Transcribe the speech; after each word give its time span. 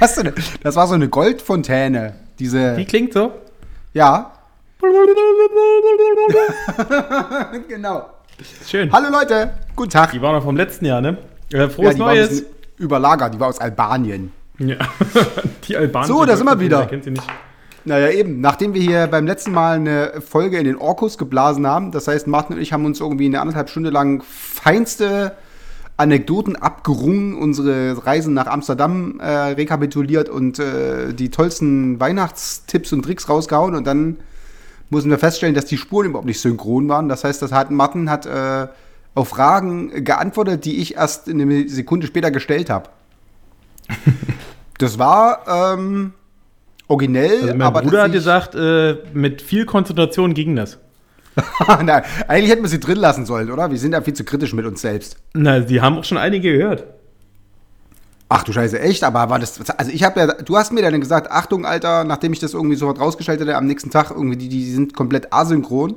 Hast 0.00 0.16
du, 0.16 0.32
das 0.62 0.76
war 0.76 0.86
so 0.86 0.94
eine 0.94 1.08
Goldfontäne. 1.08 2.14
Diese. 2.38 2.76
Die 2.76 2.84
klingt 2.84 3.12
so. 3.12 3.32
Ja. 3.92 4.32
genau. 7.68 8.06
Schön. 8.64 8.92
Hallo 8.92 9.08
Leute, 9.10 9.54
guten 9.74 9.90
Tag. 9.90 10.12
Die 10.12 10.22
war 10.22 10.32
noch 10.32 10.44
vom 10.44 10.56
letzten 10.56 10.84
Jahr, 10.84 11.00
ne? 11.00 11.18
Äh, 11.52 11.58
Ja, 11.58 11.68
frohes 11.68 11.94
die 11.96 12.00
war 12.00 12.08
ein 12.10 12.16
Neues. 12.18 12.28
bisschen 12.28 12.46
überlagert, 12.76 13.34
die 13.34 13.40
war 13.40 13.48
aus 13.48 13.58
Albanien. 13.60 14.32
Ja. 14.58 14.76
die 15.66 15.76
Albaner. 15.76 16.06
So, 16.06 16.24
da 16.24 16.36
sind 16.36 16.46
wir 16.46 16.60
wieder. 16.60 16.86
Kennt 16.86 17.02
sie 17.04 17.10
nicht. 17.10 17.24
Naja, 17.88 18.10
eben. 18.10 18.42
Nachdem 18.42 18.74
wir 18.74 18.82
hier 18.82 19.06
beim 19.06 19.26
letzten 19.26 19.50
Mal 19.50 19.76
eine 19.76 20.20
Folge 20.20 20.58
in 20.58 20.64
den 20.64 20.76
Orkus 20.76 21.16
geblasen 21.16 21.66
haben, 21.66 21.90
das 21.90 22.06
heißt, 22.06 22.26
Martin 22.26 22.56
und 22.56 22.60
ich 22.62 22.74
haben 22.74 22.84
uns 22.84 23.00
irgendwie 23.00 23.24
eine 23.24 23.40
anderthalb 23.40 23.70
Stunde 23.70 23.88
lang 23.88 24.22
feinste 24.22 25.32
Anekdoten 25.96 26.54
abgerungen, 26.56 27.34
unsere 27.34 28.04
Reisen 28.04 28.34
nach 28.34 28.46
Amsterdam 28.46 29.18
äh, 29.20 29.26
rekapituliert 29.26 30.28
und 30.28 30.58
äh, 30.58 31.14
die 31.14 31.30
tollsten 31.30 31.98
Weihnachtstipps 31.98 32.92
und 32.92 33.04
Tricks 33.04 33.26
rausgehauen 33.30 33.74
und 33.74 33.86
dann 33.86 34.18
mussten 34.90 35.08
wir 35.08 35.18
feststellen, 35.18 35.54
dass 35.54 35.64
die 35.64 35.78
Spuren 35.78 36.08
überhaupt 36.08 36.26
nicht 36.26 36.40
synchron 36.40 36.90
waren. 36.90 37.08
Das 37.08 37.24
heißt, 37.24 37.40
das 37.40 37.52
hat 37.52 37.70
Martin 37.70 38.10
hat 38.10 38.26
äh, 38.26 38.68
auf 39.14 39.28
Fragen 39.28 40.04
geantwortet, 40.04 40.66
die 40.66 40.76
ich 40.76 40.96
erst 40.96 41.26
eine 41.26 41.66
Sekunde 41.70 42.06
später 42.06 42.30
gestellt 42.30 42.68
habe. 42.68 42.90
das 44.78 44.98
war 44.98 45.74
ähm, 45.74 46.12
originell, 46.88 47.42
Also 47.42 47.46
mein 47.54 47.62
aber 47.62 47.82
Bruder 47.82 48.02
hat 48.02 48.12
gesagt, 48.12 48.54
äh, 48.54 48.96
mit 49.12 49.42
viel 49.42 49.66
Konzentration 49.66 50.34
ging 50.34 50.56
das. 50.56 50.78
Nein, 51.68 52.02
eigentlich 52.26 52.50
hätten 52.50 52.62
wir 52.62 52.68
sie 52.68 52.80
drin 52.80 52.98
lassen 52.98 53.24
sollen, 53.24 53.50
oder? 53.50 53.70
Wir 53.70 53.78
sind 53.78 53.92
ja 53.92 54.00
viel 54.00 54.14
zu 54.14 54.24
kritisch 54.24 54.52
mit 54.54 54.66
uns 54.66 54.80
selbst. 54.80 55.16
Na, 55.34 55.60
die 55.60 55.80
haben 55.80 55.98
auch 55.98 56.04
schon 56.04 56.18
einige 56.18 56.52
gehört. 56.52 56.84
Ach 58.28 58.42
du 58.42 58.52
Scheiße, 58.52 58.78
echt? 58.80 59.04
Aber 59.04 59.30
war 59.30 59.38
das. 59.38 59.58
Also 59.78 59.90
ich 59.90 60.02
habe 60.04 60.20
ja, 60.20 60.26
du 60.26 60.56
hast 60.56 60.72
mir 60.72 60.82
dann 60.82 61.00
gesagt, 61.00 61.30
Achtung, 61.30 61.64
Alter, 61.64 62.04
nachdem 62.04 62.32
ich 62.32 62.40
das 62.40 62.52
irgendwie 62.52 62.76
sofort 62.76 63.00
rausgestellt 63.00 63.40
hatte, 63.40 63.56
am 63.56 63.66
nächsten 63.66 63.90
Tag 63.90 64.10
irgendwie, 64.10 64.36
die, 64.36 64.48
die 64.48 64.70
sind 64.70 64.94
komplett 64.94 65.32
asynchron. 65.32 65.96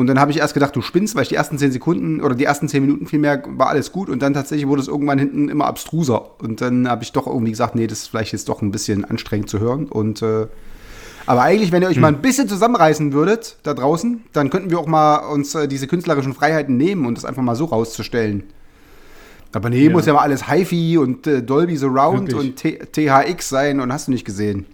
Und 0.00 0.06
dann 0.06 0.18
habe 0.18 0.30
ich 0.30 0.38
erst 0.38 0.54
gedacht, 0.54 0.74
du 0.74 0.80
spinnst, 0.80 1.14
weil 1.14 1.24
ich 1.24 1.28
die 1.28 1.34
ersten 1.34 1.58
10 1.58 1.72
Sekunden 1.72 2.22
oder 2.22 2.34
die 2.34 2.44
ersten 2.44 2.68
10 2.68 2.82
Minuten 2.82 3.06
vielmehr 3.06 3.42
war 3.48 3.68
alles 3.68 3.92
gut 3.92 4.08
und 4.08 4.22
dann 4.22 4.32
tatsächlich 4.32 4.66
wurde 4.66 4.80
es 4.80 4.88
irgendwann 4.88 5.18
hinten 5.18 5.50
immer 5.50 5.66
abstruser. 5.66 6.40
Und 6.40 6.62
dann 6.62 6.88
habe 6.88 7.02
ich 7.02 7.12
doch 7.12 7.26
irgendwie 7.26 7.50
gesagt, 7.50 7.74
nee, 7.74 7.86
das 7.86 7.98
ist 7.98 8.06
vielleicht 8.08 8.32
jetzt 8.32 8.48
doch 8.48 8.62
ein 8.62 8.70
bisschen 8.70 9.04
anstrengend 9.04 9.50
zu 9.50 9.60
hören. 9.60 9.84
Und 9.84 10.22
äh, 10.22 10.46
aber 11.26 11.42
eigentlich, 11.42 11.70
wenn 11.70 11.82
ihr 11.82 11.88
euch 11.90 11.98
mal 11.98 12.08
ein 12.08 12.22
bisschen 12.22 12.48
zusammenreißen 12.48 13.12
würdet 13.12 13.58
da 13.62 13.74
draußen, 13.74 14.22
dann 14.32 14.48
könnten 14.48 14.70
wir 14.70 14.78
auch 14.78 14.86
mal 14.86 15.16
uns 15.16 15.54
äh, 15.54 15.68
diese 15.68 15.86
künstlerischen 15.86 16.32
Freiheiten 16.32 16.78
nehmen 16.78 17.04
und 17.04 17.18
das 17.18 17.26
einfach 17.26 17.42
mal 17.42 17.54
so 17.54 17.66
rauszustellen. 17.66 18.44
Aber 19.52 19.68
nee, 19.68 19.84
Ja. 19.84 19.90
muss 19.90 20.06
ja 20.06 20.14
mal 20.14 20.22
alles 20.22 20.50
HiFi 20.50 20.96
und 20.96 21.26
äh, 21.26 21.42
Dolby 21.42 21.76
Surround 21.76 22.32
Wirklich. 22.32 22.50
und 22.50 22.56
T 22.56 22.78
THX 23.06 23.50
sein 23.50 23.80
und 23.80 23.92
hast 23.92 24.06
du 24.08 24.12
nicht 24.12 24.24
gesehen. 24.24 24.64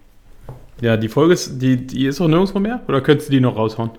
Ja, 0.79 0.95
die 0.95 1.09
Folge 1.09 1.33
ist, 1.33 1.61
die, 1.61 1.85
die 1.85 2.05
ist 2.05 2.21
auch 2.21 2.29
nirgendwo 2.29 2.59
mehr? 2.59 2.79
Oder 2.87 3.01
könntest 3.01 3.27
du 3.27 3.33
die 3.33 3.41
noch 3.41 3.57
raushauen? 3.57 3.91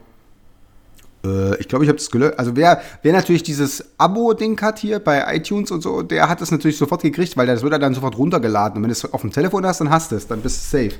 Äh, 1.24 1.56
ich 1.60 1.68
glaube, 1.68 1.84
ich 1.84 1.88
habe 1.88 1.98
das 1.98 2.10
gelöst. 2.10 2.38
Also 2.38 2.56
wer, 2.56 2.80
wer 3.02 3.12
natürlich 3.12 3.42
dieses 3.42 3.84
Abo-Ding 3.98 4.60
hat 4.60 4.78
hier 4.78 4.98
bei 4.98 5.24
iTunes 5.36 5.70
und 5.70 5.82
so, 5.82 6.02
der 6.02 6.28
hat 6.28 6.40
das 6.40 6.50
natürlich 6.50 6.78
sofort 6.78 7.02
gekriegt, 7.02 7.36
weil 7.36 7.46
das 7.46 7.62
wird 7.62 7.72
er 7.72 7.78
dann 7.78 7.94
sofort 7.94 8.16
runtergeladen. 8.18 8.76
Und 8.76 8.82
wenn 8.82 8.88
du 8.88 8.92
es 8.92 9.12
auf 9.12 9.20
dem 9.22 9.32
Telefon 9.32 9.64
hast, 9.66 9.80
dann 9.80 9.90
hast 9.90 10.12
du 10.12 10.16
es, 10.16 10.26
dann 10.26 10.40
bist 10.40 10.72
du 10.72 10.78
safe. 10.78 10.96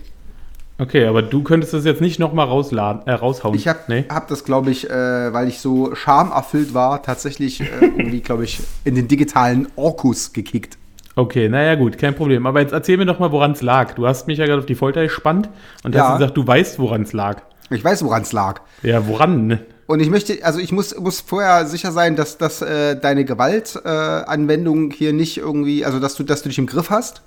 Okay, 0.80 1.06
aber 1.06 1.22
du 1.22 1.42
könntest 1.42 1.74
das 1.74 1.84
jetzt 1.84 2.00
nicht 2.00 2.20
nochmal 2.20 2.46
rausladen, 2.46 3.02
äh, 3.06 3.12
raushauen. 3.12 3.56
Ich 3.56 3.66
habe 3.66 3.80
nee? 3.88 4.04
hab 4.08 4.28
das, 4.28 4.44
glaube 4.44 4.70
ich, 4.70 4.88
äh, 4.88 5.32
weil 5.32 5.48
ich 5.48 5.58
so 5.58 5.92
schamerfüllt 5.96 6.72
war, 6.72 7.02
tatsächlich 7.02 7.60
äh, 7.60 7.64
irgendwie, 7.80 8.20
glaube 8.20 8.44
ich, 8.44 8.60
in 8.84 8.94
den 8.94 9.08
digitalen 9.08 9.66
Orkus 9.74 10.32
gekickt. 10.32 10.78
Okay, 11.16 11.48
naja, 11.48 11.74
gut, 11.74 11.98
kein 11.98 12.14
Problem. 12.14 12.46
Aber 12.46 12.60
jetzt 12.60 12.72
erzähl 12.72 12.96
mir 12.96 13.06
doch 13.06 13.18
mal, 13.18 13.32
woran 13.32 13.50
es 13.52 13.62
lag. 13.62 13.94
Du 13.94 14.06
hast 14.06 14.28
mich 14.28 14.38
ja 14.38 14.46
gerade 14.46 14.60
auf 14.60 14.66
die 14.66 14.76
Folter 14.76 15.02
gespannt 15.02 15.48
und 15.82 15.96
Ja. 15.96 16.10
hast 16.10 16.18
gesagt, 16.18 16.36
du 16.36 16.46
weißt, 16.46 16.78
woran 16.78 17.02
es 17.02 17.12
lag. 17.12 17.42
Ich 17.70 17.82
weiß, 17.82 18.04
woran 18.04 18.22
es 18.22 18.32
lag. 18.32 18.60
Ja, 18.84 19.08
woran? 19.08 19.58
Und 19.88 20.00
ich 20.00 20.10
möchte, 20.10 20.44
also 20.44 20.58
ich 20.58 20.70
muss, 20.70 20.94
muss 20.98 21.22
vorher 21.22 21.64
sicher 21.64 21.92
sein, 21.92 22.14
dass, 22.14 22.36
dass 22.36 22.60
äh, 22.60 22.94
deine 23.00 23.24
Gewaltanwendung 23.24 24.90
äh, 24.90 24.94
hier 24.94 25.14
nicht 25.14 25.38
irgendwie, 25.38 25.82
also 25.82 25.98
dass 25.98 26.14
du, 26.14 26.24
dass 26.24 26.42
du 26.42 26.50
dich 26.50 26.58
im 26.58 26.66
Griff 26.66 26.90
hast. 26.90 27.22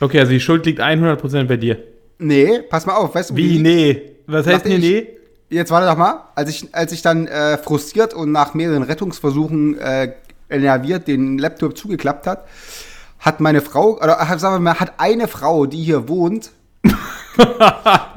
Okay, 0.00 0.18
also 0.20 0.32
die 0.32 0.40
Schuld 0.40 0.64
liegt 0.64 0.80
100% 0.80 1.44
bei 1.44 1.58
dir. 1.58 1.76
Nee, 2.18 2.60
pass 2.70 2.86
mal 2.86 2.94
auf, 2.94 3.14
weißt 3.14 3.30
du, 3.30 3.36
Wie, 3.36 3.58
nee? 3.58 4.12
Was 4.26 4.46
heißt 4.46 4.64
Nachdem 4.64 4.80
nee? 4.80 5.08
Jetzt 5.50 5.70
warte 5.70 5.86
doch 5.86 5.98
mal. 5.98 6.24
Als 6.34 6.48
ich, 6.48 6.74
als 6.74 6.90
ich 6.92 7.02
dann 7.02 7.26
äh, 7.26 7.58
frustriert 7.58 8.14
und 8.14 8.32
nach 8.32 8.54
mehreren 8.54 8.82
Rettungsversuchen 8.82 9.78
äh, 9.78 10.14
enerviert 10.48 11.08
den 11.08 11.36
Laptop 11.36 11.76
zugeklappt 11.76 12.26
hat, 12.26 12.46
hat 13.18 13.40
meine 13.40 13.60
Frau, 13.60 13.98
oder 13.98 14.18
äh, 14.18 14.38
sagen 14.38 14.54
wir 14.54 14.60
mal, 14.60 14.80
hat 14.80 14.94
eine 14.96 15.28
Frau, 15.28 15.66
die 15.66 15.82
hier 15.82 16.08
wohnt, 16.08 16.50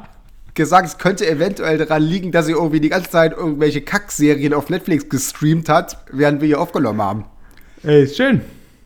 gesagt, 0.54 0.86
es 0.86 0.98
könnte 0.98 1.28
eventuell 1.28 1.78
daran 1.78 2.02
liegen, 2.02 2.32
dass 2.32 2.46
sie 2.46 2.52
irgendwie 2.52 2.80
die 2.80 2.88
ganze 2.88 3.10
Zeit 3.10 3.32
irgendwelche 3.36 3.80
Kackserien 3.80 4.54
auf 4.54 4.70
Netflix 4.70 5.08
gestreamt 5.08 5.68
hat, 5.68 6.04
während 6.12 6.40
wir 6.40 6.48
hier 6.48 6.60
aufgenommen 6.60 7.00
haben. 7.02 7.24
Ey, 7.82 8.04
ist 8.04 8.16
schön. 8.16 8.42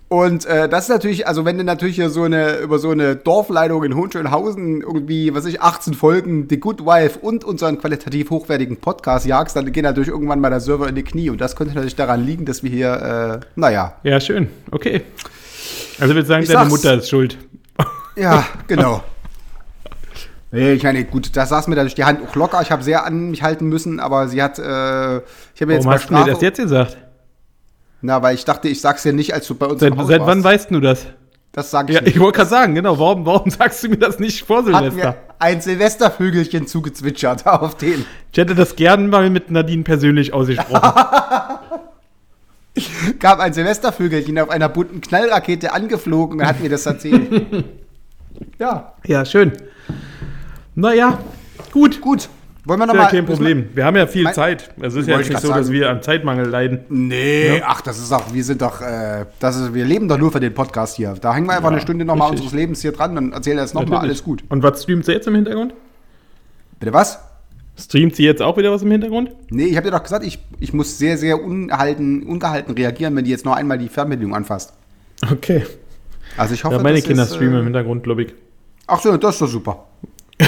Und 0.09 0.47
äh, 0.47 0.69
das 0.69 0.85
ist 0.85 0.91
natürlich, 0.91 1.27
also 1.27 1.45
wenn 1.45 1.59
du 1.59 1.65
natürlich 1.65 1.97
hier 1.97 2.11
so 2.11 2.23
eine, 2.23 2.59
über 2.59 2.79
so 2.79 2.91
eine 2.91 3.17
Dorfleitung 3.17 3.83
in 3.83 3.97
Hohenschönhausen 3.97 4.83
irgendwie, 4.83 5.35
was 5.35 5.45
ich, 5.47 5.61
18 5.61 5.95
Folgen 5.95 6.47
The 6.49 6.61
Good 6.61 6.85
Wife 6.85 7.19
und 7.19 7.43
unseren 7.43 7.79
qualitativ 7.79 8.31
hochwertigen 8.31 8.77
Podcast 8.77 9.27
jagst, 9.27 9.57
dann 9.57 9.73
geht 9.73 9.83
natürlich 9.83 10.11
irgendwann 10.11 10.41
mal 10.41 10.51
der 10.51 10.61
Server 10.61 10.89
in 10.89 10.95
die 10.95 11.03
Knie. 11.03 11.31
Und 11.31 11.41
das 11.41 11.57
könnte 11.57 11.75
natürlich 11.75 11.97
daran 11.97 12.25
liegen, 12.25 12.45
dass 12.45 12.63
wir 12.63 12.71
hier, 12.71 13.41
äh, 13.43 13.47
naja. 13.57 13.97
Ja, 14.05 14.21
schön. 14.21 14.49
Okay. 14.71 15.01
Also 15.99 16.15
würde 16.15 16.29
sagen, 16.29 16.43
Ich 16.43 16.49
deine 16.49 16.69
sag's. 16.69 16.71
Mutter 16.71 16.95
ist 16.99 17.09
schuld. 17.09 17.39
Ja, 18.15 18.47
genau. 18.69 19.03
Nee, 20.55 20.73
ich 20.75 20.83
meine, 20.85 21.05
gut, 21.05 21.37
da 21.37 21.47
saß 21.47 21.67
mir 21.69 21.75
dadurch 21.75 21.95
die 21.97 22.05
Hand 22.05 22.21
auch 22.27 22.35
locker. 22.37 22.61
Ich 22.63 22.71
habe 22.71 22.83
sehr 22.83 23.05
an 23.05 23.31
mich 23.31 23.43
halten 23.43 23.67
müssen, 23.69 23.99
aber 23.99 24.29
sie 24.29 24.41
hat, 24.43 24.59
äh, 24.59 25.17
ich 25.19 25.61
habe 25.61 25.73
jetzt 25.73 25.85
Warum 25.85 25.91
hast 25.91 26.09
du 26.11 26.15
mir 26.15 26.25
das 26.25 26.41
jetzt 26.41 26.59
gesagt? 26.61 26.97
Na, 28.03 28.23
weil 28.23 28.35
ich 28.37 28.45
dachte, 28.45 28.69
ich 28.69 28.81
sag's 28.81 29.03
dir 29.03 29.13
nicht, 29.13 29.35
als 29.35 29.47
du 29.49 29.55
bei 29.57 29.67
uns 29.67 29.81
Seit, 29.81 29.95
seit 29.97 30.21
warst. 30.21 30.21
wann 30.21 30.45
weißt 30.45 30.71
du 30.71 30.81
das? 30.81 31.07
Das 31.53 31.71
sage 31.71 31.93
ich 31.93 31.99
Ja, 31.99 32.03
nicht. 32.05 32.15
ich 32.17 32.21
wollte 32.21 32.37
gerade 32.39 32.51
sagen, 32.51 32.75
genau. 32.75 32.99
Warum, 32.99 33.25
warum 33.27 33.51
sagst 33.51 33.83
du 33.83 33.89
mir 33.89 33.97
das 33.97 34.19
nicht 34.19 34.45
vor 34.45 34.59
Hat 34.59 34.67
mir 34.67 34.91
Silvester? 34.91 35.17
ein 35.39 35.61
Silvestervögelchen 35.61 36.67
zugezwitschert 36.67 37.47
auf 37.47 37.77
den. 37.77 38.05
Ich 38.33 38.39
hätte 38.39 38.55
das 38.55 38.77
gern 38.77 39.09
mal 39.09 39.31
mit 39.31 39.51
Nadine 39.51 39.83
persönlich 39.83 40.33
ausgesprochen. 40.33 40.81
kam 43.21 43.41
ein 43.41 43.53
Silvestervögelchen 43.53 44.39
auf 44.39 44.51
einer 44.51 44.69
bunten 44.69 45.01
Knallrakete 45.01 45.73
angeflogen 45.73 46.41
und 46.41 46.47
hat 46.47 46.61
mir 46.61 46.69
das 46.69 46.87
erzählt. 46.87 47.65
ja, 48.59 48.95
ja, 49.07 49.25
schön. 49.25 49.53
Naja, 50.75 51.19
gut. 51.73 52.01
gut. 52.01 52.29
Wollen 52.67 52.81
wir 52.81 52.87
Ja, 52.87 52.93
nochmal. 52.95 53.11
kein 53.11 53.27
Problem. 53.27 53.69
Wir 53.75 53.85
haben 53.85 53.95
ja 53.97 54.07
viel 54.07 54.31
Zeit. 54.33 54.71
Es 54.81 54.95
ist 54.95 55.07
ja 55.07 55.19
nicht 55.19 55.27
so, 55.27 55.33
grad 55.33 55.43
dass 55.45 55.67
sagen. 55.67 55.71
wir 55.71 55.91
am 55.91 56.01
Zeitmangel 56.01 56.47
leiden. 56.47 56.81
Nee, 56.89 57.61
ach, 57.63 57.83
das 57.83 57.99
ist 57.99 58.11
auch, 58.11 58.33
wir 58.33 58.43
sind 58.43 58.63
doch, 58.63 58.81
äh, 58.81 59.27
das 59.39 59.57
ist, 59.57 59.75
wir 59.75 59.85
leben 59.85 60.09
doch 60.09 60.17
nur 60.17 60.33
für 60.33 60.41
den 60.41 60.55
Podcast 60.55 60.97
hier. 60.97 61.15
Da 61.21 61.35
hängen 61.35 61.47
wir 61.47 61.53
einfach 61.53 61.65
Ja, 61.69 61.73
eine 61.73 61.81
Stunde 61.83 62.07
nochmal 62.07 62.31
unseres 62.31 62.53
Lebens 62.53 62.81
hier 62.81 62.93
dran 62.93 63.19
und 63.19 63.33
erzählen 63.33 63.59
jetzt 63.59 63.75
nochmal 63.75 63.99
alles 64.01 64.25
gut. 64.25 64.45
Und 64.49 64.63
was 64.63 64.83
streamt 64.83 65.05
sie 65.05 65.13
jetzt 65.13 65.27
im 65.29 65.35
Hintergrund? 65.35 65.75
Bitte 66.81 66.93
was? 66.95 67.19
Streamt 67.79 68.17
sie 68.17 68.25
jetzt 68.25 68.41
auch 68.41 68.57
wieder 68.57 68.73
was 68.73 68.81
im 68.83 68.91
Hintergrund? 68.91 69.31
Nee, 69.51 69.65
ich 69.65 69.77
habe 69.77 69.85
dir 69.91 69.97
doch 69.97 70.03
gesagt, 70.03 70.25
ich, 70.25 70.39
ich 70.59 70.73
muss 70.73 70.97
sehr, 70.97 71.19
sehr 71.19 71.43
ungehalten, 71.45 72.23
ungehalten 72.23 72.73
reagieren, 72.75 73.15
wenn 73.15 73.25
die 73.27 73.31
jetzt 73.31 73.45
noch 73.45 73.57
einmal 73.57 73.77
die 73.79 73.89
Fernbedienung 73.89 74.35
anfasst. 74.35 74.73
Okay. 75.31 75.65
Also 76.39 76.55
ich 76.55 76.65
hoffe, 76.65 76.77
Ja, 76.77 76.83
meine 76.83 77.03
Kinder 77.03 77.25
ist, 77.25 77.35
streamen 77.35 77.57
im 77.57 77.61
äh, 77.61 77.65
Hintergrund, 77.65 78.05
glaube 78.05 78.23
ich. 78.23 78.35
Ach 78.87 79.01
so, 79.01 79.15
das 79.19 79.35
ist 79.35 79.43
doch 79.43 79.49
super. 79.49 79.85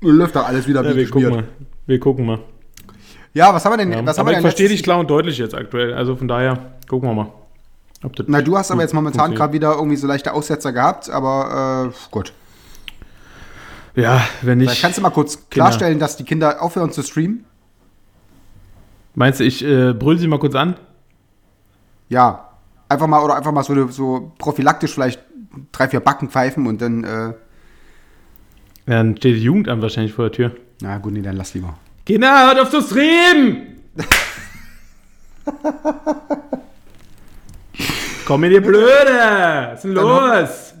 Läuft 0.00 0.36
doch 0.36 0.46
alles 0.46 0.66
wieder 0.66 0.82
Ja, 0.82 0.90
wie 0.92 0.96
wir 0.96 1.10
gucken 1.10 1.30
mal. 1.30 1.44
Wir 1.86 2.00
gucken 2.00 2.26
mal. 2.26 2.38
Ja, 3.34 3.52
was 3.54 3.64
haben 3.64 3.72
wir 3.72 3.76
denn? 3.78 3.92
Ja, 3.92 4.04
was 4.04 4.18
haben 4.18 4.26
wir 4.26 4.32
ich 4.32 4.36
denn 4.36 4.42
verstehe 4.42 4.64
letztes- 4.66 4.78
dich 4.78 4.82
klar 4.84 4.98
und 4.98 5.10
deutlich 5.10 5.38
jetzt 5.38 5.54
aktuell. 5.54 5.94
Also 5.94 6.16
von 6.16 6.26
daher 6.28 6.58
gucken 6.88 7.08
wir 7.08 7.14
mal. 7.14 7.32
Na, 8.26 8.40
du 8.40 8.56
hast 8.56 8.70
aber 8.70 8.80
jetzt 8.80 8.94
momentan 8.94 9.34
gerade 9.34 9.52
wieder 9.52 9.74
irgendwie 9.74 9.96
so 9.96 10.06
leichte 10.06 10.32
Aussetzer 10.32 10.72
gehabt, 10.72 11.10
aber 11.10 11.92
äh, 11.92 11.96
gut. 12.10 12.32
Ja, 13.94 14.22
wenn 14.40 14.58
Vielleicht 14.58 14.76
nicht. 14.76 14.82
kannst 14.82 14.98
du 14.98 15.02
mal 15.02 15.10
kurz 15.10 15.50
klarstellen, 15.50 15.98
dass 15.98 16.16
die 16.16 16.24
Kinder 16.24 16.62
aufhören 16.62 16.92
zu 16.92 17.02
streamen? 17.02 17.44
Meinst 19.14 19.40
du, 19.40 19.44
ich 19.44 19.62
äh, 19.62 19.92
brüll 19.92 20.16
sie 20.18 20.28
mal 20.28 20.38
kurz 20.38 20.54
an? 20.54 20.76
Ja. 22.08 22.46
Einfach 22.88 23.06
mal, 23.06 23.22
oder 23.22 23.36
einfach 23.36 23.52
mal 23.52 23.62
so, 23.64 23.88
so 23.88 24.32
prophylaktisch 24.38 24.94
vielleicht 24.94 25.20
drei, 25.72 25.88
vier 25.88 26.00
Backen 26.00 26.28
pfeifen 26.30 26.66
und 26.66 26.80
dann, 26.80 27.04
äh, 27.04 27.32
dann 28.86 29.16
steht 29.16 29.36
die 29.36 29.42
Jugendamt 29.42 29.82
wahrscheinlich 29.82 30.12
vor 30.12 30.24
der 30.30 30.32
Tür. 30.32 30.56
na 30.80 30.98
gut, 30.98 31.12
nee, 31.12 31.22
dann 31.22 31.36
lass 31.36 31.54
lieber. 31.54 31.78
Kinder, 32.06 32.46
hört 32.46 32.60
auf 32.60 32.70
zu 32.70 32.80
streamen! 32.82 33.76
Komm 38.26 38.44
in 38.44 38.50
die 38.52 38.60
Blöde! 38.60 39.68
Was 39.70 39.74
ist 39.76 39.84
denn 39.84 39.92
los? 39.92 40.74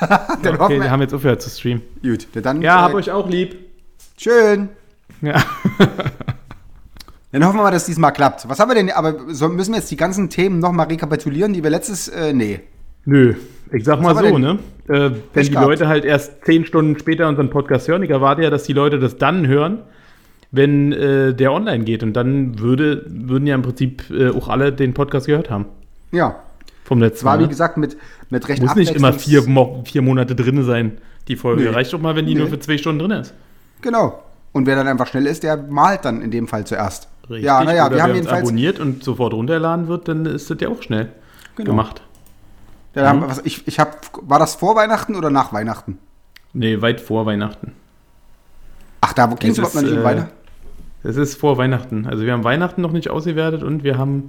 Dann 0.42 0.54
Okay, 0.54 0.58
hoffen 0.58 0.74
wir 0.76 0.82
wir, 0.82 0.90
haben 0.90 1.00
jetzt 1.00 1.14
aufgehört 1.14 1.40
zu 1.42 1.48
streamen. 1.50 1.82
gut, 2.02 2.26
dann, 2.34 2.60
Ja, 2.62 2.80
äh, 2.80 2.82
hab 2.82 2.94
euch 2.94 3.10
auch 3.10 3.28
lieb. 3.28 3.56
schön. 4.18 4.68
Ja. 5.22 5.42
Dann 7.32 7.44
hoffen 7.44 7.56
wir 7.58 7.62
mal, 7.62 7.70
dass 7.70 7.84
diesmal 7.86 8.12
klappt. 8.12 8.48
Was 8.48 8.58
haben 8.60 8.70
wir 8.70 8.74
denn, 8.74 8.90
aber 8.90 9.34
so, 9.34 9.48
müssen 9.48 9.72
wir 9.72 9.78
jetzt 9.78 9.90
die 9.90 9.96
ganzen 9.96 10.28
Themen 10.30 10.58
nochmal 10.58 10.86
rekapitulieren, 10.86 11.52
die 11.52 11.62
wir 11.62 11.70
letztes, 11.70 12.08
äh, 12.08 12.32
nee. 12.32 12.60
Nö, 13.04 13.34
ich 13.72 13.84
sag 13.84 14.00
mal 14.00 14.14
so, 14.16 14.38
ne? 14.38 14.58
Äh, 14.88 15.10
wenn 15.34 15.42
die 15.44 15.50
gehabt. 15.50 15.66
Leute 15.66 15.88
halt 15.88 16.04
erst 16.04 16.44
zehn 16.44 16.64
Stunden 16.64 16.98
später 16.98 17.28
unseren 17.28 17.50
Podcast 17.50 17.88
hören, 17.88 18.02
ich 18.02 18.10
erwarte 18.10 18.42
ja, 18.42 18.50
dass 18.50 18.64
die 18.64 18.72
Leute 18.72 18.98
das 18.98 19.16
dann 19.18 19.46
hören, 19.46 19.78
wenn 20.52 20.92
äh, 20.92 21.34
der 21.34 21.52
online 21.52 21.84
geht. 21.84 22.02
Und 22.02 22.12
dann 22.14 22.58
würde, 22.60 23.04
würden 23.08 23.46
ja 23.46 23.54
im 23.54 23.62
Prinzip 23.62 24.04
äh, 24.10 24.30
auch 24.30 24.48
alle 24.48 24.72
den 24.72 24.94
Podcast 24.94 25.26
gehört 25.26 25.50
haben. 25.50 25.66
Ja. 26.12 26.36
Vom 26.84 27.00
letzten 27.00 27.24
War, 27.26 27.34
Mal. 27.34 27.40
wie 27.40 27.44
ne? 27.44 27.48
gesagt, 27.48 27.76
mit, 27.78 27.96
mit 28.30 28.48
recht 28.48 28.62
Muss 28.62 28.76
nicht 28.76 28.94
immer 28.94 29.12
vier, 29.12 29.42
vier 29.84 30.02
Monate 30.02 30.36
drin 30.36 30.62
sein, 30.62 30.98
die 31.26 31.34
Folge. 31.36 31.64
Nee. 31.64 31.68
Reicht 31.70 31.92
doch 31.92 32.00
mal, 32.00 32.14
wenn 32.14 32.26
die 32.26 32.34
Nee. 32.34 32.40
nur 32.40 32.48
für 32.48 32.60
zwei 32.60 32.78
Stunden 32.78 33.00
drin 33.00 33.10
ist. 33.10 33.34
Genau. 33.82 34.22
Und 34.52 34.66
wer 34.66 34.76
dann 34.76 34.86
einfach 34.86 35.08
schnell 35.08 35.26
ist, 35.26 35.42
der 35.42 35.56
malt 35.56 36.04
dann 36.04 36.22
in 36.22 36.30
dem 36.30 36.46
Fall 36.46 36.64
zuerst. 36.64 37.08
Richtig. 37.28 37.44
Ja, 37.44 37.62
naja, 37.64 37.90
wir 37.92 38.02
haben 38.02 38.14
jedenfalls. 38.14 38.42
abonniert 38.42 38.78
und 38.78 39.02
sofort 39.02 39.34
runterladen 39.34 39.88
wird, 39.88 40.06
dann 40.06 40.24
ist 40.26 40.48
das 40.48 40.58
ja 40.60 40.68
auch 40.68 40.80
schnell 40.80 41.08
Genau. 41.56 41.70
gemacht. 41.70 42.00
Haben 42.96 43.20
wir, 43.20 43.28
was, 43.28 43.40
ich, 43.44 43.66
ich 43.68 43.78
hab, 43.78 44.10
war 44.22 44.38
das 44.38 44.54
vor 44.54 44.76
Weihnachten 44.76 45.14
oder 45.14 45.30
nach 45.30 45.52
Weihnachten? 45.52 45.98
Nee, 46.52 46.80
weit 46.80 47.00
vor 47.00 47.26
Weihnachten. 47.26 47.72
Ach, 49.00 49.12
da 49.12 49.26
ging 49.26 49.50
es 49.50 49.58
überhaupt 49.58 49.74
noch 49.74 49.82
nicht 49.82 49.92
um 49.92 49.98
äh, 49.98 50.04
Weihnachten? 50.04 50.32
Es 51.02 51.16
ist 51.16 51.38
vor 51.38 51.58
Weihnachten. 51.58 52.06
Also 52.06 52.24
wir 52.24 52.32
haben 52.32 52.42
Weihnachten 52.44 52.80
noch 52.80 52.92
nicht 52.92 53.10
ausgewertet 53.10 53.62
und 53.62 53.84
wir 53.84 53.98
haben 53.98 54.26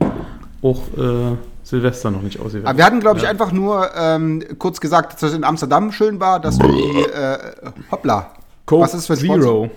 auch 0.61 0.81
äh, 0.97 1.35
Silvester 1.63 2.11
noch 2.11 2.21
nicht 2.21 2.39
ausgewertet. 2.39 2.67
Aber 2.67 2.77
wir 2.77 2.85
hatten, 2.85 2.99
glaube 2.99 3.17
ich, 3.17 3.23
Ja. 3.23 3.29
einfach 3.29 3.51
nur 3.51 3.89
ähm, 3.95 4.43
kurz 4.59 4.79
gesagt, 4.79 5.13
dass 5.13 5.23
es 5.23 5.33
in 5.33 5.43
Amsterdam 5.43 5.91
schön 5.91 6.19
war, 6.19 6.39
dass 6.39 6.57
du 6.57 6.67
die, 6.67 7.03
äh, 7.11 7.37
hoppla, 7.91 8.31
Coke 8.65 8.83
was 8.83 8.93
ist 8.93 9.07
für 9.07 9.13
ein 9.13 9.19
Sponsor? 9.19 9.41
Zero. 9.41 9.71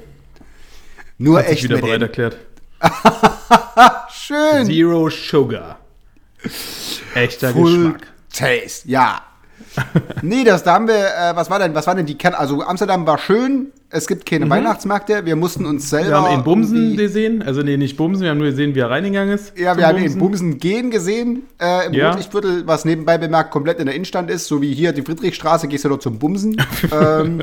nur 1.19 1.39
Hat 1.39 1.47
echt 1.47 1.65
wieder 1.65 1.77
mit 1.77 1.85
bereit 1.85 2.03
erklärt. 2.03 2.37
Schön. 4.11 4.67
Zero 4.67 5.09
Sugar. 5.11 5.79
Echter 7.15 7.51
Full 7.51 7.93
Geschmack. 7.93 8.07
Taste, 8.33 8.89
ja. 8.89 9.21
nee, 10.23 10.43
das, 10.43 10.65
da 10.65 10.75
haben 10.75 10.89
wir, 10.89 10.95
äh, 10.97 11.35
was 11.37 11.51
war 11.51 11.59
denn, 11.59 11.75
was 11.75 11.87
war 11.87 11.95
denn 11.95 12.07
die 12.07 12.17
Kern, 12.17 12.35
also 12.35 12.63
Amsterdam 12.63 13.07
war 13.07 13.19
schön, 13.19 13.73
es 13.91 14.07
gibt 14.07 14.25
keine 14.25 14.49
Weihnachtsmärkte, 14.49 15.25
wir 15.27 15.37
mussten 15.37 15.67
uns 15.67 15.91
selber 15.91 16.07
Mhm. 16.21 16.25
Wir 16.25 16.31
haben 16.31 16.39
ihn 16.41 16.45
Bumsen 16.45 16.97
gesehen. 16.97 17.43
Also 17.43 17.63
nee, 17.63 17.77
nicht 17.77 17.97
Bumsen, 17.97 18.23
wir 18.23 18.31
haben 18.31 18.39
nur 18.39 18.49
gesehen, 18.49 18.75
wie 18.75 18.79
er 18.81 18.91
reingegangen 18.91 19.35
ist. 19.35 19.57
Ja, 19.59 19.77
wir 19.77 19.87
haben 19.87 19.99
ihn 19.99 20.19
Bumsen 20.19 20.59
gehen 20.59 20.91
gesehen 20.91 21.43
äh, 21.61 21.87
im 21.87 21.93
Ja. 21.93 22.09
Rotlichtviertel, 22.11 22.67
was 22.67 22.85
nebenbei 22.85 23.19
bemerkt 23.19 23.51
komplett 23.51 23.79
in 23.81 23.87
der 23.87 23.95
Innenstadt 23.95 24.31
ist, 24.31 24.47
so 24.47 24.63
wie 24.63 24.73
hier 24.73 24.93
die 24.93 25.03
Friedrichstraße, 25.03 25.69
gehst 25.69 25.85
du 25.85 25.89
dort 25.91 26.03
zum 26.03 26.19
Bumsen. 26.19 26.57
ähm, 26.93 27.43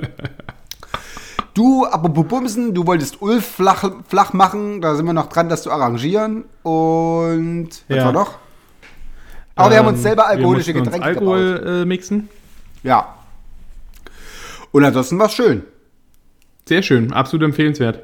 du, 1.54 1.86
apropos 1.86 2.26
Bumsen, 2.28 2.74
du 2.74 2.86
wolltest 2.88 3.22
Ulf 3.22 3.46
flach, 3.46 3.90
flach 4.08 4.34
machen, 4.34 4.82
da 4.82 4.96
sind 4.96 5.06
wir 5.06 5.14
noch 5.14 5.28
dran, 5.28 5.50
das 5.50 5.64
zu 5.64 5.72
arrangieren. 5.72 6.46
Und 6.64 7.70
was 7.88 7.98
Ja. 7.98 8.06
war 8.06 8.12
noch? 8.14 8.36
Aber 9.58 9.72
wir 9.72 9.78
haben 9.80 9.88
uns 9.88 9.98
Ähm, 9.98 10.04
selber 10.04 10.28
alkoholische 10.28 10.74
wir 10.74 10.80
mussten 10.82 10.94
uns 10.96 11.04
Getränke 11.04 11.20
gebaut. 11.20 11.36
Alkohol 11.38 11.82
äh, 11.82 11.86
mixen. 11.86 12.30
Ja. 12.84 13.16
Und 14.72 14.84
ansonsten 14.84 15.18
war 15.20 15.28
es 15.28 15.34
schön. 15.34 15.64
Sehr 16.68 16.84
schön, 16.84 17.14
absolut 17.14 17.46
empfehlenswert. 17.46 18.02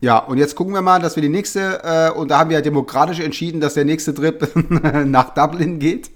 Ja, 0.00 0.18
und 0.18 0.38
jetzt 0.38 0.54
gucken 0.56 0.74
wir 0.74 0.82
mal, 0.82 1.00
dass 1.00 1.16
wir 1.16 1.22
die 1.22 1.28
nächste, 1.28 1.80
äh, 1.82 2.10
und 2.10 2.30
da 2.30 2.38
haben 2.38 2.50
wir 2.50 2.56
ja 2.56 2.62
demokratisch 2.62 3.20
entschieden, 3.20 3.60
dass 3.60 3.74
der 3.74 3.84
nächste 3.84 4.14
Trip 4.14 4.46
nach 5.06 5.30
Dublin 5.34 5.78
geht. 5.78 6.10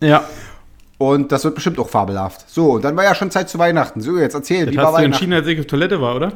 Ja, 0.00 0.24
Und 0.98 1.30
das 1.32 1.44
wird 1.44 1.54
bestimmt 1.54 1.78
auch 1.78 1.88
fabelhaft. 1.88 2.48
So, 2.50 2.72
und 2.72 2.84
dann 2.84 2.96
war 2.96 3.04
ja 3.04 3.14
schon 3.14 3.30
Zeit 3.30 3.48
zu 3.48 3.58
Weihnachten. 3.58 4.00
So, 4.00 4.18
jetzt 4.18 4.34
erzähl, 4.34 4.66
das 4.66 4.74
wie 4.74 4.78
hast 4.78 4.84
war 4.84 4.90
du 4.92 4.96
Weihnachten? 4.98 5.12
entschieden, 5.12 5.32
als 5.34 5.46
ich 5.46 5.60
auf 5.60 5.66
Toilette 5.66 6.00
war, 6.00 6.16
oder? 6.16 6.32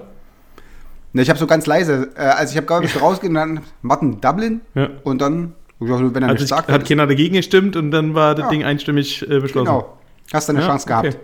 Ne, 1.13 1.23
ich 1.23 1.29
habe 1.29 1.39
so 1.39 1.47
ganz 1.47 1.67
leise, 1.67 2.11
äh, 2.15 2.21
also 2.23 2.51
ich 2.53 2.57
habe 2.57 2.67
glaube 2.67 2.85
ich 2.85 3.01
rausgehen, 3.01 3.35
dann 3.35 3.61
Martin 3.83 4.21
Dublin 4.21 4.61
Ja. 4.75 4.89
und 5.03 5.21
dann, 5.21 5.55
dachte, 5.89 6.15
wenn 6.15 6.23
er 6.23 6.29
Also 6.31 6.45
sagt, 6.47 6.71
hat 6.71 6.87
keiner 6.89 7.07
dagegen 7.07 7.35
gestimmt 7.35 7.77
und 7.77 7.91
dann 7.91 8.15
war 8.15 8.35
das 8.35 8.45
Ja. 8.45 8.51
Ding 8.51 8.65
einstimmig 8.65 9.23
äh, 9.23 9.41
beschlossen. 9.41 9.67
genau, 9.67 9.97
hast 10.33 10.49
du 10.49 10.53
eine 10.53 10.61
Ja, 10.61 10.67
Chance 10.69 10.87
gehabt. 10.87 11.07
okay. 11.09 11.17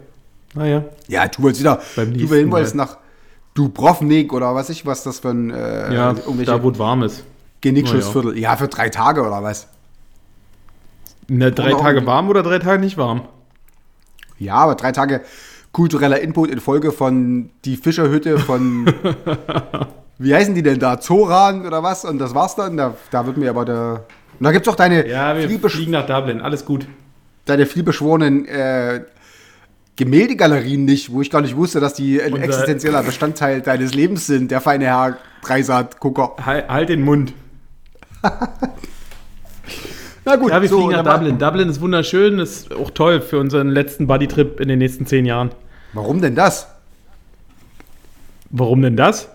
Naja, 0.55 0.85
Ja, 1.09 1.29
du 1.29 1.43
wolltest 1.43 1.61
wieder, 1.63 1.81
Beim 1.97 2.15
du 2.15 2.51
wolltest 2.51 2.75
Mal. 2.75 2.85
nach 2.85 2.97
Dubrovnik 3.55 4.33
oder 4.33 4.55
was 4.55 4.71
ich, 4.71 4.87
was 4.87 5.03
das 5.03 5.21
für 5.21 5.31
ein, 5.31 5.51
äh, 5.51 5.95
ja, 5.95 6.15
da 6.15 6.63
wo 6.63 6.71
es 6.71 6.79
warm 6.79 7.03
ist. 7.03 7.25
Genickschussviertel. 7.61 8.39
Ja, 8.39 8.57
für 8.57 8.69
drei 8.69 8.89
Tage 8.91 9.23
oder 9.23 9.43
was? 9.43 9.69
Na, 11.29 11.51
drei 11.51 11.75
Oder 11.75 11.83
Tage 11.83 12.07
warm 12.07 12.29
oder 12.29 12.43
drei 12.43 12.59
Tage 12.59 12.81
nicht 12.81 12.97
warm? 12.97 13.23
Ja, 14.39 14.55
aber 14.55 14.75
drei 14.77 14.93
Tage 14.93 15.23
kultureller 15.73 16.21
Input 16.21 16.51
in 16.51 16.61
Folge 16.61 16.93
von 16.93 17.51
die 17.65 17.77
Fischerhütte 17.77 18.39
von, 18.39 18.87
wie 20.19 20.35
heißen 20.35 20.55
die 20.55 20.63
denn 20.63 20.79
da? 20.79 21.01
Zoran 21.01 21.67
oder 21.67 21.83
was? 21.83 22.05
Und 22.05 22.19
das 22.19 22.35
war's 22.35 22.55
dann. 22.57 22.77
Da, 22.77 22.95
da 23.11 23.27
wird 23.27 23.37
mir 23.39 23.51
aber 23.51 23.65
der. 23.65 24.05
Und 24.39 24.45
da 24.45 24.53
gibt's 24.53 24.69
auch 24.69 24.77
deine, 24.77 25.09
Ja, 25.09 25.37
wir 25.37 25.49
fliegen 25.71 25.93
nach 25.93 26.07
Dublin, 26.07 26.41
alles 26.41 26.65
gut. 26.65 26.87
deine 27.47 27.67
vielbeschworenen 27.67 28.47
äh, 28.47 29.01
Gemäldegalerien 29.97 30.85
nicht, 30.85 31.11
wo 31.13 31.23
ich 31.23 31.31
gar 31.31 31.41
nicht 31.41 31.57
wusste, 31.57 31.81
dass 31.81 31.95
die 31.95 32.21
ein 32.21 32.33
Unser- 32.35 32.45
existenzieller 32.45 33.03
Bestandteil 33.03 33.63
deines 33.63 33.95
Lebens 33.95 34.27
sind, 34.27 34.51
der 34.51 34.61
feine 34.61 34.85
Herr 34.87 35.17
Dreisat-Gucker. 35.43 36.37
Halt, 36.45 36.69
halt 36.69 36.89
den 36.91 37.03
Mund. 37.03 37.33
Na 40.25 40.37
gut, 40.37 40.51
Ja, 40.51 40.61
wir 40.61 40.69
so, 40.69 40.79
fliegen 40.79 41.03
nach 41.03 41.15
Dublin. 41.19 41.39
Dublin 41.39 41.69
ist 41.69 41.81
wunderschön, 41.81 42.39
ist 42.41 42.75
auch 42.75 42.91
toll 42.91 43.21
für 43.21 43.39
unseren 43.39 43.69
letzten 43.69 44.07
Buddy-Trip 44.09 44.61
in 44.61 44.69
den 44.69 44.79
nächsten 44.81 45.07
zehn 45.07 45.25
Jahren. 45.25 45.51
Warum 45.93 46.21
denn 46.21 46.35
das? 46.35 46.67
Warum 48.51 48.83
denn 48.83 48.97
das? 48.97 49.29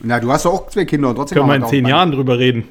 Na, 0.00 0.18
du 0.18 0.32
hast 0.32 0.44
doch 0.44 0.52
auch 0.52 0.68
zwei 0.68 0.84
Kinder 0.84 1.10
und 1.10 1.16
trotzdem 1.16 1.38
Können 1.38 1.48
wir 1.48 1.54
in 1.56 1.66
zehn 1.66 1.86
Jahren 1.86 2.10
drüber 2.10 2.38
reden. 2.38 2.64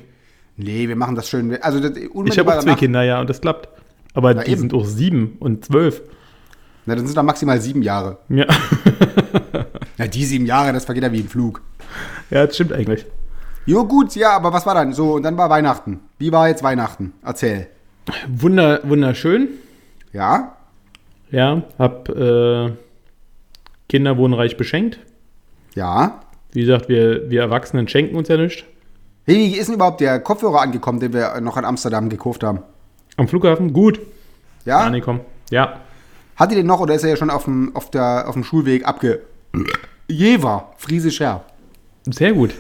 Nee, 0.64 0.88
wir 0.88 0.96
machen 0.96 1.16
das 1.16 1.30
schön. 1.30 1.58
Also, 1.62 1.80
das 1.80 1.92
Ich 1.98 2.04
habe 2.06 2.14
unmittelbar 2.14 2.58
auch 2.58 2.64
zwei 2.64 2.76
Kinder, 2.76 3.04
ja, 3.04 3.20
und 3.20 3.30
das 3.30 3.42
klappt. 3.42 3.70
Aber 4.14 4.34
Na 4.34 4.44
die 4.44 4.52
eben. 4.52 4.62
sind 4.62 4.74
auch 4.74 4.86
sieben 4.86 5.38
und 5.40 5.66
zwölf. 5.66 6.02
Na, 6.86 6.96
dann 6.96 7.06
sind 7.06 7.16
da 7.16 7.24
maximal 7.24 7.60
sieben 7.62 7.82
Jahre. 7.82 8.18
Ja. 8.30 8.46
Ja, 9.98 10.08
die 10.08 10.26
sieben 10.26 10.48
Jahre, 10.48 10.74
das 10.74 10.86
vergeht 10.86 11.04
ja 11.04 11.12
wie 11.12 11.20
im 11.20 11.28
Flug. 11.28 11.62
ja, 12.32 12.48
das 12.48 12.56
stimmt 12.56 12.74
eigentlich. 12.74 13.06
Jo, 13.68 13.86
gut, 13.86 14.16
ja, 14.16 14.32
aber 14.32 14.52
was 14.52 14.66
war 14.66 14.74
dann? 14.74 14.94
So, 14.94 15.14
und 15.14 15.22
dann 15.24 15.38
war 15.38 15.48
Weihnachten. 15.52 16.00
Wie 16.18 16.32
war 16.32 16.48
jetzt 16.48 16.64
Weihnachten? 16.64 17.14
Erzähl. 17.24 17.68
Wunder, 18.28 18.80
wunderschön. 18.84 19.50
Ja? 20.12 20.58
Ja, 21.30 21.62
hab 21.78 22.10
äh, 22.10 22.72
Kinderwohnreich 23.90 24.58
beschenkt. 24.58 24.98
Ja. 25.76 26.22
Wie 26.52 26.62
gesagt, 26.62 26.90
wir, 26.90 27.30
wir 27.30 27.42
Erwachsenen 27.42 27.88
schenken 27.88 28.16
uns 28.16 28.28
ja 28.28 28.38
nichts. 28.38 28.64
Hey, 29.26 29.36
wie 29.36 29.58
ist 29.58 29.68
denn 29.68 29.76
überhaupt 29.76 30.02
der 30.02 30.20
Kopfhörer 30.20 30.62
angekommen, 30.62 31.00
den 31.00 31.14
wir 31.14 31.40
noch 31.42 31.56
in 31.56 31.66
Amsterdam 31.66 32.10
gekauft 32.10 32.44
haben? 32.44 32.60
Am 33.18 33.28
Flughafen? 33.28 33.72
Gut. 33.72 34.00
Ja? 34.66 34.80
Angekommen. 34.80 35.22
Ja. 35.52 35.80
Hat 36.36 36.50
die 36.50 36.56
den 36.56 36.66
noch 36.66 36.80
oder 36.80 36.96
ist 36.96 37.04
er 37.04 37.12
ja 37.12 37.16
schon 37.18 37.30
auf 37.30 37.44
dem, 37.44 37.76
auf 37.76 37.92
der, 37.92 38.28
auf 38.28 38.34
dem 38.34 38.44
Schulweg 38.44 38.88
abge... 38.88 39.22
Jever, 40.08 40.72
friesisch 40.78 41.20
her. 41.20 41.44
Sehr 42.06 42.34
gut. 42.34 42.56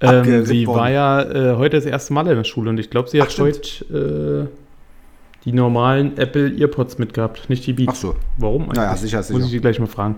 Ähm, 0.00 0.44
sie 0.44 0.66
war 0.66 0.90
ja 0.90 1.22
äh, 1.22 1.56
heute 1.56 1.76
das 1.76 1.86
erste 1.86 2.12
Mal 2.12 2.26
in 2.28 2.36
der 2.36 2.44
Schule 2.44 2.68
und 2.70 2.78
ich 2.78 2.90
glaube, 2.90 3.08
sie 3.08 3.20
Ach, 3.20 3.24
hat 3.24 3.32
stimmt. 3.32 3.86
heute 3.90 4.48
äh, 4.50 5.44
die 5.44 5.52
normalen 5.52 6.18
Apple 6.18 6.54
Earpods 6.58 6.98
mitgehabt, 6.98 7.48
nicht 7.48 7.66
die 7.66 7.72
Beats. 7.72 7.92
Ach 7.92 7.96
so. 7.96 8.16
Warum 8.36 8.64
eigentlich? 8.64 8.76
Naja, 8.76 8.96
sicher, 8.96 9.22
sicher. 9.22 9.38
Muss 9.38 9.46
ich 9.46 9.52
sie 9.52 9.60
gleich 9.60 9.80
mal 9.80 9.86
fragen. 9.86 10.16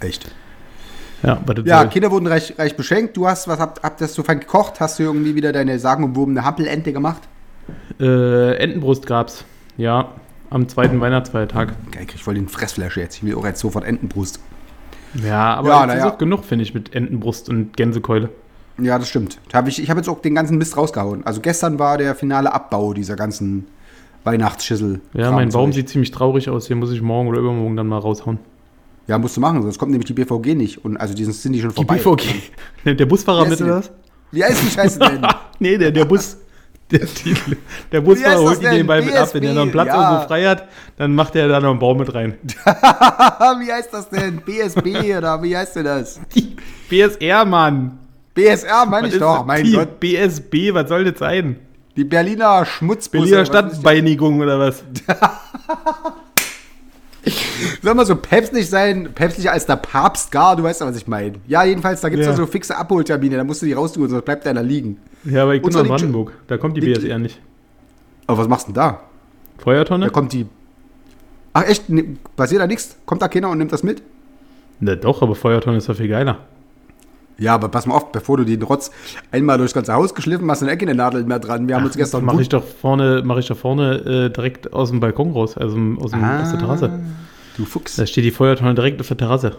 Echt? 0.00 0.34
Ja, 1.22 1.36
das 1.44 1.64
Ja. 1.64 1.84
Kinder 1.86 2.10
wurden 2.10 2.26
reich, 2.26 2.54
reich 2.58 2.76
beschenkt. 2.76 3.16
Du 3.16 3.26
hast, 3.26 3.48
was 3.48 3.58
habt, 3.58 3.82
habt 3.82 4.00
das 4.00 4.14
so 4.14 4.22
fein 4.22 4.40
gekocht? 4.40 4.80
Hast 4.80 4.98
du 4.98 5.02
irgendwie 5.02 5.34
wieder 5.34 5.52
deine 5.52 5.78
sagenumwobene 5.78 6.44
Hampelente 6.44 6.92
gemacht? 6.92 7.22
Äh, 8.00 8.54
Entenbrust 8.56 9.06
gab's. 9.06 9.44
Ja, 9.76 10.08
am 10.50 10.68
zweiten 10.68 11.00
Weihnachtsfeiertag. 11.00 11.74
Geil, 11.90 12.02
ich 12.02 12.08
krieg 12.08 12.20
voll 12.20 12.34
den 12.34 12.48
Fressflash 12.48 12.96
jetzt. 12.96 13.16
Ich 13.16 13.24
will 13.24 13.34
auch 13.34 13.44
jetzt 13.44 13.60
sofort 13.60 13.84
Entenbrust. 13.84 14.40
Ja, 15.24 15.54
aber 15.54 15.68
Ja, 15.70 15.80
es 15.82 15.86
na 15.88 15.92
ist 15.94 15.98
ja. 16.04 16.10
auch 16.12 16.18
genug, 16.18 16.44
finde 16.44 16.62
ich, 16.62 16.74
mit 16.74 16.94
Entenbrust 16.94 17.48
und 17.48 17.76
Gänsekeule. 17.76 18.28
Ja, 18.80 18.98
das 18.98 19.08
stimmt. 19.08 19.40
Hab 19.52 19.66
ich 19.66 19.82
ich 19.82 19.90
habe 19.90 19.98
jetzt 19.98 20.08
auch 20.08 20.20
den 20.20 20.34
ganzen 20.36 20.56
Mist 20.58 20.76
rausgehauen. 20.76 21.26
Also 21.26 21.40
gestern 21.40 21.78
war 21.80 21.98
der 21.98 22.14
finale 22.14 22.52
Abbau 22.52 22.92
dieser 22.94 23.16
ganzen 23.16 23.66
Weihnachtsschüssel. 24.24 25.00
Ja, 25.14 25.32
mein 25.32 25.48
Baum 25.50 25.72
sieht 25.72 25.88
ziemlich 25.88 26.10
traurig 26.12 26.48
aus. 26.48 26.66
Hier 26.68 26.76
muss 26.76 26.92
ich 26.92 27.02
morgen 27.02 27.28
oder 27.28 27.40
übermorgen 27.40 27.76
dann 27.76 27.88
mal 27.88 27.98
raushauen. 27.98 28.38
Ja, 29.08 29.18
musst 29.18 29.36
du 29.36 29.40
machen, 29.40 29.62
sonst 29.62 29.78
kommt 29.78 29.90
nämlich 29.90 30.06
die 30.06 30.12
BVG 30.12 30.54
nicht. 30.54 30.84
Und 30.84 30.98
also 30.98 31.14
die 31.14 31.24
sind, 31.24 31.34
sind 31.34 31.54
die 31.54 31.60
schon 31.60 31.70
Die 31.70 31.76
vorbei. 31.76 31.96
BVG. 31.96 32.26
Nimmt 32.84 33.00
der 33.00 33.06
Busfahrer 33.06 33.46
mit 33.46 33.60
oder 33.60 33.64
die 33.64 33.76
was? 33.78 33.90
Wie 34.30 34.44
heißt 34.44 34.62
die 34.62 34.70
Scheiße 34.70 34.98
denn? 34.98 35.26
nee, 35.58 35.78
der, 35.78 35.90
der 35.90 36.04
Bus. 36.04 36.36
Der, 36.90 37.00
die, 37.00 37.34
der 37.90 38.00
Busfahrer 38.02 38.38
holt 38.40 38.58
die 38.58 38.64
denn? 38.64 38.74
nebenbei 38.74 39.00
mit 39.02 39.16
ab. 39.16 39.28
Wenn 39.32 39.42
er 39.42 39.54
noch 39.54 39.62
einen 39.62 39.72
Platz 39.72 39.88
ja. 39.88 40.10
irgendwo 40.10 40.28
frei 40.28 40.44
hat, 40.44 40.68
dann 40.98 41.14
macht 41.14 41.34
er 41.36 41.48
da 41.48 41.58
noch 41.60 41.70
einen 41.70 41.78
Baum 41.78 41.98
mit 41.98 42.14
rein. 42.14 42.34
wie 42.64 43.72
heißt 43.72 43.92
das 43.92 44.10
denn? 44.10 44.42
BSB 44.42 45.16
oder 45.16 45.42
wie 45.42 45.56
heißt 45.56 45.76
denn 45.76 45.84
das? 45.84 46.20
BSR, 46.90 47.44
Mann. 47.46 47.98
BSR 48.34 48.86
meine 48.86 49.08
ich 49.08 49.18
doch, 49.18 49.44
mein 49.44 49.64
Die 49.64 49.72
Gott. 49.72 49.98
BSB, 50.00 50.72
was 50.72 50.88
soll 50.88 51.04
das 51.04 51.18
sein? 51.18 51.56
Die 51.96 52.04
Berliner 52.04 52.64
Schmutzbusse. 52.64 53.22
Berliner 53.22 53.42
die- 53.42 53.46
Stadtbeinigung 53.46 54.40
oder 54.40 54.58
was? 54.58 54.84
Soll 57.82 57.94
mal 57.94 58.06
so 58.06 58.16
päpstlich 58.16 58.68
sein, 58.68 59.10
päpstlicher 59.14 59.52
als 59.52 59.66
der 59.66 59.76
Papst 59.76 60.30
gar, 60.32 60.56
du 60.56 60.62
weißt 60.64 60.80
ja, 60.80 60.86
was 60.86 60.96
ich 60.96 61.06
meine. 61.06 61.34
Ja, 61.46 61.64
jedenfalls, 61.64 62.00
da 62.00 62.08
gibt 62.08 62.20
es 62.22 62.26
Ja. 62.26 62.34
so 62.34 62.46
fixe 62.46 62.76
Abholtermine, 62.76 63.36
da 63.36 63.44
musst 63.44 63.62
du 63.62 63.66
die 63.66 63.72
raustun, 63.72 64.08
sonst 64.08 64.24
bleibt 64.24 64.46
einer 64.46 64.62
liegen. 64.62 64.98
Ja, 65.24 65.42
aber 65.44 65.54
ich 65.54 65.62
bin 65.62 65.76
in 65.76 65.86
Brandenburg. 65.86 66.32
Da 66.48 66.56
kommt 66.56 66.76
die 66.76 66.80
liegt- 66.80 67.00
BSR 67.02 67.18
nicht. 67.18 67.40
Aber 68.26 68.38
was 68.38 68.48
machst 68.48 68.66
du 68.68 68.72
denn 68.72 68.82
da? 68.82 69.00
Feuertonne? 69.58 70.06
Da 70.06 70.10
kommt 70.10 70.32
die. 70.32 70.46
Ach 71.52 71.64
echt, 71.64 71.88
Ne- 71.88 72.16
passiert 72.36 72.60
da 72.60 72.66
nichts? 72.66 72.96
Kommt 73.06 73.22
da 73.22 73.28
keiner 73.28 73.48
und 73.50 73.58
nimmt 73.58 73.72
das 73.72 73.82
mit? 73.82 74.02
Na 74.80 74.94
doch, 74.94 75.22
aber 75.22 75.34
Feuertonne 75.34 75.78
ist 75.78 75.88
doch 75.88 75.96
viel 75.96 76.08
geiler. 76.08 76.38
Ja, 77.38 77.54
aber 77.54 77.68
pass 77.68 77.86
mal 77.86 77.94
auf, 77.94 78.10
bevor 78.10 78.36
du 78.36 78.44
den 78.44 78.62
Rotz 78.62 78.90
einmal 79.30 79.58
durchs 79.58 79.72
ganze 79.72 79.92
Haus 79.94 80.12
geschliffen 80.14 80.50
hast, 80.50 80.62
eine 80.62 80.72
Ecke 80.72 80.84
eine 80.84 80.94
Nadel 80.96 81.22
mehr 81.24 81.38
dran. 81.38 81.68
Wir 81.68 81.76
haben 81.76 81.84
uns 81.84 81.96
gestern 81.96 82.24
mache 82.24 82.42
ich 82.42 82.48
doch 82.48 82.64
vorne, 82.64 83.22
mache 83.24 83.38
ich 83.40 83.46
doch 83.46 83.56
vorne 83.56 83.94
äh, 84.26 84.30
direkt 84.30 84.72
aus 84.72 84.90
dem 84.90 84.98
Balkon 84.98 85.30
raus, 85.32 85.56
also 85.56 85.76
aus, 86.00 86.10
dem, 86.10 86.24
aus 86.24 86.50
der 86.50 86.58
Terrasse. 86.58 87.00
Du 87.58 87.64
Fuchs. 87.66 87.96
Da 87.96 88.06
steht 88.06 88.24
die 88.24 88.30
Feuertonne 88.30 88.74
direkt 88.74 89.00
auf 89.00 89.08
der 89.08 89.16
Terrasse. 89.18 89.56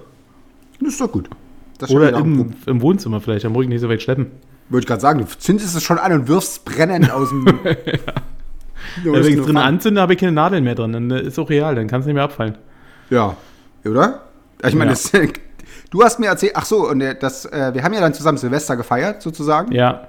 Das 0.79 0.93
ist 0.93 1.01
doch 1.01 1.11
gut. 1.11 1.29
Das 1.77 1.91
Oder 1.91 2.17
im, 2.17 2.53
im 2.65 2.81
Wohnzimmer 2.81 3.21
vielleicht, 3.21 3.45
dann 3.45 3.51
muss 3.51 3.63
ich 3.63 3.69
nicht 3.69 3.81
so 3.81 3.89
weit 3.89 4.01
schleppen. 4.01 4.31
Würde 4.69 4.81
ich 4.83 4.87
gerade 4.87 5.01
sagen, 5.01 5.19
du 5.19 5.25
zündest 5.37 5.75
es 5.75 5.83
schon 5.83 5.97
an 5.97 6.11
und 6.13 6.27
wirfst 6.27 6.51
es 6.51 6.59
brennend 6.59 7.11
aus 7.11 7.29
dem. 7.29 7.45
Ja, 9.05 9.11
wenn 9.13 9.23
ich 9.23 9.37
es 9.37 9.45
drin 9.45 9.57
anzünde, 9.57 10.01
habe 10.01 10.13
ich 10.13 10.19
keine 10.19 10.31
Nadeln 10.31 10.63
mehr 10.63 10.73
drin. 10.73 10.93
Dann 10.93 11.11
ist 11.11 11.37
auch 11.37 11.49
real, 11.49 11.75
dann 11.75 11.87
kann 11.87 11.99
es 11.99 12.05
nicht 12.07 12.15
mehr 12.15 12.23
abfallen. 12.23 12.57
Ja, 13.09 13.35
oder? 13.85 14.23
Ich 14.65 14.73
meine, 14.73 14.91
Ja. 14.91 14.97
das, 15.11 15.11
du 15.91 16.01
hast 16.03 16.19
mir 16.19 16.27
erzählt, 16.27 16.53
ach 16.55 16.65
so, 16.65 16.89
und 16.89 17.01
äh, 17.01 17.15
das, 17.19 17.45
äh, 17.45 17.73
wir 17.73 17.83
haben 17.83 17.93
ja 17.93 17.99
dann 17.99 18.13
zusammen 18.13 18.37
Silvester 18.37 18.77
gefeiert, 18.77 19.21
sozusagen. 19.21 19.73
Ja, 19.73 20.07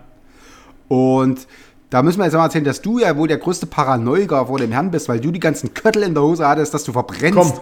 Und 0.89 1.47
da 1.91 2.03
müssen 2.03 2.19
wir 2.19 2.25
jetzt 2.25 2.35
mal 2.35 2.45
erzählen, 2.45 2.65
dass 2.65 2.81
du 2.81 2.99
ja 2.99 3.17
wohl 3.17 3.29
der 3.29 3.39
größte 3.39 3.67
Paranoiker 3.67 4.47
vor 4.47 4.59
dem 4.59 4.73
Herrn 4.73 4.91
bist, 4.91 5.09
weil 5.09 5.21
du 5.21 5.31
die 5.31 5.41
ganzen 5.41 5.75
Köttel 5.75 6.03
in 6.05 6.15
der 6.15 6.23
Hose 6.23 6.47
hattest, 6.47 6.73
dass 6.73 6.85
du 6.85 6.93
verbrennst. 6.93 7.37
komm. 7.37 7.53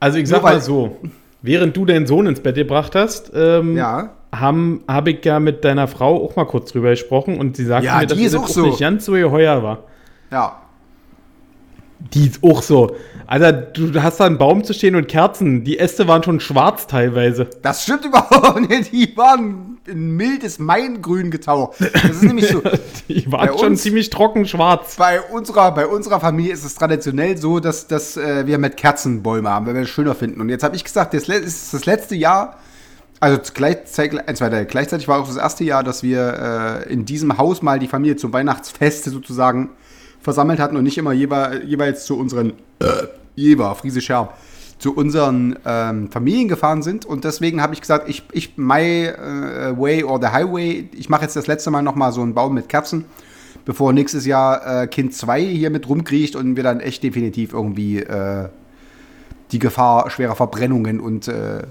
Also 0.00 0.18
ich 0.18 0.28
sag 0.28 0.42
mal 0.42 0.60
so, 0.60 0.96
während 1.42 1.76
du 1.76 1.84
deinen 1.84 2.06
Sohn 2.06 2.26
ins 2.26 2.40
Bett 2.40 2.54
gebracht 2.54 2.94
hast, 2.94 3.30
ähm, 3.34 3.76
Ja. 3.76 4.10
habe 4.34 4.80
hab 4.88 5.06
ich 5.08 5.24
ja 5.24 5.38
mit 5.40 5.64
deiner 5.64 5.88
Frau 5.88 6.24
auch 6.24 6.36
mal 6.36 6.44
kurz 6.46 6.72
drüber 6.72 6.90
gesprochen 6.90 7.38
und 7.38 7.56
sie 7.56 7.64
sagte 7.64 7.86
Ja, 7.86 7.98
mir, 7.98 8.06
dass 8.06 8.18
das 8.18 8.34
auch 8.36 8.48
so. 8.48 8.66
nicht 8.66 8.80
ganz 8.80 9.04
so 9.04 9.12
geheuer 9.12 9.62
war. 9.62 9.78
Ja. 10.30 10.56
Die 12.00 12.26
ist 12.28 12.42
auch 12.44 12.62
so. 12.62 12.96
Alter, 13.26 13.52
du 13.52 14.02
hast 14.02 14.20
da 14.20 14.24
einen 14.26 14.38
Baum 14.38 14.64
zu 14.64 14.72
stehen 14.72 14.94
und 14.94 15.08
Kerzen. 15.08 15.64
Die 15.64 15.78
Äste 15.78 16.06
waren 16.08 16.22
schon 16.22 16.40
schwarz 16.40 16.86
teilweise. 16.86 17.48
Das 17.62 17.82
stimmt 17.82 18.04
überhaupt 18.06 18.68
nicht. 18.70 18.92
Die 18.92 19.14
waren 19.16 19.78
in 19.86 20.12
mildes 20.16 20.58
Maingrün 20.58 21.30
getaucht. 21.30 21.76
Das 21.80 22.04
ist 22.04 22.22
nämlich 22.22 22.48
so. 22.48 22.62
Die 23.08 23.30
waren 23.30 23.48
Bei 23.48 23.58
schon 23.58 23.72
uns- 23.72 23.82
ziemlich 23.82 24.10
trocken 24.10 24.46
schwarz. 24.46 24.96
Bei 24.96 25.20
unserer, 25.20 25.72
bei 25.72 25.86
unserer 25.86 26.20
Familie 26.20 26.52
ist 26.52 26.64
es 26.64 26.74
traditionell 26.76 27.36
so, 27.36 27.58
dass, 27.60 27.86
dass 27.86 28.16
äh, 28.16 28.46
wir 28.46 28.58
mit 28.58 28.76
Kerzenbäume 28.76 29.50
haben, 29.50 29.66
weil 29.66 29.74
wir 29.74 29.82
es 29.82 29.88
schöner 29.90 30.14
finden. 30.14 30.40
Und 30.40 30.48
jetzt 30.48 30.62
habe 30.62 30.76
ich 30.76 30.84
gesagt, 30.84 31.14
das 31.14 31.28
ist 31.28 31.74
das 31.74 31.84
letzte 31.84 32.14
Jahr, 32.14 32.58
also 33.20 33.38
gleichzeitig, 33.52 34.20
gleichzeitig 34.68 35.08
war 35.08 35.20
auch 35.20 35.26
das 35.26 35.36
erste 35.36 35.64
Jahr, 35.64 35.82
dass 35.82 36.02
wir 36.04 36.84
äh, 36.86 36.92
in 36.92 37.04
diesem 37.04 37.36
Haus 37.36 37.60
mal 37.62 37.78
die 37.80 37.88
Familie 37.88 38.16
zum 38.16 38.32
Weihnachtsfeste 38.32 39.10
sozusagen 39.10 39.70
versammelt 40.28 40.60
hatten 40.60 40.76
und 40.76 40.84
nicht 40.84 40.98
immer 40.98 41.12
jeweils, 41.12 41.64
jeweils 41.66 42.04
zu 42.04 42.18
unseren, 42.18 42.52
äh, 42.80 43.06
Jever, 43.34 43.74
Friesisch 43.74 44.10
Herb, 44.10 44.36
zu 44.78 44.94
unseren 44.94 45.58
ähm, 45.64 46.10
Familien 46.10 46.48
gefahren 46.48 46.82
sind. 46.82 47.06
Und 47.06 47.24
deswegen 47.24 47.62
habe 47.62 47.74
ich 47.74 47.80
gesagt, 47.80 48.08
ich, 48.08 48.22
ich 48.32 48.56
my 48.56 49.06
äh, 49.06 49.76
way 49.76 50.04
or 50.04 50.20
the 50.20 50.28
highway, 50.28 50.88
ich 50.92 51.08
mache 51.08 51.22
jetzt 51.22 51.34
das 51.34 51.46
letzte 51.46 51.70
Mal 51.70 51.82
nochmal 51.82 52.12
so 52.12 52.20
einen 52.20 52.34
Baum 52.34 52.54
mit 52.54 52.68
Kerzen 52.68 53.06
bevor 53.68 53.92
nächstes 53.92 54.24
Jahr 54.24 54.84
äh, 54.84 54.86
Kind 54.86 55.14
2 55.14 55.42
hier 55.42 55.68
mit 55.68 55.86
rumkriecht 55.86 56.36
und 56.36 56.56
wir 56.56 56.62
dann 56.62 56.80
echt 56.80 57.02
definitiv 57.02 57.52
irgendwie 57.52 57.98
äh, 57.98 58.48
die 59.52 59.58
Gefahr 59.58 60.08
schwerer 60.08 60.36
Verbrennungen 60.36 61.00
und 61.00 61.28
äh, 61.28 61.64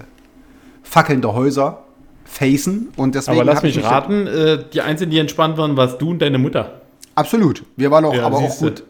fackelnder 0.84 1.34
Häuser 1.34 1.82
facen. 2.24 2.90
Und 2.96 3.16
deswegen 3.16 3.38
Aber 3.38 3.44
lass 3.46 3.56
hab 3.56 3.64
ich 3.64 3.74
mich 3.74 3.84
raten, 3.84 4.28
äh, 4.28 4.64
die 4.72 4.80
Einzigen, 4.80 5.10
die 5.10 5.18
entspannt 5.18 5.58
waren, 5.58 5.76
warst 5.76 6.00
du 6.00 6.10
und 6.10 6.22
deine 6.22 6.38
Mutter. 6.38 6.82
Absolut. 7.18 7.64
Wir 7.76 7.90
waren 7.90 8.04
auch, 8.04 8.14
Ja, 8.14 8.26
aber 8.26 8.38
auch 8.38 8.58
gut. 8.58 8.84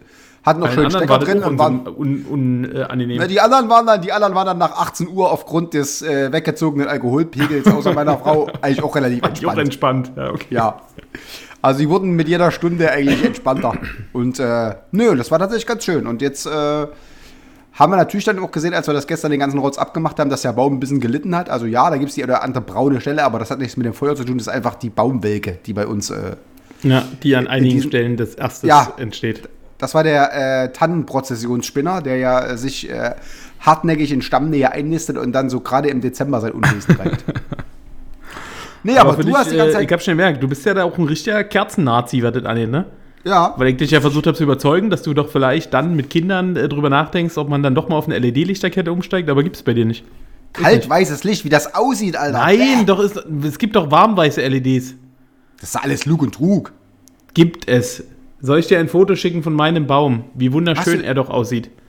Hatten 0.45 0.61
noch 0.61 0.71
schön 0.71 0.91
Stecker 0.91 1.19
drin 1.19 1.43
und 1.43 1.59
waren. 1.59 1.87
un, 1.87 2.25
un, 2.31 2.65
un, 2.65 2.65
äh, 2.65 3.29
die 3.29 3.41
anderen 3.41 3.69
waren 3.69 3.87
dann, 3.87 4.01
die 4.01 4.13
anderen 4.13 4.35
waren 4.35 4.47
dann 4.47 4.59
nach 4.59 4.79
18 4.79 5.09
Uhr 5.09 5.31
aufgrund 5.33 5.75
des 5.75 6.01
äh, 6.01 6.33
weggezogenen 6.33 6.89
Alkoholpegels 6.89 7.67
außer 7.73 7.93
meiner 7.93 8.19
Frau 8.19 8.49
eigentlich 8.63 8.83
auch 8.83 8.95
relativ 8.95 9.21
die 9.21 9.47
auch 9.47 9.57
entspannt. 9.57 10.09
entspannt. 10.09 10.13
Ja, 10.17 10.31
okay. 10.31 10.47
Ja. 10.51 10.81
Also 11.61 11.81
die 11.81 11.89
wurden 11.89 12.13
mit 12.13 12.29
jeder 12.29 12.51
Stunde 12.51 12.91
eigentlich 12.91 13.25
entspannter. 13.25 13.75
Und 14.13 14.39
äh, 14.39 14.75
nö, 14.93 15.17
das 15.17 15.31
war 15.31 15.39
tatsächlich 15.39 15.67
ganz 15.67 15.85
schön. 15.85 16.07
Und 16.07 16.23
jetzt 16.23 16.47
äh, 16.47 16.51
haben 16.51 17.93
wir 17.93 17.97
natürlich 17.97 18.25
dann 18.25 18.39
auch 18.39 18.51
gesehen, 18.53 18.75
als 18.75 18.87
wir 18.87 18.95
das 18.95 19.07
gestern 19.07 19.33
den 19.33 19.41
ganzen 19.41 19.59
Rotz 19.59 19.77
abgemacht 19.77 20.19
haben, 20.21 20.31
dass 20.31 20.43
der 20.43 20.53
Baum 20.53 20.75
ein 20.75 20.81
bisschen 20.81 21.01
gelitten 21.01 21.35
hat. 21.35 21.51
Also 21.51 21.67
ja, 21.67 21.91
da 21.91 21.97
gibt 21.97 22.11
es 22.11 22.15
die 22.15 22.23
oder 22.23 22.43
andere 22.43 22.63
braune 22.63 23.01
Stelle, 23.01 23.25
aber 23.25 23.39
das 23.39 23.51
hat 23.51 23.59
nichts 23.59 23.77
mit 23.77 23.87
dem 23.87 23.95
Feuer 23.95 24.15
zu 24.15 24.25
tun. 24.25 24.39
Das 24.39 24.47
ist 24.47 24.53
einfach 24.53 24.77
die 24.77 24.91
Baumwelke, 24.91 25.59
die 25.67 25.73
bei 25.73 25.87
uns. 25.87 26.13
Äh, 26.85 26.89
Ja, 26.89 27.05
die 27.23 27.37
an 27.37 27.47
einigen 27.47 27.75
diesem- 27.77 27.91
Stellen 27.91 28.17
des 28.17 28.35
Erstes 28.35 28.69
Ja. 28.69 28.93
entsteht. 28.99 29.49
das 29.79 29.95
war 29.95 30.03
der 30.05 30.65
äh, 30.65 30.73
Tannenprozessionsspinner, 30.73 32.03
der 32.03 32.17
ja 32.17 32.45
äh, 32.47 32.57
sich 32.59 32.91
äh, 32.91 33.13
hartnäckig 33.61 34.13
in 34.13 34.23
Stammnähe 34.23 34.71
einnistet 34.73 35.17
und 35.19 35.33
dann 35.33 35.51
so 35.51 35.61
gerade 35.61 35.89
im 35.89 36.01
Dezember 36.01 36.41
sein 36.41 36.53
Unwesen 36.53 36.95
treibt. 36.97 37.25
nee, 38.83 38.97
aber, 38.97 39.15
für 39.15 39.23
du 39.23 39.29
dich, 39.29 39.37
hast 39.37 39.51
die 39.53 39.57
ganze 39.57 39.71
äh, 39.71 39.75
Zeit. 39.75 39.85
ich 39.87 39.93
hab 39.93 40.03
schon 40.03 40.13
gemerkt, 40.13 40.43
du 40.43 40.49
bist 40.49 40.65
ja 40.65 40.75
da 40.75 40.85
auch 40.85 40.97
ein 40.99 41.05
richtiger 41.05 41.45
Kerzen-Nazi, 41.45 42.21
das 42.21 42.45
angeht, 42.45 42.71
ne? 42.71 42.87
ja, 43.25 43.55
Weil 43.57 43.69
ich 43.69 43.77
dich 43.77 43.91
ja 43.91 44.01
versucht 44.01 44.27
habe 44.27 44.37
zu 44.37 44.45
überzeugen, 44.45 44.91
dass 44.91 45.03
du 45.03 45.13
doch 45.15 45.29
vielleicht 45.31 45.75
dann 45.75 45.95
mit 45.97 46.09
Kindern 46.11 46.57
äh, 46.57 46.69
drüber 46.69 46.89
nachdenkst, 46.91 47.37
ob 47.39 47.49
man 47.49 47.63
dann 47.63 47.75
doch 47.75 47.89
mal 47.89 47.97
auf 47.97 48.07
eine 48.09 48.19
LED-Lichterkette 48.19 48.93
umsteigt, 48.93 49.29
aber 49.29 49.43
gibt's 49.43 49.63
bei 49.63 49.75
dir 49.75 49.85
nicht. 49.85 50.05
kaltweißes 50.55 51.25
Licht, 51.25 51.45
wie 51.45 51.49
das 51.51 51.75
aussieht, 51.75 52.17
Alter. 52.17 52.39
Nein, 52.39 52.59
Bäh. 52.59 52.85
doch 52.87 53.01
ist, 53.01 53.17
es 53.45 53.59
gibt 53.59 53.77
doch 53.77 53.91
warmweiße 53.91 54.41
LEDs. 54.47 54.95
Das 55.61 55.71
ist 55.71 55.77
alles 55.77 56.07
Lug 56.07 56.23
und 56.23 56.35
Trug. 56.35 56.73
Gibt 57.35 57.69
es. 57.69 58.05
Soll 58.41 58.61
ich 58.61 58.67
dir 58.69 58.79
ein 58.79 58.89
Foto 58.89 59.17
schicken 59.17 59.43
von 59.43 59.53
meinem 59.53 59.87
Baum? 59.87 60.25
Wie 60.35 60.53
wunderschön 60.53 61.03
er 61.03 61.15
doch 61.15 61.31
aussieht. 61.31 61.71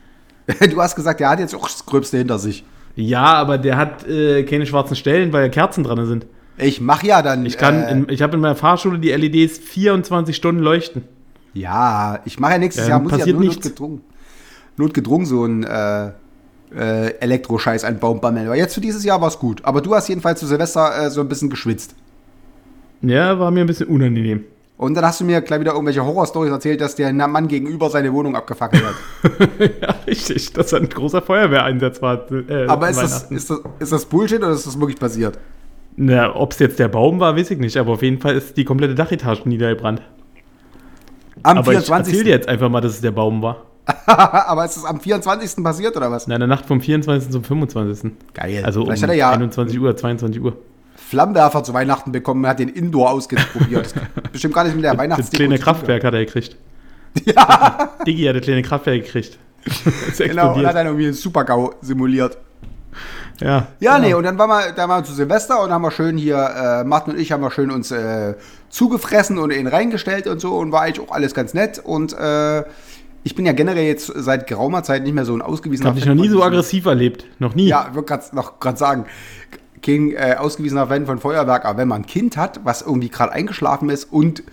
Du 0.72 0.82
hast 0.82 0.96
gesagt, 0.96 1.20
der 1.20 1.30
hat 1.30 1.40
jetzt 1.40 1.54
auch 1.54 1.68
das 1.70 1.86
Gröbste 1.86 2.18
hinter 2.18 2.40
sich. 2.40 2.64
Ja, 2.96 3.26
aber 3.36 3.60
der 3.60 3.78
hat 3.78 4.08
äh, 4.08 4.42
keine 4.44 4.66
schwarzen 4.66 4.96
Stellen, 4.96 5.32
weil 5.32 5.48
Kerzen 5.52 5.84
dran 5.84 6.04
sind. 6.08 6.26
Ich 6.58 6.82
mach 6.82 7.04
ja 7.04 7.22
dann. 7.22 7.46
Ich 7.46 7.58
kann, 7.60 7.84
Äh, 7.84 7.92
in, 7.92 8.10
ich 8.10 8.24
habe 8.24 8.34
in 8.36 8.42
meiner 8.42 8.56
Fahrschule 8.56 8.98
die 8.98 9.12
LEDs 9.12 9.60
24 9.60 10.36
Stunden 10.36 10.64
leuchten. 10.64 11.04
ja, 11.54 12.20
ich 12.26 12.40
mache 12.40 12.54
ja 12.54 12.58
nächstes 12.58 12.86
Ja, 12.86 12.90
Jahr, 12.96 13.00
muss 13.00 13.14
ich 13.14 13.20
ja 13.26 13.32
nur 13.32 13.42
nichts. 13.42 13.58
notgedrungen, 13.58 14.02
notgedrungen 14.78 15.26
so 15.28 15.46
ein 15.46 15.64
äh, 15.64 16.08
äh, 16.76 17.14
Elektroscheiß 17.20 17.84
an 17.84 18.00
Baum 18.00 18.20
bammeln. 18.20 18.48
Aber 18.48 18.56
jetzt 18.56 18.74
für 18.74 18.82
dieses 18.82 19.04
Jahr 19.04 19.22
war 19.22 19.28
es 19.28 19.38
gut. 19.38 19.64
Aber 19.66 19.82
du 19.82 19.94
hast 19.94 20.08
jedenfalls 20.10 20.40
zu 20.40 20.48
Silvester 20.48 21.06
äh, 21.06 21.10
so 21.12 21.22
ein 21.22 21.30
bisschen 21.30 21.52
geschwitzt. 21.52 21.94
Ja, 23.02 23.40
war 23.40 23.52
mir 23.52 23.62
ein 23.62 23.68
bisschen 23.68 23.88
unangenehm. 23.88 24.44
Und 24.78 24.96
dann 24.96 25.04
hast 25.04 25.20
du 25.20 25.26
mir 25.26 25.42
gleich 25.42 25.60
wieder 25.60 25.74
irgendwelche 25.74 26.06
Horrorstories 26.06 26.52
erzählt, 26.52 26.80
dass 26.80 26.96
der 26.96 27.12
Mann 27.12 27.50
gegenüber 27.50 27.90
seine 27.90 28.14
Wohnung 28.14 28.38
abgefackelt 28.38 28.84
hat. 28.86 28.96
ja, 29.82 29.96
richtig, 30.08 30.54
dass 30.54 30.74
ein 30.74 30.88
großer 30.88 31.22
Feuerwehreinsatz 31.22 32.02
war. 32.02 32.32
Äh, 32.32 32.66
Aber 32.68 32.90
ist 32.90 33.02
das, 33.02 33.24
ist, 33.24 33.50
das, 33.50 33.60
ist 33.80 33.92
das 33.92 34.06
Bullshit 34.06 34.40
oder 34.40 34.52
ist 34.52 34.66
das 34.66 34.80
wirklich 34.80 34.98
passiert? 34.98 35.38
Na, 35.98 36.34
ob 36.34 36.54
es 36.54 36.60
jetzt 36.60 36.80
der 36.80 36.88
Baum 36.88 37.20
war, 37.20 37.36
weiß 37.36 37.52
ich 37.52 37.60
nicht, 37.60 37.76
aber 37.76 37.92
auf 37.92 38.02
jeden 38.02 38.20
Fall 38.20 38.36
ist 38.36 38.56
die 38.56 38.64
komplette 38.64 38.96
Dachetage 38.96 39.50
niedergebrannt. 39.50 40.02
Am 41.44 41.58
Aber 41.58 41.74
ich 41.74 41.80
erzähl 41.80 41.96
24. 41.96 42.24
dir 42.24 42.30
jetzt 42.30 42.48
einfach 42.48 42.70
mal, 42.70 42.80
dass 42.80 42.94
es 42.94 43.02
der 43.02 43.12
Baum 43.12 43.42
war. 43.42 43.66
Aber 44.06 44.66
ist 44.66 44.78
das 44.78 44.86
am 44.86 45.00
24. 45.00 45.64
passiert 45.64 45.98
oder 45.98 46.12
was? 46.12 46.28
Na, 46.28 46.36
in 46.36 46.40
der 46.40 46.48
Nacht 46.48 46.66
vom 46.66 46.80
24. 46.80 47.32
zum 47.32 47.44
25. 47.44 48.12
Geil. 48.34 48.64
Also 48.64 48.82
um 48.82 48.86
Vielleicht 48.86 49.04
hat 49.04 49.10
er 49.10 49.16
ja 49.16 49.32
21 49.32 49.80
Uhr, 49.80 49.96
22 49.96 50.42
Uhr. 50.42 50.58
Flammenwerfer 51.00 51.64
zu 51.64 51.74
Weihnachten 51.74 52.12
bekommen 52.12 52.44
und 52.44 52.50
hat 52.50 52.60
den 52.60 52.70
Indoor 52.70 53.12
ausprobiert. 53.12 53.94
Das 54.16 54.24
bestimmt 54.32 54.54
gar 54.54 54.64
nicht 54.64 54.76
mit 54.76 54.84
der 54.84 54.92
Das 54.92 55.00
Weihnachtsdeko 55.00 55.38
kleine 55.38 55.56
zu 55.56 55.64
tun 55.64 55.74
Kraftwerk 55.74 56.04
hat 56.04 56.14
er 56.14 56.26
gekriegt. 56.26 56.56
Ja. 57.26 57.90
Diggi 58.06 58.26
hat 58.26 58.36
das 58.36 58.44
kleine 58.44 58.62
Kraftwerk 58.62 59.04
gekriegt. 59.04 59.38
Genau, 60.18 60.56
und 60.56 60.66
hat 60.66 60.76
dann 60.76 60.86
irgendwie 60.88 61.06
einen 61.06 61.14
Super-GAU 61.14 61.74
simuliert. 61.82 62.38
ja. 63.42 63.68
Ja, 63.80 64.00
nee, 64.00 64.14
und 64.14 64.24
dann 64.24 64.38
waren 64.38 64.50
wir, 64.50 64.72
da 64.74 64.88
waren 64.88 65.02
wir 65.02 65.06
zu 65.06 65.14
Silvester 65.14 65.62
und 65.64 65.72
haben 65.72 65.82
wir 65.82 65.92
schön 65.92 66.18
hier, 66.18 66.38
äh, 66.38 66.84
Martin 66.84 67.14
und 67.14 67.20
ich 67.20 67.32
haben 67.32 67.42
wir 67.42 67.52
schön 67.52 67.72
uns 67.72 67.92
äh, 67.92 68.36
zugefressen 68.70 69.38
und 69.38 69.52
ihn 69.52 69.68
reingestellt 69.68 70.28
und 70.28 70.40
so 70.40 70.56
und 70.58 70.72
war 70.72 70.82
eigentlich 70.82 71.06
auch 71.08 71.12
alles 71.14 71.34
ganz 71.34 71.54
nett. 71.54 71.80
Und 71.80 72.14
äh, 72.14 72.64
ich 73.24 73.36
bin 73.36 73.46
ja 73.46 73.52
generell 73.52 73.86
jetzt 73.86 74.12
seit 74.16 74.48
geraumer 74.48 74.84
Zeit 74.84 75.04
nicht 75.04 75.14
mehr 75.14 75.26
so 75.26 75.34
ein 75.34 75.42
Ich 75.42 75.46
ausgewiesener 75.46 75.90
habe 75.90 76.00
Fan 76.00 76.16
noch 76.16 76.24
nie 76.24 76.30
so 76.30 76.44
aggressiv 76.44 76.86
erlebt. 76.86 77.26
Noch 77.40 77.56
nie. 77.56 77.68
Ja, 77.68 77.88
ich 77.90 77.96
wollte 77.96 78.08
grad, 78.08 78.34
noch 78.34 78.60
gerade 78.60 78.78
sagen, 78.78 79.06
kein 79.82 80.12
äh, 80.12 80.36
ausgewiesener 80.38 80.88
Fan 80.88 81.06
von 81.06 81.20
Feuerwerk, 81.20 81.66
aber 81.66 81.78
wenn 81.80 81.88
man 81.88 82.02
ein 82.02 82.06
Kind 82.08 82.38
hat, 82.38 82.60
was 82.64 82.82
irgendwie 82.82 83.10
gerade 83.10 83.32
eingeschlafen 83.32 83.90
ist 83.90 84.06
und 84.06 84.44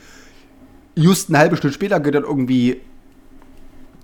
just 0.94 1.28
eine 1.28 1.38
halbe 1.38 1.56
Stunde 1.56 1.74
später 1.74 2.00
geht 2.00 2.14
dann 2.14 2.22
irgendwie 2.24 2.80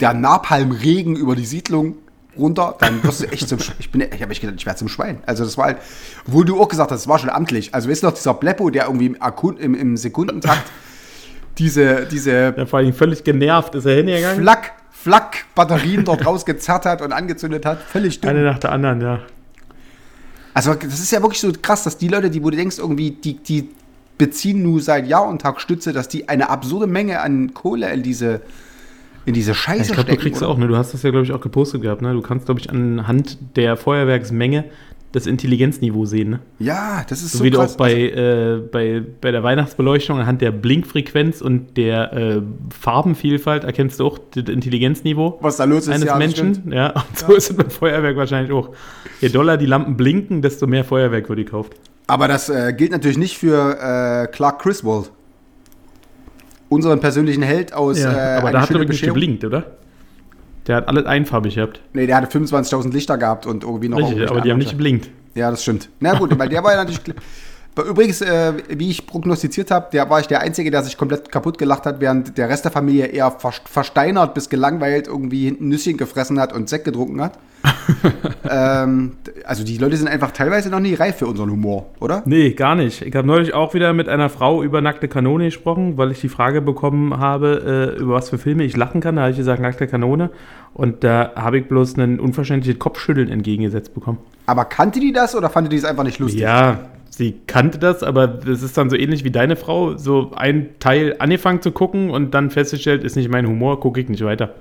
der 0.00 0.14
Napalmregen 0.14 1.17
über 1.17 1.37
die 1.37 1.45
Siedlung 1.47 1.97
runter, 2.37 2.75
dann 2.81 3.02
wirst 3.05 3.23
du 3.23 3.26
echt 3.26 3.49
zum 3.49 3.59
Sch 3.59 3.73
ich 3.79 3.91
bin 3.91 4.00
ich 4.00 4.23
habe 4.23 4.33
echt 4.33 4.41
gedacht, 4.41 4.57
ich 4.59 4.67
werde 4.67 4.79
zum 4.79 4.88
Schwein. 4.88 5.19
Also 5.26 5.45
das 5.45 5.57
war 5.59 5.67
halt, 5.67 5.79
wo 6.26 6.43
du 6.45 6.61
auch 6.61 6.69
gesagt 6.69 6.91
hast, 6.91 7.02
das 7.02 7.09
war 7.09 7.19
schon 7.19 7.31
amtlich. 7.31 7.75
Also 7.75 7.88
weißt 7.91 8.02
du 8.02 8.07
noch, 8.09 8.14
dieser 8.14 8.35
Bleppo, 8.35 8.71
der 8.71 8.87
irgendwie 8.87 9.07
im, 9.07 9.17
Akku- 9.17 9.57
im, 9.59 9.75
im 9.75 9.97
Sekundentakt 9.97 10.64
diese, 11.59 12.07
diese 12.07 12.55
Ja, 12.57 12.67
vor 12.67 12.79
allem 12.79 12.95
völlig 12.95 13.23
genervt 13.23 13.75
ist 13.75 13.85
er 13.85 13.97
hingegangen. 13.97 14.41
Flack, 14.41 14.73
Flack 14.91 15.45
Batterien 15.55 16.05
dort 16.05 16.25
rausgezerrt 16.26 16.87
hat 16.87 17.02
und 17.02 17.12
angezündet 17.12 17.67
hat. 17.67 17.81
Völlig 17.83 18.21
dumm. 18.21 18.31
Eine 18.31 18.43
nach 18.45 18.59
der 18.59 18.73
anderen, 18.73 19.00
ja. 19.02 19.21
Also 20.54 20.75
das 20.75 21.00
ist 21.00 21.11
ja 21.11 21.23
wirklich 21.23 21.40
so 21.40 21.50
krass, 21.61 21.85
dass 21.85 21.97
die 21.97 22.09
Leute, 22.09 22.30
die, 22.30 22.42
wo 22.42 22.50
du 22.50 22.56
denkst, 22.56 22.78
irgendwie, 22.78 23.12
die, 23.12 23.35
die 23.35 23.68
beziehen 24.18 24.62
nur 24.62 24.80
seit 24.80 25.06
Jahr 25.06 25.26
und 25.26 25.40
Tag 25.40 25.61
Stütze, 25.61 25.92
dass 25.92 26.09
die 26.09 26.28
eine 26.28 26.50
absurde 26.50 26.87
Menge 26.87 27.21
an 27.21 27.54
Kohle 27.54 27.92
in 27.92 28.02
diese, 28.02 28.42
in 29.25 29.35
diese 29.35 29.54
Scheiße 29.54 29.82
Ich 29.82 29.92
glaube, 29.92 30.11
du 30.11 30.16
kriegst 30.16 30.42
oder? 30.42 30.50
auch, 30.50 30.59
ne? 30.59 30.68
Du 30.68 30.76
hast 30.76 30.92
das 30.92 31.02
ja, 31.02 31.11
glaube 31.11 31.25
ich, 31.25 31.32
auch 31.32 31.40
gepostet 31.40 31.82
gehabt, 31.82 32.02
ne? 32.02 32.12
Du 32.12 32.21
kannst, 32.21 32.47
glaube 32.47 32.61
ich, 32.61 32.71
anhand 32.71 33.38
der 33.56 33.76
Feuerwerksmenge 33.76 34.64
das 35.12 35.26
Intelligenzniveau 35.26 36.07
sehen, 36.07 36.31
ne? 36.31 36.40
Ja, 36.59 37.04
das 37.09 37.23
ist 37.23 37.33
So, 37.33 37.38
so, 37.38 37.45
wie 37.45 37.50
du 37.50 37.59
krass. 37.59 37.75
auch 37.75 37.76
bei, 37.76 37.92
äh, 37.92 38.57
bei, 38.71 39.02
bei 39.21 39.31
der 39.31 39.42
Weihnachtsbeleuchtung 39.42 40.19
anhand 40.19 40.40
der 40.40 40.50
Blinkfrequenz 40.52 41.42
und 41.42 41.76
der 41.76 42.12
äh, 42.12 42.42
Farbenvielfalt 42.71 43.64
erkennst 43.64 44.00
du 44.00 44.07
auch 44.07 44.19
das 44.35 44.45
Intelligenzniveau 44.49 45.38
was 45.40 45.59
da 45.59 45.64
los 45.64 45.83
ist, 45.83 45.90
eines 45.90 46.07
ja, 46.07 46.16
Menschen. 46.16 46.54
stimmt. 46.54 46.73
Ja, 46.75 46.90
und 47.09 47.19
so 47.19 47.33
ist 47.35 47.50
es 47.50 47.57
beim 47.57 47.71
Feuerwerk 47.71 48.16
wahrscheinlich 48.16 48.52
auch. 48.52 48.71
Je 49.21 49.28
doller 49.28 49.57
die 49.59 49.66
Lampen 49.66 49.97
blinken, 49.97 50.40
desto 50.42 50.66
mehr 50.66 50.85
Feuerwerk 50.85 51.28
wird 51.28 51.38
gekauft. 51.38 51.75
Aber 52.07 52.26
das 52.26 52.49
äh, 52.49 52.73
gilt 52.73 52.90
natürlich 52.90 53.19
nicht 53.19 53.37
für 53.38 53.78
äh, 53.78 54.26
Clark 54.28 54.61
Griswold. 54.62 55.11
Unseren 56.69 57.00
persönlichen 57.00 57.42
Held 57.42 57.75
aus 57.75 58.00
äh, 58.00 58.07
aber 58.07 58.50
da 58.50 58.62
hat 58.62 58.71
er 58.71 58.78
wirklich 58.78 59.02
geblinkt, 59.02 59.45
oder? 59.45 59.76
Der 60.66 60.76
hat 60.76 60.88
alles 60.88 61.07
einfarbig 61.07 61.57
gehabt. 61.57 61.81
Nee, 61.92 62.07
der 62.07 62.16
hatte 62.16 62.38
25.000 62.38 62.92
Lichter 62.92 63.19
gehabt 63.19 63.47
und 63.47 63.64
irgendwie 63.64 63.88
noch 63.88 63.99
Richtig, 63.99 64.31
aber 64.31 64.40
die 64.40 64.50
haben 64.50 64.59
nicht 64.59 64.71
geblinkt. 64.71 65.11
Ja, 65.35 65.50
das 65.50 65.62
stimmt. 65.62 65.88
Na 66.00 66.14
gut, 66.14 66.38
weil 66.38 66.49
der 66.49 66.62
war 66.62 66.73
ja 66.73 66.85
natürlich. 66.85 67.00
Übrigens, 67.88 68.21
äh, 68.21 68.52
wie 68.69 68.91
ich 68.91 69.07
prognostiziert 69.07 69.71
habe, 69.71 69.87
der 69.93 70.11
war 70.11 70.21
ich 70.21 70.26
der 70.26 70.41
Einzige, 70.41 70.71
der 70.71 70.83
sich 70.83 70.99
komplett 70.99 71.33
kaputt 71.33 71.57
gelacht 71.57 71.87
hat, 71.87 72.00
während 72.00 72.37
der 72.37 72.49
Rest 72.50 72.64
der 72.67 72.73
Familie 72.73 73.07
eher 73.07 73.31
ver- 73.31 73.52
versteinert 73.64 74.35
bis 74.35 74.50
gelangweilt 74.50 75.07
irgendwie 75.07 75.47
hinten 75.47 75.69
Nüsschen 75.69 75.97
gefressen 75.97 76.38
hat 76.38 76.52
und 76.52 76.69
Sekt 76.69 76.85
getrunken 76.85 77.23
hat. 77.23 77.38
ähm, 78.50 79.12
also 79.45 79.64
die 79.64 79.79
Leute 79.79 79.97
sind 79.97 80.09
einfach 80.09 80.33
teilweise 80.33 80.69
noch 80.69 80.81
nie 80.81 80.95
reif 80.95 81.17
für 81.17 81.26
unseren 81.26 81.50
Humor, 81.50 81.87
oder? 82.00 82.23
Nee, 82.26 82.50
gar 82.52 82.75
nicht. 82.75 83.02
Ich 83.02 83.14
habe 83.14 83.26
neulich 83.26 83.55
auch 83.55 83.73
wieder 83.73 83.93
mit 83.93 84.09
einer 84.09 84.29
Frau 84.29 84.62
über 84.62 84.81
nackte 84.81 85.09
Kanone 85.09 85.47
gesprochen, 85.47 85.97
weil 85.97 86.11
ich 86.12 86.21
die 86.21 86.29
Frage 86.29 86.61
bekommen 86.61 87.19
habe, 87.19 87.95
äh, 87.97 88.00
über 88.00 88.14
was 88.14 88.31
für 88.31 88.38
Filme 88.38 88.64
ich 88.64 88.76
lachen 88.76 89.00
kann. 89.00 89.17
Da 89.17 89.23
habe 89.23 89.31
ich 89.31 89.37
gesagt, 89.38 89.62
nackte 89.62 89.87
Kanone. 89.87 90.31
Und 90.75 91.05
da 91.05 91.33
habe 91.37 91.59
ich 91.59 91.69
bloß 91.69 91.97
ein 91.99 92.19
unverständliches 92.21 92.79
Kopfschütteln 92.79 93.29
entgegengesetzt 93.31 93.95
bekommen. 93.95 94.19
Aber 94.47 94.64
kannte 94.64 95.00
die 95.00 95.12
das 95.12 95.35
oder 95.35 95.49
fand 95.49 95.73
die 95.73 95.76
das 95.76 95.85
einfach 95.88 96.05
nicht 96.05 96.19
lustig? 96.19 96.41
Ja, 96.41 96.81
sie 97.14 97.37
kannte 97.47 97.78
das, 97.78 98.02
aber 98.02 98.26
das 98.26 98.62
ist 98.62 98.76
dann 98.76 98.90
so 98.90 98.97
ähnlich 98.97 99.23
wie 99.23 99.31
deine 99.31 99.57
Frau. 99.57 99.97
So 99.97 100.33
ein 100.35 100.71
Teil 100.78 101.16
angefangen 101.19 101.61
zu 101.62 101.71
gucken 101.71 102.11
und 102.11 102.33
dann 102.33 102.50
festgestellt, 102.50 103.04
ist 103.04 103.16
nicht 103.16 103.31
mein 103.31 103.47
Humor, 103.47 103.81
gucke 103.81 104.00
ich 104.00 104.09
nicht 104.09 104.25
weiter. 104.25 104.54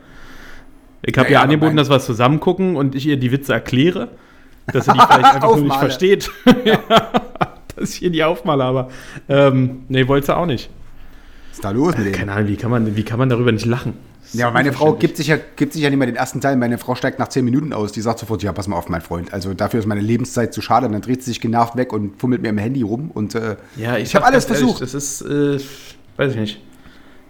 Ich 1.01 1.17
habe 1.17 1.29
Ja, 1.29 1.33
ja, 1.33 1.39
ja, 1.39 1.43
angeboten, 1.43 1.77
dass 1.77 1.89
wir 1.89 1.95
es 1.95 2.05
zusammen 2.05 2.39
gucken 2.39 2.75
und 2.75 2.93
ich 2.93 3.07
ihr 3.07 3.17
die 3.17 3.31
Witze 3.31 3.53
erkläre, 3.53 4.09
dass 4.71 4.85
sie 4.85 4.91
die 4.91 4.99
vielleicht 5.07 5.35
einfach 5.35 5.55
nur 5.55 5.65
nicht 5.65 5.77
versteht. 5.77 6.29
dass 7.75 7.95
ich 7.95 8.03
ihr 8.03 8.11
die 8.11 8.23
aufmale, 8.23 8.63
aber 8.63 8.89
ähm, 9.29 9.83
nee, 9.87 10.07
wollte 10.07 10.27
sie 10.27 10.35
auch 10.35 10.45
nicht. 10.45 10.69
Was 11.49 11.57
ist 11.57 11.65
da 11.65 11.71
los 11.71 11.97
mit 11.97 12.05
denen? 12.05 12.15
Keine 12.15 12.33
Ahnung, 12.33 12.49
wie 12.49 12.57
kann 12.57 12.69
man, 12.69 12.95
wie 12.95 13.03
kann 13.03 13.17
man 13.17 13.29
darüber 13.29 13.51
nicht 13.51 13.65
lachen? 13.65 13.93
Ja, 14.33 14.47
aber 14.47 14.53
meine 14.53 14.71
Frau 14.71 14.93
gibt 14.93 15.17
sich, 15.17 15.27
ja, 15.27 15.37
gibt 15.55 15.73
sich 15.73 15.81
ja 15.81 15.89
nicht 15.89 15.99
mehr 15.99 16.05
den 16.07 16.15
ersten 16.15 16.39
Teil. 16.41 16.55
Meine 16.55 16.77
Frau 16.77 16.95
steigt 16.95 17.19
nach 17.19 17.27
10 17.27 17.43
Minuten 17.43 17.73
aus. 17.73 17.91
Die 17.91 18.01
sagt 18.01 18.19
sofort, 18.19 18.41
ja, 18.43 18.53
pass 18.53 18.67
mal 18.67 18.77
auf, 18.77 18.87
mein 18.87 19.01
Freund. 19.01 19.33
Also 19.33 19.53
dafür 19.53 19.79
ist 19.79 19.85
meine 19.85 20.01
Lebenszeit 20.01 20.53
zu 20.53 20.61
schade. 20.61 20.85
Und 20.85 20.93
dann 20.93 21.01
dreht 21.01 21.21
sie 21.23 21.31
sich 21.31 21.41
genervt 21.41 21.75
weg 21.75 21.91
und 21.91 22.19
fummelt 22.19 22.41
mir 22.41 22.49
im 22.49 22.57
Handy 22.57 22.81
rum. 22.81 23.11
Und 23.13 23.35
äh, 23.35 23.57
Ja, 23.75 23.97
ich 23.97 24.15
habe 24.15 24.25
alles 24.25 24.45
versucht. 24.45 24.81
das 24.81 24.93
ist, 24.93 25.21
äh, 25.21 25.59
weiß 26.17 26.33
ich 26.33 26.39
nicht, 26.39 26.61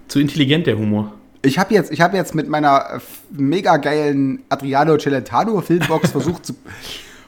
zu 0.07 0.19
intelligent, 0.19 0.67
der 0.67 0.77
Humor. 0.77 1.13
Ich 1.43 1.57
habe 1.57 1.73
jetzt, 1.73 1.91
ich 1.91 2.01
hab 2.01 2.13
jetzt 2.13 2.35
mit 2.35 2.47
meiner 2.49 2.85
äh, 2.95 2.99
mega 3.31 3.77
geilen 3.77 4.43
Adriano 4.49 4.97
Celentano 4.97 5.59
Filmbox 5.61 6.11
versucht 6.11 6.45
zu. 6.45 6.53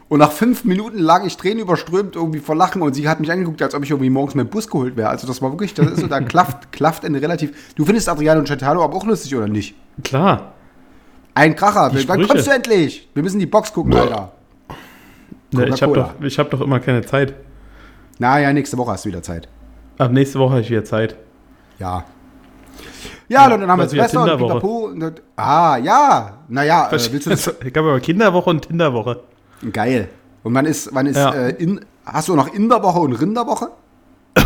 Und 0.10 0.20
nach 0.20 0.32
fünf 0.32 0.64
Minuten 0.66 1.00
lag 1.00 1.26
ich 1.26 1.38
Tränen 1.38 1.60
überströmt 1.60 2.16
irgendwie 2.16 2.40
vor 2.40 2.56
Lachen 2.56 2.82
und 2.82 2.94
sie 2.94 3.08
hat 3.08 3.20
mich 3.20 3.32
angeguckt, 3.32 3.62
als 3.62 3.74
ob 3.74 3.84
ich 3.84 3.90
irgendwie 3.90 4.10
morgens 4.10 4.36
mit 4.36 4.48
dem 4.48 4.50
Bus 4.50 4.68
geholt 4.70 4.96
wäre. 4.96 5.10
Also 5.10 5.26
das 5.26 5.42
war 5.42 5.52
wirklich, 5.52 5.74
das 5.74 5.88
ist 5.88 6.02
so, 6.02 6.08
da 6.08 6.20
klafft, 6.22 6.72
klafft 6.72 7.06
eine 7.06 7.22
relativ. 7.22 7.74
Du 7.76 7.86
findest 7.86 8.10
Adriano 8.10 8.44
Celentano 8.44 8.84
aber 8.84 8.96
auch 8.96 9.06
lustig, 9.06 9.36
oder 9.36 9.48
nicht? 9.48 9.76
Klar. 10.04 10.54
Ein 11.34 11.56
Kracher. 11.56 11.90
Die 11.90 12.08
Wann 12.08 12.20
Sprüche. 12.20 12.28
kommst 12.28 12.48
du 12.48 12.52
endlich? 12.52 13.10
Wir 13.14 13.24
müssen 13.24 13.40
die 13.40 13.46
Box 13.48 13.74
gucken, 13.74 13.94
Alter. 13.96 14.34
Ne, 15.52 15.68
ich 15.70 15.82
habe 15.82 15.94
doch, 15.94 16.14
ich 16.22 16.38
hab 16.38 16.52
doch 16.52 16.62
immer 16.62 16.80
keine 16.80 17.02
Zeit. 17.04 17.34
Naja, 18.20 18.54
nächste 18.54 18.78
Woche 18.78 18.92
hast 18.92 19.06
du 19.06 19.10
wieder 19.10 19.24
Zeit. 19.24 19.48
Ab 19.98 20.12
nächste 20.12 20.38
Woche 20.40 20.52
habe 20.52 20.62
ich 20.62 20.70
wieder 20.70 20.84
Zeit. 20.84 21.16
Ja. 21.80 22.06
Ja, 23.30 23.46
und 23.46 23.62
dann 23.62 23.70
haben 23.72 23.80
wir 23.80 23.92
wieder 23.92 24.08
Silvester 24.08 24.34
und. 24.34 24.48
Pipapo. 24.48 24.86
Und, 24.86 25.00
dann- 25.00 25.16
ah, 25.36 25.78
ja. 25.78 26.40
Naja, 26.48 26.88
äh, 26.88 26.92
willst 26.92 27.26
du 27.26 27.30
das? 27.30 27.48
ich 27.66 27.76
habe 27.76 27.90
aber 27.90 28.00
Kinderwoche 28.00 28.50
und 28.50 28.68
Tinderwoche. 28.68 29.22
Geil. 29.72 30.10
Und 30.44 30.54
wann 30.54 30.66
ist, 30.66 30.90
wann 30.94 31.06
ist, 31.08 31.16
Ja. 31.18 31.34
äh, 31.34 31.52
in, 31.52 31.80
hast 32.06 32.28
du 32.28 32.36
noch 32.36 32.54
Inderwoche 32.54 33.00
und 33.00 33.14
Rinderwoche? 33.14 33.70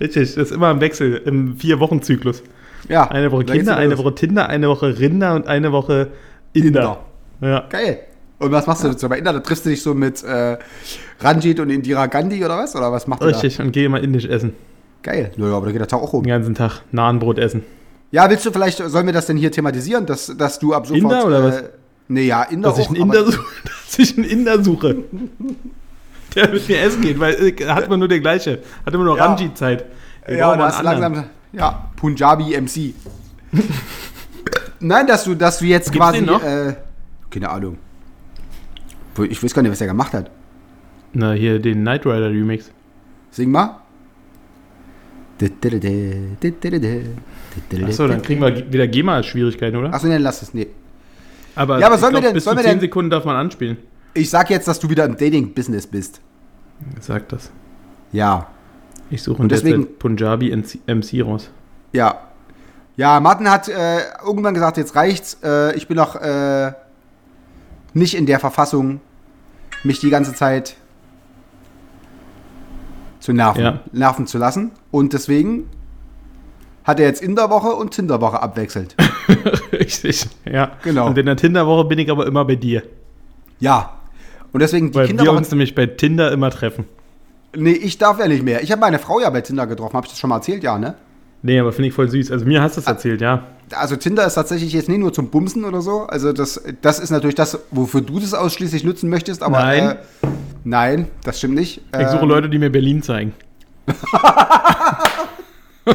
Richtig, 0.00 0.34
das 0.34 0.44
ist 0.44 0.52
immer 0.52 0.70
im 0.70 0.80
Wechsel, 0.80 1.16
im 1.24 1.56
Vier-Wochen-Zyklus. 1.56 2.42
Ja. 2.88 3.08
Eine 3.10 3.30
Woche 3.32 3.44
da 3.44 3.54
Kinder, 3.54 3.76
eine 3.76 3.90
los. 3.94 3.98
Woche 4.04 4.14
Tinder, 4.14 4.48
eine 4.48 4.68
Woche 4.68 4.98
Rinder 4.98 5.34
und 5.34 5.46
eine 5.46 5.72
Woche 5.72 6.08
Inder. 6.52 7.00
Ja. 7.40 7.64
Geil. 7.68 8.00
Und 8.38 8.52
was 8.52 8.66
machst 8.66 8.84
du 8.84 8.88
dazu 8.88 9.08
bei 9.08 9.18
Inder? 9.18 9.32
Da 9.32 9.40
triffst 9.40 9.66
du 9.66 9.70
dich 9.70 9.82
so 9.82 9.94
mit 9.94 10.22
äh, 10.22 10.56
Ranjit 11.20 11.60
und 11.60 11.70
Indira 11.70 12.06
Gandhi 12.06 12.44
oder 12.44 12.58
was? 12.58 12.74
Oder 12.76 12.90
was 12.92 13.06
macht 13.06 13.22
Richtig, 13.22 13.60
und 13.60 13.72
gehe 13.72 13.88
mal 13.88 14.02
indisch 14.02 14.24
essen. 14.26 14.52
da? 15.02 15.10
Geil. 15.12 15.32
Naja, 15.36 15.56
aber 15.56 15.66
da 15.66 15.72
geht 15.72 15.80
der 15.80 15.88
Tag 15.88 16.00
auch 16.00 16.12
rum. 16.12 16.22
Den 16.22 16.30
ganzen 16.30 16.54
Tag 16.54 16.82
Nahenbrot 16.92 17.38
essen. 17.38 17.64
Ja, 18.10 18.30
willst 18.30 18.46
du 18.46 18.50
vielleicht, 18.52 18.78
sollen 18.78 19.06
wir 19.06 19.12
das 19.12 19.26
denn 19.26 19.36
hier 19.36 19.52
thematisieren, 19.52 20.06
dass, 20.06 20.34
dass 20.36 20.58
du 20.58 20.72
ab 20.72 20.86
sofort. 20.86 21.02
Inder 21.02 21.26
oder 21.26 21.44
was? 21.44 21.60
Äh, 21.60 21.68
nee, 22.08 22.26
ja, 22.26 22.42
Inder 22.44 22.70
Dass 22.70 22.78
ich, 22.78 22.86
auch, 22.88 22.94
einen 22.94 23.02
aber- 23.02 23.18
Inder 23.18 23.32
suche, 23.32 23.44
dass 23.86 23.98
ich 23.98 24.16
einen 24.18 24.26
Inder 24.28 24.64
suche. 24.64 24.96
Der 26.34 26.50
mit 26.50 26.68
mir 26.68 26.80
essen 26.80 27.00
geht, 27.02 27.18
weil 27.18 27.34
äh, 27.34 27.66
hat 27.66 27.84
immer 27.84 27.96
nur 27.96 28.08
der 28.08 28.20
gleiche. 28.20 28.60
Hat 28.84 28.92
immer 28.94 29.04
nur 29.04 29.16
Ja. 29.16 29.26
Ranji-Zeit. 29.26 29.86
Wir 30.26 30.36
Ja, 30.36 30.46
brauchen 30.48 30.58
da 30.58 30.64
mal 30.64 30.68
hast 30.72 30.74
du 30.82 30.86
einen 30.86 30.88
anderen. 31.04 31.14
langsam. 31.14 31.30
Ja, 31.52 31.90
Punjabi 31.96 32.60
MC. 32.60 32.94
Nein, 34.80 35.06
dass 35.06 35.24
du, 35.24 35.34
dass 35.34 35.58
du 35.58 35.64
jetzt 35.64 35.90
Gibt's 35.90 36.06
quasi. 36.06 36.18
Äh, 36.24 36.74
keine 37.30 37.48
Ahnung. 37.48 37.78
Ich 39.28 39.42
weiß 39.42 39.52
gar 39.54 39.62
nicht, 39.62 39.72
was 39.72 39.80
er 39.80 39.86
gemacht 39.88 40.12
hat. 40.12 40.30
Na, 41.12 41.32
hier 41.32 41.58
den 41.58 41.80
Knight 41.80 42.04
Rider 42.06 42.28
Remix. 42.30 42.70
Sing 43.30 43.50
mal. 43.50 43.80
Achso, 47.86 48.06
dann 48.08 48.22
kriegen 48.22 48.40
wir 48.40 48.72
wieder 48.72 48.86
GEMA-Schwierigkeiten, 48.86 49.76
oder? 49.76 49.92
Achso, 49.94 50.06
nee, 50.06 50.16
lass 50.18 50.42
es. 50.42 50.52
Nee. 50.54 50.66
Aber, 51.58 51.78
Ja, 51.80 51.86
aber 51.88 51.98
sollen 51.98 52.12
wir 52.14 52.20
glaub, 52.20 52.28
denn- 52.30 52.34
bis 52.34 52.44
sollen 52.44 52.56
zu 52.56 52.62
wir 52.62 52.68
10 52.70 52.78
denn- 52.78 52.80
Sekunden 52.80 53.10
darf 53.10 53.24
man 53.24 53.36
anspielen. 53.36 53.76
Ich 54.14 54.30
sag 54.30 54.48
jetzt, 54.50 54.68
dass 54.68 54.78
du 54.78 54.88
wieder 54.88 55.04
im 55.04 55.16
Dating-Business 55.16 55.86
bist. 55.86 56.20
Sag 57.00 57.28
das. 57.28 57.50
Ja. 58.12 58.46
Ich 59.10 59.22
suche 59.22 59.42
Und 59.42 59.50
deswegen- 59.50 59.98
Punjabi 59.98 60.50
MC, 60.52 60.78
MC 60.86 61.22
raus. 61.22 61.50
Ja. 61.92 62.20
Ja, 62.96 63.18
Martin 63.20 63.50
hat 63.50 63.68
äh, 63.68 63.98
irgendwann 64.24 64.54
gesagt, 64.54 64.76
jetzt 64.76 64.94
reicht's. 64.96 65.38
Äh, 65.42 65.74
ich 65.76 65.88
bin 65.88 65.96
noch 65.96 66.14
äh, 66.16 66.72
nicht 67.94 68.14
in 68.14 68.26
der 68.26 68.38
Verfassung, 68.40 69.00
mich 69.84 69.98
die 70.00 70.10
ganze 70.10 70.34
Zeit 70.34 70.76
zu 73.20 73.32
nerven, 73.32 73.62
Ja. 73.62 73.80
nerven 73.92 74.26
zu 74.26 74.38
lassen. 74.38 74.70
Und 74.90 75.12
deswegen 75.12 75.68
hat 76.88 76.98
er 76.98 77.06
jetzt 77.06 77.22
Inderwoche 77.22 77.68
und 77.68 77.92
Tinderwoche 77.92 78.42
abwechselt. 78.42 78.96
Richtig, 79.72 80.26
ja. 80.50 80.72
Genau. 80.82 81.06
Und 81.06 81.16
in 81.18 81.26
der 81.26 81.36
Tinderwoche 81.36 81.84
bin 81.86 81.98
ich 82.00 82.10
aber 82.10 82.26
immer 82.26 82.44
bei 82.44 82.56
dir. 82.56 82.82
ja. 83.60 83.92
Und 84.50 84.60
deswegen 84.60 84.88
die 84.90 84.94
Weil 84.94 85.02
wir 85.02 85.08
Kinderwoche. 85.08 85.36
uns 85.36 85.50
nämlich 85.50 85.74
bei 85.74 85.84
Tinder 85.84 86.32
immer 86.32 86.50
treffen. 86.50 86.86
Nee, 87.54 87.72
ich 87.72 87.98
darf 87.98 88.18
ja 88.18 88.26
nicht 88.26 88.42
mehr. 88.42 88.62
Ich 88.62 88.72
habe 88.72 88.80
meine 88.80 88.98
Frau 88.98 89.20
ja 89.20 89.28
bei 89.28 89.42
Tinder 89.42 89.66
getroffen. 89.66 89.94
Habe 89.94 90.06
ich 90.06 90.12
das 90.12 90.18
schon 90.18 90.30
mal 90.30 90.36
erzählt? 90.36 90.62
Ja, 90.64 90.78
ne? 90.78 90.94
Nee, 91.42 91.60
aber 91.60 91.70
finde 91.72 91.88
ich 91.88 91.94
voll 91.94 92.08
süß. 92.08 92.32
Also 92.32 92.46
mir 92.46 92.62
hast 92.62 92.76
du 92.78 92.80
es 92.80 92.86
Ah. 92.86 92.92
erzählt, 92.92 93.20
ja. 93.20 93.42
Also 93.72 93.96
Tinder 93.96 94.26
ist 94.26 94.34
tatsächlich 94.34 94.72
jetzt 94.72 94.88
nicht 94.88 94.98
nur 95.00 95.12
zum 95.12 95.28
Bumsen 95.28 95.66
oder 95.66 95.82
so. 95.82 96.04
Also 96.04 96.32
das, 96.32 96.62
das 96.80 96.98
ist 96.98 97.10
natürlich 97.10 97.34
das, 97.34 97.58
wofür 97.70 98.00
du 98.00 98.18
das 98.18 98.32
ausschließlich 98.32 98.84
nutzen 98.84 99.10
möchtest. 99.10 99.42
Aber 99.42 99.58
Nein. 99.58 99.90
Äh, 99.90 99.96
nein, 100.64 101.08
das 101.24 101.36
stimmt 101.36 101.54
nicht. 101.56 101.82
Ich 102.00 102.08
suche 102.08 102.22
Ähm, 102.22 102.28
Leute, 102.28 102.48
die 102.48 102.58
mir 102.58 102.70
Berlin 102.70 103.02
zeigen. 103.02 103.34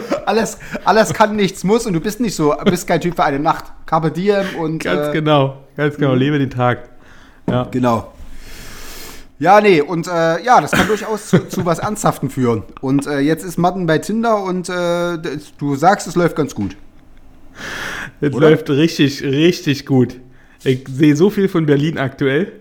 alles, 0.25 0.57
alles 0.85 1.13
kann, 1.13 1.35
nichts 1.35 1.63
muss 1.63 1.85
und 1.85 1.93
du 1.93 1.99
bist 1.99 2.19
nicht 2.19 2.35
so, 2.35 2.55
bist 2.65 2.87
kein 2.87 3.01
Typ 3.01 3.15
für 3.15 3.23
eine 3.23 3.39
Nacht. 3.39 3.65
Carpe 3.85 4.11
diem 4.11 4.55
und. 4.59 4.83
Ganz 4.83 5.09
äh, 5.09 5.11
genau, 5.11 5.57
ganz 5.75 5.95
genau. 5.95 6.13
Lebe 6.13 6.39
den 6.39 6.49
Tag. 6.49 6.89
Ja. 7.49 7.63
Genau. 7.71 8.13
Ja, 9.39 9.59
nee, 9.59 9.81
und 9.81 10.07
äh, 10.07 10.41
ja, 10.43 10.61
das 10.61 10.71
kann 10.71 10.87
durchaus 10.87 11.27
zu, 11.27 11.47
zu 11.49 11.65
was 11.65 11.79
Ernsthaften 11.79 12.29
führen. 12.29 12.63
Und 12.81 13.07
äh, 13.07 13.19
jetzt 13.19 13.43
ist 13.43 13.57
Matten 13.57 13.85
bei 13.85 13.97
Tinder 13.97 14.41
und 14.41 14.69
äh, 14.69 15.17
du 15.57 15.75
sagst, 15.75 16.07
es 16.07 16.15
läuft 16.15 16.35
ganz 16.35 16.55
gut. 16.55 16.77
Es 18.21 18.33
Oder? 18.33 18.51
läuft 18.51 18.69
richtig, 18.69 19.21
richtig 19.23 19.85
gut. 19.85 20.19
Ich 20.63 20.87
sehe 20.87 21.15
so 21.15 21.29
viel 21.29 21.49
von 21.49 21.65
Berlin 21.65 21.97
aktuell. 21.97 22.53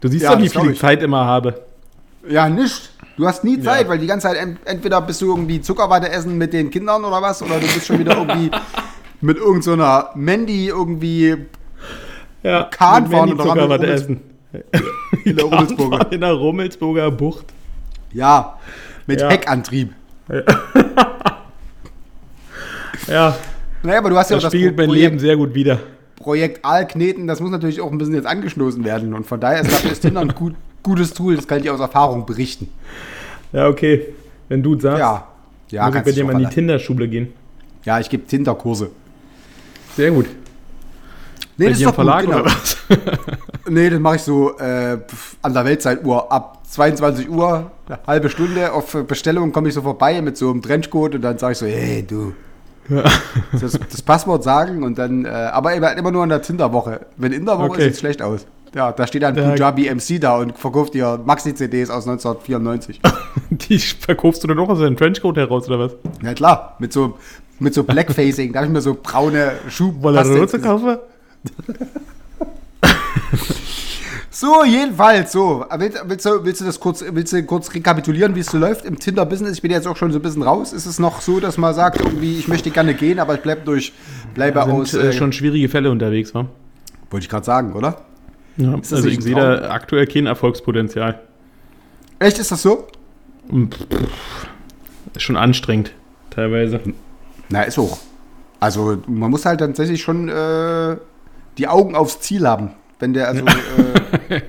Du 0.00 0.08
siehst 0.08 0.22
Ja, 0.24 0.34
doch, 0.34 0.42
wie 0.42 0.48
viel 0.48 0.70
ich. 0.70 0.78
Zeit 0.78 1.02
immer 1.02 1.26
habe. 1.26 1.62
Ja, 2.28 2.48
nicht. 2.48 2.90
Du 3.16 3.26
hast 3.26 3.44
nie 3.44 3.60
Zeit, 3.60 3.84
Ja. 3.84 3.88
weil 3.88 3.98
die 3.98 4.06
ganze 4.06 4.26
Zeit 4.28 4.36
ent 4.36 4.58
entweder 4.66 5.00
bist 5.00 5.20
du 5.22 5.26
irgendwie 5.30 5.60
Zuckerwatte 5.60 6.10
essen 6.10 6.36
mit 6.36 6.52
den 6.52 6.70
Kindern 6.70 7.04
oder 7.04 7.22
was, 7.22 7.42
oder 7.42 7.54
du 7.58 7.66
bist 7.66 7.86
schon 7.86 7.98
wieder 7.98 8.16
irgendwie 8.16 8.50
mit 9.20 9.38
irgendeiner 9.38 10.10
so 10.12 10.18
Mandy 10.18 10.68
irgendwie 10.68 11.36
Ja, 12.42 12.64
Kahn 12.64 13.06
fahren 13.10 13.32
oder 13.32 13.44
Zuckerwatte 13.44 13.86
essen. 13.86 14.20
in 15.24 15.36
der 15.36 15.44
Rummelsburger. 15.46 16.12
In 16.12 16.20
der 16.20 16.32
Rummelsburger 16.32 17.10
Bucht. 17.10 17.46
Ja, 18.12 18.58
mit 19.06 19.20
Ja. 19.20 19.30
Heckantrieb. 19.30 19.92
Ja, 23.08 23.36
Naja, 23.82 23.98
aber 23.98 24.10
du 24.10 24.16
hast 24.16 24.30
ja 24.30 24.36
auch 24.36 24.40
das 24.40 24.50
das 24.50 24.52
spiegelt 24.52 24.76
mein 24.76 24.86
Projekt, 24.88 25.04
Leben 25.04 25.18
sehr 25.20 25.36
gut 25.36 25.54
wider. 25.54 25.78
Projekt 26.16 26.64
Aalkneten, 26.64 27.26
das 27.28 27.40
muss 27.40 27.50
natürlich 27.52 27.80
auch 27.80 27.92
ein 27.92 27.98
bisschen 27.98 28.14
jetzt 28.14 28.26
angestoßen 28.26 28.84
werden. 28.84 29.14
Und 29.14 29.26
von 29.26 29.38
daher 29.38 29.60
ist 29.60 29.84
ist 29.84 30.00
Tinder 30.00 30.22
ein 30.22 30.34
gut, 30.34 30.54
gutes 30.86 31.12
Tool, 31.12 31.36
das 31.36 31.46
kann 31.46 31.60
ich 31.60 31.68
aus 31.68 31.80
Erfahrung 31.80 32.24
berichten. 32.24 32.68
Ja, 33.52 33.68
okay. 33.68 34.14
Wenn 34.48 34.62
du 34.62 34.78
sagst, 34.78 35.00
Ja. 35.00 35.26
Ja, 35.70 35.86
muss 35.88 35.96
ich 35.96 36.02
bei 36.04 36.12
dir 36.12 36.24
mal 36.24 36.32
in 36.40 36.48
die. 36.48 36.54
Tinder-Schule 36.54 37.08
gehen. 37.08 37.32
Ja, 37.84 37.98
ich 37.98 38.08
gebe 38.08 38.24
Tinder-Kurse. 38.24 38.90
Sehr 39.96 40.12
gut. 40.12 40.26
Nee, 41.56 41.68
bei 41.68 41.72
dir 41.72 41.88
im 41.88 41.94
Verlag 41.94 42.24
genau. 42.24 42.40
oder 42.40 42.46
was? 42.46 42.76
Nee, 43.68 43.90
das 43.90 43.98
mache 43.98 44.16
ich 44.16 44.22
so 44.22 44.56
äh, 44.58 44.98
an 45.42 45.52
der 45.52 45.64
Weltzeituhr. 45.64 46.30
Ab 46.30 46.62
22 46.70 47.28
Uhr, 47.28 47.68
eine 47.88 47.98
halbe 48.06 48.30
Stunde 48.30 48.72
auf 48.72 48.92
Bestellung 49.08 49.50
komme 49.50 49.68
ich 49.68 49.74
so 49.74 49.82
vorbei 49.82 50.22
mit 50.22 50.36
so 50.36 50.50
einem 50.50 50.62
Trenchcoat 50.62 51.16
und 51.16 51.22
dann 51.22 51.36
sage 51.38 51.52
ich 51.52 51.58
so, 51.58 51.66
hey, 51.66 52.04
du. 52.06 52.32
Das, 53.60 53.72
das 53.72 54.02
Passwort 54.02 54.44
sagen 54.44 54.84
und 54.84 54.96
dann, 54.96 55.24
äh, 55.24 55.28
aber 55.28 55.74
immer, 55.74 55.96
immer 55.96 56.12
nur 56.12 56.22
in 56.22 56.28
der 56.28 56.42
Tinder-Woche. 56.42 57.06
Wenn 57.16 57.32
in 57.32 57.44
der 57.44 57.58
Woche 57.58 57.70
Okay. 57.70 57.82
sieht 57.82 57.94
es 57.94 57.98
schlecht 57.98 58.22
aus. 58.22 58.46
Ja, 58.74 58.92
da 58.92 59.06
steht 59.06 59.22
Ja. 59.22 59.30
Punjabi 59.32 59.90
MC 59.94 60.20
da 60.20 60.36
und 60.38 60.56
verkauft 60.58 60.94
dir 60.94 61.18
Maxi-CDs 61.24 61.90
aus 61.90 62.06
1994. 62.06 63.00
Die 63.50 63.78
verkaufst 63.78 64.42
du 64.42 64.48
dann 64.48 64.58
auch 64.58 64.68
aus 64.68 64.80
deinem 64.80 64.96
Trenchcoat 64.96 65.36
heraus, 65.36 65.68
oder 65.68 65.78
was? 65.78 65.92
ja 66.22 66.34
klar, 66.34 66.76
mit 66.78 66.92
so, 66.92 67.16
mit 67.58 67.74
so 67.74 67.84
Blackfacing. 67.84 68.52
Da 68.52 68.58
habe 68.60 68.66
ich 68.66 68.72
mir 68.72 68.80
so 68.82 68.96
braune 69.00 69.52
Schuhe. 69.68 69.94
Weil 70.00 70.16
er 70.16 70.26
Rose 70.26 70.58
kaufe? 70.60 71.00
So, 74.38 74.64
jedenfalls, 74.66 75.32
so. 75.32 75.64
Willst, 75.78 75.98
willst, 76.04 76.26
du, 76.26 76.44
willst 76.44 76.60
du 76.60 76.66
das 76.66 76.78
kurz, 76.78 77.02
willst 77.10 77.32
du 77.32 77.42
kurz 77.44 77.72
rekapitulieren, 77.72 78.34
wie 78.34 78.40
es 78.40 78.48
so 78.48 78.58
läuft 78.58 78.84
im 78.84 78.98
Tinder-Business? 78.98 79.52
Ich 79.52 79.62
bin 79.62 79.70
jetzt 79.70 79.86
auch 79.86 79.96
schon 79.96 80.12
so 80.12 80.18
ein 80.18 80.22
bisschen 80.22 80.42
raus. 80.42 80.74
Ist 80.74 80.84
es 80.84 80.98
noch 80.98 81.22
so, 81.22 81.40
dass 81.40 81.56
man 81.56 81.72
sagt, 81.72 82.02
irgendwie, 82.02 82.38
ich 82.38 82.46
möchte 82.46 82.70
gerne 82.70 82.92
gehen, 82.92 83.18
aber 83.18 83.36
ich 83.36 83.40
bleibe 83.40 83.62
durch, 83.64 83.94
bleibe 84.34 84.62
aus. 84.62 84.90
Sind 84.90 85.00
äh, 85.04 85.08
Äh, 85.08 85.12
schon 85.14 85.32
schwierige 85.32 85.70
Fälle 85.70 85.90
unterwegs, 85.90 86.34
wa? 86.34 86.44
Wollte 87.10 87.24
ich 87.24 87.30
gerade 87.30 87.46
sagen, 87.46 87.72
oder? 87.72 88.02
Ja, 88.56 88.76
das 88.76 88.92
also 88.92 89.08
ich 89.08 89.20
sehe 89.22 89.34
da 89.34 89.70
aktuell 89.70 90.06
kein 90.06 90.26
Erfolgspotenzial. 90.26 91.20
Echt, 92.18 92.38
ist 92.38 92.50
das 92.50 92.62
so? 92.62 92.86
Ist 95.14 95.22
schon 95.22 95.36
anstrengend, 95.36 95.92
teilweise. 96.30 96.80
Na, 97.48 97.62
ist 97.62 97.78
auch. 97.78 97.98
Also, 98.58 98.98
man 99.06 99.30
muss 99.30 99.44
halt 99.44 99.60
tatsächlich 99.60 100.02
schon 100.02 100.28
äh, 100.28 100.96
die 101.58 101.68
Augen 101.68 101.94
aufs 101.94 102.20
Ziel 102.20 102.46
haben. 102.48 102.70
Wenn 102.98 103.12
der, 103.12 103.28
also. 103.28 103.44
äh, 104.28 104.40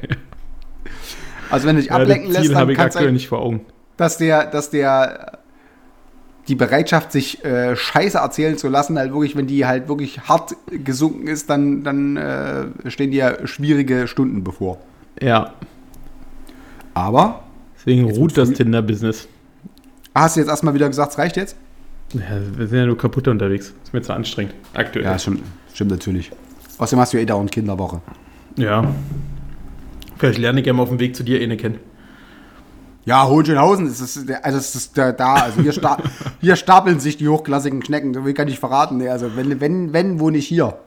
also, 1.49 1.67
wenn 1.67 1.75
du 1.75 1.81
dich 1.81 1.91
Ja, 1.91 1.97
ablenken 1.97 2.27
das 2.29 2.37
lässt, 2.37 2.47
Ziel 2.47 2.55
habe 2.55 2.65
dann 2.65 2.71
ich 2.71 2.77
kann 2.77 2.87
es 2.87 2.95
aktuell 2.95 3.09
sein, 3.09 3.13
nicht 3.13 3.27
vor 3.27 3.39
Augen. 3.41 3.65
dass 3.97 4.17
der, 4.17 4.45
dass 4.45 4.69
der 4.69 5.36
die 6.47 6.55
Bereitschaft, 6.55 7.11
sich 7.11 7.43
äh, 7.43 7.75
Scheiße 7.75 8.17
erzählen 8.17 8.57
zu 8.57 8.69
lassen, 8.69 8.97
halt 8.97 9.11
wirklich, 9.11 9.35
wenn 9.35 9.47
die 9.47 9.65
halt 9.65 9.87
wirklich 9.89 10.21
hart 10.21 10.55
gesunken 10.71 11.27
ist, 11.27 11.49
dann, 11.49 11.83
dann 11.83 12.17
äh, 12.17 12.65
stehen 12.89 13.11
dir 13.11 13.39
schwierige 13.45 14.07
Stunden 14.07 14.43
bevor. 14.43 14.77
Ja, 15.21 15.53
Aber 16.93 17.43
deswegen 17.77 18.05
ruht 18.05 18.37
das 18.37 18.51
Tinder-Business. 18.51 19.27
hast 20.15 20.35
du 20.35 20.39
jetzt 20.41 20.49
erstmal 20.49 20.73
wieder 20.73 20.87
gesagt, 20.87 21.11
es 21.13 21.17
reicht 21.17 21.37
jetzt? 21.37 21.55
Ja, 22.13 22.21
wir 22.55 22.67
sind 22.67 22.77
ja 22.77 22.85
nur 22.85 22.97
kaputt 22.97 23.27
unterwegs. 23.27 23.73
Ist 23.83 23.93
mir 23.93 24.01
zu 24.01 24.13
anstrengend. 24.13 24.53
Aktuell. 24.73 25.05
Ja, 25.05 25.19
stimmt, 25.19 25.41
stimmt 25.73 25.91
natürlich. 25.91 26.31
Außerdem 26.77 27.01
hast 27.01 27.13
du 27.13 27.17
ja 27.17 27.23
eh 27.23 27.25
dauernd 27.25 27.51
Kinderwoche. 27.51 28.01
Ja. 28.55 28.87
Vielleicht 30.17 30.39
lerne 30.39 30.61
ich 30.61 30.65
ja 30.65 30.73
mal 30.73 30.83
auf 30.83 30.89
dem 30.89 30.99
Weg 30.99 31.15
zu 31.15 31.23
dir 31.23 31.41
eine 31.41 31.57
kennen. 31.57 31.79
Ja, 33.07 33.25
Hohenschönhausen 33.25 33.87
ist 33.87 34.01
es, 34.01 34.29
also 34.43 34.57
es 34.57 34.75
ist 34.75 34.97
da, 34.97 35.13
da 35.13 35.35
also 35.35 35.61
hier, 35.61 35.71
sta 35.71 35.97
hier 36.41 36.57
stapeln 36.57 36.99
sich 36.99 37.15
die 37.15 37.29
hochklassigen 37.29 37.81
Schnecken, 37.81 38.13
so 38.13 38.23
viel 38.23 38.33
kann 38.33 38.49
ich 38.49 38.59
verraten. 38.59 38.97
Nee, 38.97 39.07
Also 39.07 39.31
wenn, 39.37 39.61
wenn, 39.61 39.93
wenn, 39.93 40.19
wo 40.19 40.29
nicht 40.29 40.45
hier. 40.45 40.77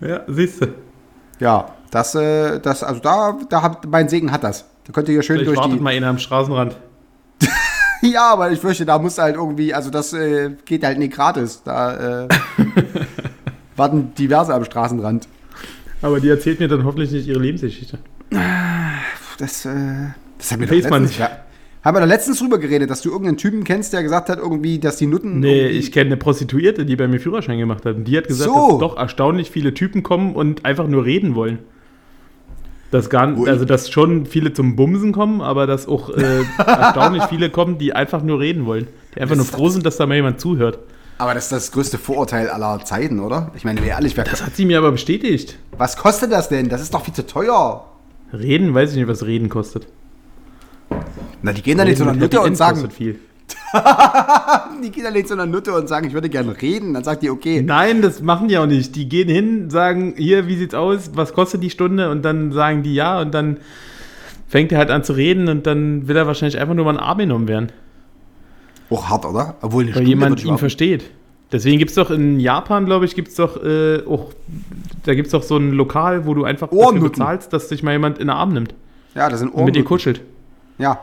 Ja, 0.00 0.20
siehst 0.28 0.62
du. 0.62 0.68
Ja, 1.40 1.66
das, 1.90 2.14
äh, 2.14 2.58
das, 2.58 2.82
also 2.82 3.00
da, 3.00 3.36
da 3.50 3.60
hat, 3.60 3.86
mein 3.86 4.08
Segen 4.08 4.32
hat 4.32 4.44
das. 4.44 4.64
Da 4.86 4.94
könnt 4.94 5.08
ihr 5.08 5.12
hier 5.12 5.22
schön 5.22 5.36
Vielleicht 5.36 5.48
durch 5.50 5.58
wartet 5.58 5.74
die. 5.78 5.82
mal 5.82 5.92
einer 5.94 6.06
am 6.08 6.18
Straßenrand. 6.18 6.76
Ja, 8.00 8.32
aber 8.32 8.52
ich 8.52 8.60
fürchte, 8.60 8.86
da 8.86 8.96
muss 9.00 9.18
halt 9.18 9.34
irgendwie, 9.34 9.74
also 9.74 9.90
das 9.90 10.12
äh, 10.12 10.52
geht 10.64 10.84
halt 10.84 10.98
nicht 10.98 11.12
gratis. 11.12 11.62
Da 11.64 12.22
äh, 12.26 12.28
warten 13.76 14.14
diverse 14.14 14.54
am 14.54 14.64
Straßenrand. 14.64 15.26
Aber 16.00 16.20
die 16.20 16.28
erzählt 16.28 16.60
mir 16.60 16.68
dann 16.68 16.84
hoffentlich 16.84 17.10
nicht 17.10 17.26
ihre 17.26 17.40
Lebensgeschichte. 17.40 17.98
Das, 18.30 19.64
äh, 19.64 19.74
das 20.38 20.52
haben 20.52 20.60
wir, 20.60 20.68
doch 20.68 20.74
Weiß 20.76 20.88
man 20.90 21.02
letztens, 21.02 21.08
nicht. 21.08 21.18
ja, 21.18 21.30
haben 21.88 21.96
wir 21.96 22.00
doch 22.00 22.06
letztens 22.06 22.38
drüber 22.38 22.58
geredet, 22.58 22.90
dass 22.90 23.00
du 23.02 23.08
irgendeinen 23.10 23.36
Typen 23.38 23.64
kennst, 23.64 23.92
der 23.92 24.02
gesagt 24.02 24.28
hat, 24.28 24.38
irgendwie, 24.38 24.78
dass 24.78 24.96
die 24.96 25.06
Nutten. 25.06 25.40
Nee, 25.40 25.66
ich 25.68 25.90
kenne 25.90 26.06
eine 26.06 26.16
Prostituierte, 26.16 26.84
die 26.86 26.96
bei 26.96 27.08
mir 27.08 27.18
Führerschein 27.18 27.58
gemacht 27.58 27.84
hat. 27.84 27.96
Und 27.96 28.04
die 28.04 28.16
hat 28.16 28.28
gesagt, 28.28 28.50
So. 28.50 28.70
dass 28.72 28.78
doch 28.78 28.96
erstaunlich 28.96 29.50
viele 29.50 29.74
Typen 29.74 30.02
kommen 30.02 30.34
und 30.36 30.64
einfach 30.64 30.86
nur 30.86 31.04
reden 31.04 31.34
wollen. 31.34 31.58
Dass 32.90 33.10
gar, 33.10 33.36
Ui. 33.36 33.48
also 33.48 33.64
dass 33.64 33.90
schon 33.90 34.24
viele 34.24 34.52
zum 34.54 34.74
Bumsen 34.76 35.12
kommen, 35.12 35.40
aber 35.42 35.66
dass 35.66 35.86
auch 35.88 36.08
äh, 36.10 36.42
erstaunlich 36.58 37.24
viele 37.24 37.50
kommen, 37.50 37.76
die 37.78 37.92
einfach 37.92 38.22
nur 38.22 38.40
reden 38.40 38.64
wollen. 38.66 38.86
Die 39.14 39.20
einfach 39.20 39.36
Das 39.36 39.50
nur 39.50 39.58
froh 39.58 39.68
sind, 39.68 39.84
dass 39.84 39.96
da 39.98 40.06
mal 40.06 40.14
jemand 40.14 40.40
zuhört. 40.40 40.78
Aber 41.18 41.34
das 41.34 41.44
ist 41.44 41.52
das 41.52 41.72
größte 41.72 41.98
Vorurteil 41.98 42.48
aller 42.48 42.78
Zeiten, 42.84 43.18
oder? 43.20 43.50
Ich 43.56 43.64
meine, 43.64 43.80
wer 43.82 43.88
ehrlich, 43.96 44.16
wer, 44.16 44.24
Das 44.24 44.44
hat 44.46 44.54
sie 44.56 44.64
mir 44.64 44.78
aber 44.78 44.92
bestätigt. 44.92 45.58
was 45.76 45.96
kostet 45.96 46.32
das 46.32 46.48
denn? 46.48 46.68
Das 46.68 46.80
ist 46.80 46.94
doch 46.94 47.04
viel 47.04 47.12
zu 47.14 47.26
teuer. 47.26 47.84
Reden, 48.32 48.72
weiß 48.72 48.92
ich 48.92 48.96
nicht, 48.96 49.08
was 49.08 49.26
Reden 49.26 49.48
kostet. 49.48 49.86
Na, 51.42 51.52
die 51.52 51.62
gehen 51.62 51.78
da 51.78 51.84
nicht 51.84 51.98
zu 51.98 52.02
einer 52.04 52.14
Nutte 52.14 52.40
und 52.40 52.56
sagen, 52.56 52.90
viel. 52.90 53.20
die 54.82 54.90
gehen 54.90 55.04
da 55.04 55.10
nicht 55.10 55.28
zu 55.28 55.34
einer 55.34 55.46
Nutte 55.46 55.72
und 55.74 55.88
sagen, 55.88 56.06
ich 56.06 56.14
würde 56.14 56.28
gerne 56.28 56.60
reden. 56.60 56.94
Dann 56.94 57.04
sagt 57.04 57.22
die, 57.22 57.30
okay. 57.30 57.62
Nein, 57.62 58.02
das 58.02 58.22
machen 58.22 58.48
die 58.48 58.58
auch 58.58 58.66
nicht. 58.66 58.96
Die 58.96 59.08
gehen 59.08 59.28
hin, 59.28 59.70
sagen, 59.70 60.14
hier, 60.16 60.46
wie 60.48 60.56
sieht's 60.56 60.74
aus, 60.74 61.10
was 61.14 61.32
kostet 61.32 61.62
die 61.62 61.70
Stunde? 61.70 62.10
Und 62.10 62.22
dann 62.24 62.52
sagen 62.52 62.82
die 62.82 62.94
ja 62.94 63.20
und 63.20 63.32
dann 63.34 63.58
fängt 64.48 64.72
er 64.72 64.78
halt 64.78 64.90
an 64.90 65.04
zu 65.04 65.12
reden 65.12 65.48
und 65.48 65.66
dann 65.66 66.08
will 66.08 66.16
er 66.16 66.26
wahrscheinlich 66.26 66.58
einfach 66.58 66.74
nur 66.74 66.84
mal 66.84 66.92
in 66.92 66.96
den 66.96 67.04
Arm 67.04 67.18
genommen 67.18 67.48
werden. 67.48 67.68
Auch 68.90 69.08
hart, 69.08 69.26
oder? 69.26 69.56
Obwohl 69.60 69.84
Weil 69.84 69.92
Stunde 69.92 70.08
jemand 70.08 70.44
ihn 70.44 70.58
versteht. 70.58 71.10
Deswegen 71.52 71.78
gibt 71.78 71.90
es 71.90 71.94
doch 71.94 72.10
in 72.10 72.40
Japan, 72.40 72.84
glaube 72.84 73.04
ich, 73.06 73.14
gibt 73.14 73.28
es 73.28 73.34
doch 73.36 73.62
äh, 73.62 74.02
auch, 74.06 74.32
da 75.04 75.14
gibt 75.14 75.26
es 75.26 75.32
doch 75.32 75.42
so 75.42 75.56
ein 75.56 75.72
Lokal, 75.72 76.26
wo 76.26 76.34
du 76.34 76.44
einfach 76.44 76.68
dafür 76.68 76.84
Ohrennutten. 76.86 77.12
bezahlst, 77.12 77.52
dass 77.52 77.68
dich 77.68 77.82
mal 77.82 77.92
jemand 77.92 78.18
in 78.18 78.26
den 78.26 78.30
Arm 78.30 78.52
nimmt 78.52 78.74
Ja, 79.14 79.28
das 79.30 79.40
sind 79.40 79.48
und 79.54 79.64
mit 79.64 79.74
dir 79.74 79.80
Ohren. 79.80 79.86
kuschelt. 79.88 80.20
Ja. 80.78 81.00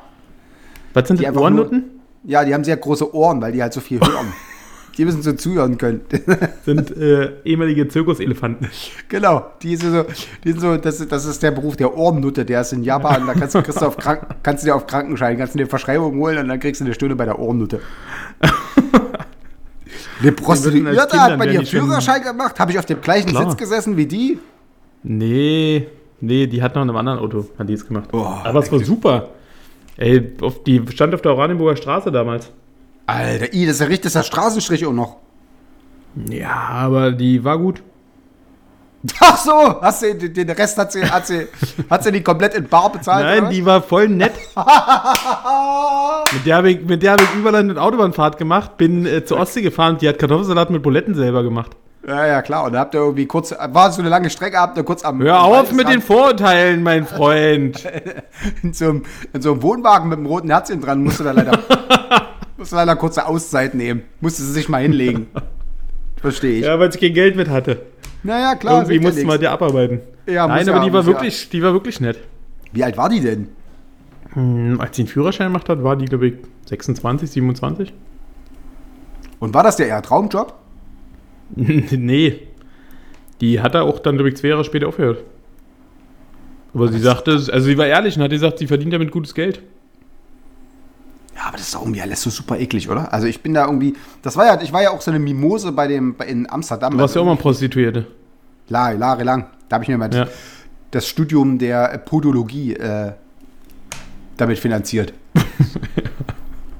Was 0.93 1.07
sind 1.07 1.19
Die 1.19 1.25
das, 1.25 1.35
Ohrennutten? 1.35 1.83
ja, 2.23 2.43
die 2.45 2.53
haben 2.53 2.63
sehr 2.63 2.77
große 2.77 3.13
Ohren, 3.13 3.41
weil 3.41 3.51
die 3.51 3.61
halt 3.61 3.73
so 3.73 3.81
viel 3.81 3.99
hören. 3.99 4.33
die 4.97 5.03
müssen 5.03 5.21
so 5.21 5.33
zuhören 5.33 5.77
können. 5.77 6.01
Sind 6.65 6.95
äh, 6.95 7.33
ehemalige 7.43 7.85
Zirkuselefanten. 7.89 8.69
genau. 9.09 9.45
Die 9.61 9.75
sind 9.75 9.91
so, 9.91 10.05
die 10.45 10.51
sind 10.53 10.61
so 10.61 10.77
das, 10.77 11.01
ist- 11.01 11.11
das 11.11 11.25
ist 11.25 11.43
der 11.43 11.51
Beruf 11.51 11.75
der 11.75 11.97
Ohrennutte. 11.97 12.45
Der 12.45 12.61
ist 12.61 12.71
in 12.71 12.81
Japan. 12.83 13.27
Da 13.27 13.33
kannst 13.33 13.55
du, 13.55 13.61
kriegst 13.61 13.81
du, 13.81 13.85
auf 13.87 13.97
Krank, 13.97 14.25
kannst 14.43 14.63
du 14.63 14.67
dir 14.67 14.75
auf 14.75 14.87
Krankenschein, 14.87 15.37
kannst 15.37 15.53
du 15.53 15.57
dir 15.57 15.67
Verschreibung 15.67 16.17
holen 16.17 16.37
und 16.37 16.47
dann 16.47 16.59
kriegst 16.61 16.79
du 16.79 16.85
eine 16.85 16.93
Stunde 16.93 17.17
bei 17.17 17.25
der 17.25 17.37
Ohrennutte. 17.37 17.81
Eine 20.21 20.31
Prostituierte 20.31 21.19
hat 21.21 21.37
bei 21.37 21.47
dir 21.47 21.65
Führerschein 21.65 22.23
gemacht. 22.23 22.57
Habe 22.59 22.71
ich 22.71 22.79
auf 22.79 22.85
dem 22.85 23.01
gleichen 23.01 23.29
Klar. 23.29 23.49
Sitz 23.49 23.57
gesessen 23.57 23.97
wie 23.97 24.05
die? 24.05 24.39
Nee, 25.03 25.87
nee, 26.21 26.47
die 26.47 26.63
hat 26.63 26.73
noch 26.73 26.81
in 26.83 26.89
einem 26.89 26.97
anderen 26.97 27.19
Auto, 27.19 27.45
hat 27.59 27.67
die 27.69 27.73
es 27.73 27.85
gemacht. 27.85 28.09
Oh, 28.13 28.25
Aber 28.43 28.59
es 28.59 28.71
war 28.71 28.79
super. 28.79 29.29
Ey, 29.97 30.33
auf, 30.41 30.63
die 30.63 30.83
stand 30.89 31.13
auf 31.13 31.21
der 31.21 31.33
Oranienburger 31.33 31.77
Straße 31.77 32.11
damals. 32.11 32.51
Alter, 33.05 33.53
i, 33.53 33.65
das 33.65 33.75
ist 33.75 33.81
ja 33.81 33.87
richtig, 33.87 34.03
das 34.03 34.15
ist 34.15 34.15
der 34.15 34.23
Straßenstrich 34.23 34.85
auch 34.85 34.93
noch. 34.93 35.17
Ja, 36.29 36.53
aber 36.53 37.11
die 37.11 37.43
war 37.43 37.57
gut. 37.57 37.81
Ach 39.19 39.37
so, 39.37 39.81
hast 39.81 40.01
du 40.03 40.15
den, 40.15 40.49
Rest 40.49 40.77
hat 40.77 40.91
sie, 40.91 41.03
hat 41.03 41.27
sie, 41.27 41.47
hat 41.89 42.03
sie 42.03 42.11
die 42.11 42.21
komplett 42.23 42.55
in 42.55 42.67
Bar 42.67 42.91
bezahlt? 42.91 43.23
oder 43.23 43.35
Nein, 43.35 43.43
was? 43.43 43.49
die 43.51 43.65
war 43.65 43.81
voll 43.81 44.09
nett. 44.09 44.33
mit 46.33 46.45
der 46.45 46.55
habe 46.55 46.71
ich, 46.71 46.81
mit 46.83 47.03
der 47.03 47.11
hab 47.13 47.21
ich 47.21 47.33
Überland 47.35 47.69
und 47.69 47.77
Autobahnfahrt 47.77 48.37
gemacht, 48.37 48.77
bin 48.77 49.05
äh, 49.05 49.23
zur 49.23 49.39
Ostsee 49.39 49.61
gefahren, 49.61 49.97
die 49.99 50.09
hat 50.09 50.17
Kartoffelsalat 50.17 50.71
mit 50.71 50.81
Buletten 50.81 51.13
selber 51.13 51.43
gemacht. 51.43 51.75
Ja, 52.07 52.27
ja, 52.27 52.41
klar. 52.43 52.65
Und 52.65 52.73
da 52.73 52.79
habt 52.79 52.93
ihr 52.93 52.99
irgendwie 52.99 53.25
kurz, 53.25 53.51
war 53.51 53.91
so 53.91 54.01
eine 54.01 54.09
lange 54.09 54.29
Strecke, 54.29 54.57
habt 54.57 54.77
ihr 54.77 54.83
kurz 54.83 55.03
am. 55.03 55.21
Hör 55.21 55.43
auf 55.43 55.71
mit 55.71 55.87
den 55.87 56.01
Vorurteilen, 56.01 56.83
mein 56.83 57.05
Freund. 57.05 57.83
in 58.63 58.73
so, 58.73 58.85
einem, 58.85 59.03
in 59.33 59.41
so 59.41 59.53
einem 59.53 59.63
Wohnwagen 59.63 60.09
mit 60.09 60.19
einem 60.19 60.27
roten 60.27 60.49
Herzchen 60.49 60.81
dran, 60.81 61.03
musste 61.03 61.23
da 61.23 61.31
leider, 61.31 61.57
musste 62.57 62.75
leider 62.75 62.95
kurze 62.95 63.25
Auszeit 63.25 63.73
nehmen. 63.73 64.03
Musste 64.21 64.43
sie 64.43 64.51
sich 64.51 64.69
mal 64.69 64.83
hinlegen. 64.83 65.27
Verstehe 66.21 66.59
ich. 66.59 66.65
Ja, 66.65 66.79
weil 66.79 66.89
ich 66.89 66.99
kein 66.99 67.13
Geld 67.13 67.35
mit 67.35 67.49
hatte. 67.49 67.81
Naja, 68.21 68.55
klar. 68.55 68.81
Irgendwie 68.81 68.93
hilft 68.93 69.03
ja 69.03 69.09
mussten 69.09 69.27
wir 69.27 69.33
nix. 69.33 69.39
die 69.39 69.47
abarbeiten. 69.47 70.01
Ja, 70.27 70.47
Nein, 70.47 70.67
ja, 70.67 70.73
aber 70.73 70.85
die 70.85 70.93
war 70.93 71.01
muss 71.01 71.07
ja. 71.07 71.13
wirklich, 71.13 71.49
die 71.49 71.63
war 71.63 71.73
wirklich 71.73 71.99
nett. 72.01 72.19
Wie 72.71 72.83
alt 72.83 72.97
war 72.97 73.09
die 73.09 73.21
denn? 73.21 73.49
Hm, 74.33 74.79
als 74.79 74.95
sie 74.95 75.03
den 75.03 75.07
Führerschein 75.07 75.47
gemacht 75.47 75.69
hat, 75.69 75.83
war 75.83 75.95
die, 75.95 76.05
glaube 76.05 76.27
ich, 76.27 76.33
26, 76.67 77.31
27. 77.31 77.93
Und 79.39 79.53
war 79.53 79.63
das 79.63 79.77
der 79.77 79.87
eher 79.87 80.01
Traumjob? 80.01 80.53
nee. 81.55 82.39
Die 83.41 83.59
hat 83.61 83.75
er 83.75 83.83
auch 83.83 83.99
dann, 83.99 84.15
glaube 84.15 84.29
ich, 84.29 84.37
zwei 84.37 84.49
Jahre 84.49 84.63
später 84.63 84.87
aufgehört. 84.87 85.23
Aber 86.73 86.91
sie 86.91 86.99
sagte, 86.99 87.31
also 87.31 87.59
sie 87.59 87.77
war 87.77 87.85
ehrlich 87.87 88.17
und 88.17 88.23
hat 88.23 88.31
gesagt, 88.31 88.59
sie 88.59 88.67
verdient 88.67 88.93
damit 88.93 89.11
gutes 89.11 89.33
Geld. 89.33 89.61
Ja, 91.35 91.43
aber 91.47 91.57
das 91.57 91.67
ist 91.67 91.75
doch 91.75 91.81
irgendwie 91.81 92.01
alles 92.01 92.21
so 92.21 92.29
super 92.29 92.57
eklig, 92.59 92.89
oder? 92.89 93.13
Also 93.13 93.27
ich 93.27 93.41
bin 93.41 93.53
da 93.53 93.65
irgendwie, 93.65 93.95
das 94.21 94.35
war 94.37 94.45
ja, 94.45 94.61
ich 94.61 94.71
war 94.73 94.81
ja 94.83 94.91
auch 94.91 95.01
so 95.01 95.11
eine 95.11 95.19
Mimose 95.19 95.71
bei 95.71 95.87
dem, 95.87 96.15
bei, 96.15 96.25
in 96.25 96.49
Amsterdam. 96.49 96.93
Du 96.93 96.99
warst 96.99 97.15
ja 97.15 97.21
auch 97.21 97.25
mal 97.25 97.35
Prostituierte. 97.35 98.07
Jahre, 98.69 98.97
jahrelang. 98.97 99.47
Da 99.69 99.75
habe 99.75 99.83
ich 99.83 99.89
mir 99.89 99.97
mal 99.97 100.13
Ja. 100.13 100.27
das 100.91 101.07
Studium 101.07 101.57
der 101.59 101.97
Podologie 101.99 102.73
äh, 102.73 103.11
damit 104.37 104.59
finanziert. 104.59 105.13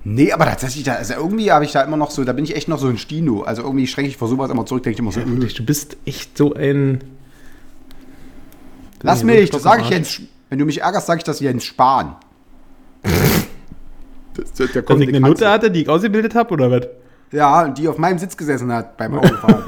nee, 0.06 0.32
aber 0.32 0.46
tatsächlich, 0.46 0.86
da, 0.86 0.94
also 0.94 1.16
irgendwie 1.16 1.52
habe 1.52 1.66
ich 1.66 1.74
da 1.74 1.82
immer 1.82 1.98
noch 1.98 2.12
so, 2.12 2.24
da 2.24 2.32
bin 2.32 2.46
ich 2.46 2.56
echt 2.56 2.70
noch 2.70 2.80
so 2.80 2.88
ein 2.88 2.98
Stino. 2.98 3.42
Also 3.42 3.64
irgendwie 3.64 3.88
schränke 3.88 4.10
ich 4.10 4.18
vor 4.18 4.30
sowas 4.30 4.50
immer 4.50 4.66
zurück, 4.66 4.84
denke 4.84 4.94
ich 4.96 5.00
immer 5.00 5.12
so, 5.12 5.20
äh, 5.20 5.54
Du 5.54 5.66
bist 5.66 5.98
echt 6.06 6.38
so 6.38 6.54
ein. 6.54 7.04
lass 9.02 9.20
so 9.20 9.26
mich, 9.26 9.50
das 9.50 9.64
sage 9.64 9.82
ich. 9.82 9.90
Jens, 9.90 10.22
wenn 10.50 10.60
du 10.60 10.66
mich 10.66 10.82
ärgerst, 10.82 11.08
sage 11.08 11.18
ich 11.18 11.24
das 11.26 11.42
Jens 11.42 11.66
Spahn. 11.66 12.16
das, 14.36 14.54
das, 14.54 14.72
da 14.72 14.82
Dass 14.82 15.00
ich 15.00 15.10
eine. 15.10 15.20
Nutte 15.20 15.50
hatte, 15.50 15.70
die 15.72 15.82
ich 15.82 15.90
ausgebildet 15.90 16.36
habe, 16.36 16.54
oder 16.54 16.72
was? 16.72 16.88
Ja, 17.32 17.64
und 17.66 17.78
die 17.78 17.88
auf 17.88 17.98
meinem 17.98 18.20
Sitz 18.20 18.38
gesessen 18.38 18.72
hat 18.72 18.96
beim 18.98 19.14
Autofahren. 19.20 19.64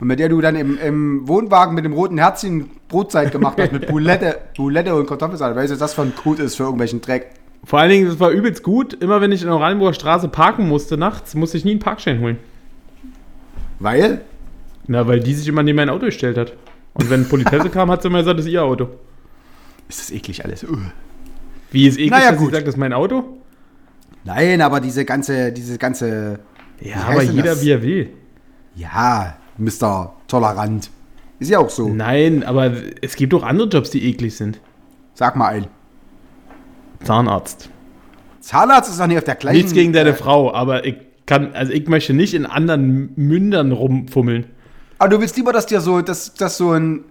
und 0.00 0.06
mit 0.06 0.18
der 0.18 0.28
du 0.28 0.40
dann 0.40 0.56
im, 0.56 0.76
im 0.78 1.26
Wohnwagen 1.28 1.74
mit 1.74 1.84
dem 1.84 1.92
roten 1.92 2.18
Herzchen 2.18 2.70
Brotzeit 2.88 3.32
gemacht 3.32 3.56
hast, 3.58 3.72
mit 3.72 3.86
Boulette, 3.88 4.38
Boulette 4.56 4.94
und 4.94 5.06
Kartoffelsalat. 5.06 5.56
Weißt 5.56 5.70
du, 5.70 5.74
was 5.74 5.78
das 5.78 5.94
für 5.94 6.02
ein 6.02 6.14
Code 6.14 6.42
ist 6.42 6.56
für 6.56 6.64
irgendwelchen 6.64 7.00
Dreck? 7.00 7.30
Vor 7.64 7.78
allen 7.78 7.90
Dingen, 7.90 8.06
das 8.06 8.20
war 8.20 8.30
übelst 8.30 8.62
gut. 8.62 8.92
Immer 8.94 9.20
wenn 9.20 9.32
ich 9.32 9.40
in 9.42 9.46
der 9.48 9.56
Oranienburger 9.56 9.94
Straße 9.94 10.28
parken 10.28 10.68
musste 10.68 10.96
nachts, 10.96 11.34
musste 11.34 11.56
ich 11.56 11.64
nie 11.64 11.72
einen 11.72 11.80
Parkschein 11.80 12.20
holen. 12.20 12.38
Weil? 13.78 14.20
Na, 14.86 15.06
weil 15.06 15.20
die 15.20 15.34
sich 15.34 15.48
immer 15.48 15.62
neben 15.62 15.76
mein 15.76 15.88
Auto 15.88 16.06
gestellt 16.06 16.36
hat. 16.36 16.52
Und 16.92 17.10
wenn 17.10 17.28
Politesse 17.28 17.70
kam, 17.70 17.90
hat 17.90 18.02
sie 18.02 18.08
immer 18.08 18.18
gesagt, 18.18 18.38
das 18.38 18.46
ist 18.46 18.52
ihr 18.52 18.62
Auto. 18.62 18.88
Ist 19.88 20.00
das 20.00 20.10
eklig 20.10 20.44
alles? 20.44 20.64
Ugh. 20.64 20.78
Wie 21.70 21.88
ist 21.88 21.96
eklig, 21.96 22.10
Naja, 22.10 22.30
dass 22.30 22.38
sie 22.38 22.44
gut. 22.44 22.54
sagt, 22.54 22.66
das 22.66 22.74
ist 22.74 22.78
mein 22.78 22.92
Auto? 22.92 23.24
Nein, 24.24 24.60
aber 24.60 24.80
diese 24.80 25.04
ganze, 25.04 25.52
diese 25.52 25.76
ganze. 25.78 26.38
Ja, 26.80 26.96
aber 27.08 27.22
jeder 27.22 27.50
das? 27.50 27.62
wie 27.64 27.70
er 27.70 27.82
will. 27.82 28.10
Ja, 28.74 29.36
Mr. 29.58 30.14
Tolerant. 30.28 30.90
Ist 31.38 31.50
ja 31.50 31.58
auch 31.58 31.70
so. 31.70 31.88
Nein, 31.88 32.42
aber 32.44 32.72
es 33.02 33.16
gibt 33.16 33.34
auch 33.34 33.42
andere 33.42 33.68
Jobs, 33.68 33.90
die 33.90 34.04
eklig 34.08 34.36
sind. 34.36 34.60
Sag 35.14 35.36
mal 35.36 35.48
ein. 35.48 35.66
Zahnarzt. 37.04 37.68
Zahnarzt 38.40 38.90
ist 38.90 39.00
doch 39.00 39.06
nicht 39.06 39.18
auf 39.18 39.24
der 39.24 39.36
gleichen. 39.36 39.56
Nichts 39.56 39.72
gegen 39.72 39.92
deine 39.92 40.10
äh, 40.10 40.14
Frau, 40.14 40.52
aber 40.52 40.84
ich 40.84 40.96
kann, 41.26 41.54
also 41.54 41.72
ich 41.72 41.88
möchte 41.88 42.12
nicht 42.12 42.34
in 42.34 42.44
anderen 42.46 43.12
Mündern 43.16 43.72
rumfummeln. 43.72 44.46
Aber 44.98 45.08
du 45.10 45.20
willst 45.20 45.36
lieber, 45.36 45.52
dass 45.52 45.66
dir 45.66 45.80
so, 45.80 46.02
dass, 46.02 46.34
dass 46.34 46.56
so 46.58 46.72
ein 46.72 47.04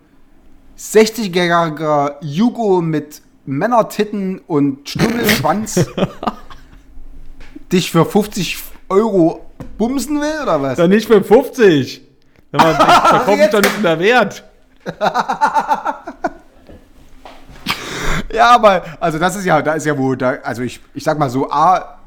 60-jähriger 0.78 2.16
Jugo 2.22 2.82
mit 2.82 3.22
Männertitten 3.46 4.40
und 4.48 4.88
Stummelschwanz 4.90 5.86
dich 7.72 7.92
für 7.92 8.06
50 8.06 8.58
Euro 8.90 9.46
bumsen 9.78 10.22
will, 10.22 10.44
oder 10.44 10.62
was? 10.62 10.78
Dann 10.78 10.90
nicht 10.92 11.08
für 11.08 11.24
50. 11.24 12.02
Wenn 12.52 12.62
man 12.62 12.76
verkauft 12.76 13.28
mich 13.28 13.38
jetzt- 13.38 13.54
doch 13.54 13.62
nicht 13.62 13.78
unter 13.78 14.00
Wert. 14.00 14.44
Ja, 18.34 18.56
aber, 18.56 18.84
also 19.00 19.20
das 19.20 19.36
ist 19.36 19.46
ja, 19.46 19.62
da 19.62 19.74
ist 19.74 19.86
ja 19.86 19.98
wo, 19.98 20.16
da, 20.16 20.36
also 20.44 20.62
ich, 20.64 20.80
ich 20.94 21.04
sag 21.04 21.20
mal 21.20 21.30
so, 21.30 21.50
A, 21.52 22.00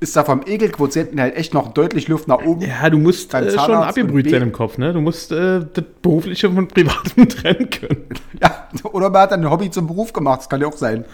ist 0.00 0.14
da 0.16 0.22
vom 0.22 0.42
Ekelquotienten 0.46 1.20
halt 1.20 1.36
echt 1.36 1.54
noch 1.54 1.72
deutlich 1.74 2.06
Luft 2.06 2.28
nach 2.28 2.40
oben. 2.44 2.60
Ja, 2.62 2.88
du 2.88 2.98
musst 2.98 3.34
äh, 3.34 3.50
schon 3.50 3.74
abgebrüht 3.74 4.30
sein 4.30 4.42
im 4.42 4.52
Kopf, 4.52 4.78
ne? 4.78 4.92
Du 4.92 5.00
musst 5.00 5.32
äh, 5.32 5.60
das 5.72 5.84
Berufliche 6.02 6.48
von 6.50 6.68
Privatem 6.68 7.28
trennen 7.28 7.68
können. 7.70 8.04
Ja, 8.40 8.68
oder 8.92 9.10
man 9.10 9.22
hat 9.22 9.32
dann 9.32 9.40
ein 9.44 9.50
Hobby 9.50 9.70
zum 9.70 9.88
Beruf 9.88 10.12
gemacht, 10.12 10.40
das 10.40 10.48
kann 10.48 10.60
ja 10.60 10.68
auch 10.68 10.76
sein. 10.76 11.04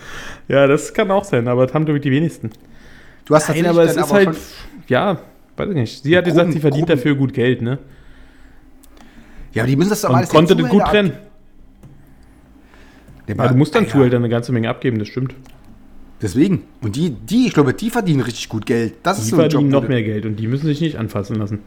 Ja, 0.48 0.66
das 0.66 0.92
kann 0.92 1.10
auch 1.10 1.24
sein, 1.24 1.48
aber 1.48 1.64
das 1.66 1.74
haben, 1.74 1.86
glaube 1.86 1.96
ich, 1.98 2.02
die 2.02 2.10
wenigsten. 2.10 2.50
Du 3.24 3.34
hast 3.34 3.48
Nein, 3.48 3.64
aber 3.66 3.84
es 3.84 3.96
ist 3.96 4.12
halt, 4.12 4.24
schon- 4.24 4.36
ja, 4.88 5.16
weiß 5.56 5.68
ich 5.70 5.74
nicht. 5.74 6.02
Sie 6.02 6.14
hat 6.16 6.26
gesagt, 6.26 6.52
sie 6.52 6.60
verdient 6.60 6.86
groben- 6.86 6.98
dafür 6.98 7.14
gut 7.14 7.32
Geld, 7.32 7.62
ne? 7.62 7.78
Ja, 9.54 9.62
aber 9.62 9.70
die 9.70 9.76
müssen 9.76 9.90
das 9.90 10.02
doch 10.02 10.12
alles 10.14 10.28
konnte 10.28 10.54
den 10.56 10.64
das 10.64 10.70
gut 10.72 10.82
trennen. 10.84 11.12
ab- 11.12 11.16
Ja, 13.26 13.34
Ja, 13.37 13.48
du 13.48 13.54
musst 13.56 13.74
dann 13.74 13.84
ja, 13.84 13.90
Zuhälter 13.90 14.16
eine 14.16 14.28
ganze 14.28 14.52
Menge 14.52 14.68
abgeben, 14.68 14.98
das 14.98 15.08
stimmt. 15.08 15.34
Deswegen. 16.22 16.62
Und 16.80 16.96
die, 16.96 17.10
die, 17.10 17.46
ich 17.48 17.52
glaube, 17.54 17.74
die 17.74 17.90
verdienen 17.90 18.20
richtig 18.20 18.48
gut 18.48 18.66
Geld. 18.66 18.94
Das 19.02 19.18
ist 19.18 19.26
Die 19.26 19.30
so 19.30 19.37
ein 19.37 19.50
verdienen 19.50 19.70
Job, 19.70 19.82
noch 19.82 19.88
mehr 19.88 20.02
Geld 20.02 20.24
und 20.26 20.37
die 20.37 20.46
müssen 20.46 20.66
sich 20.66 20.80
nicht 20.80 20.96
anfassen 20.96 21.37
lassen. 21.37 21.58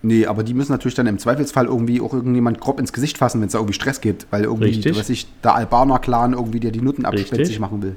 Nee, 0.00 0.26
aber 0.26 0.44
die 0.44 0.54
müssen 0.54 0.70
natürlich 0.72 0.94
dann 0.94 1.06
im 1.08 1.18
Zweifelsfall 1.18 1.66
irgendwie 1.66 2.00
auch 2.00 2.14
irgendjemand 2.14 2.60
grob 2.60 2.78
ins 2.78 2.92
Gesicht 2.92 3.18
fassen, 3.18 3.40
wenn 3.40 3.48
es 3.48 3.52
da 3.52 3.58
irgendwie 3.58 3.74
Stress 3.74 4.00
gibt, 4.00 4.26
weil 4.30 4.44
irgendwie, 4.44 4.66
Richtig. 4.66 4.96
was 4.96 5.10
ich, 5.10 5.26
der 5.42 5.56
Albaner-Clan 5.56 6.34
irgendwie 6.34 6.60
dir 6.60 6.70
die 6.70 6.80
Nutten 6.80 7.04
abschwätzig 7.04 7.58
machen 7.58 7.82
will. 7.82 7.96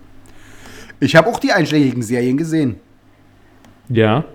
Ich 0.99 1.15
habe 1.15 1.29
auch 1.29 1.39
die 1.39 1.51
einschlägigen 1.51 2.01
Serien 2.01 2.37
gesehen. 2.37 2.75
Ja, 3.87 4.25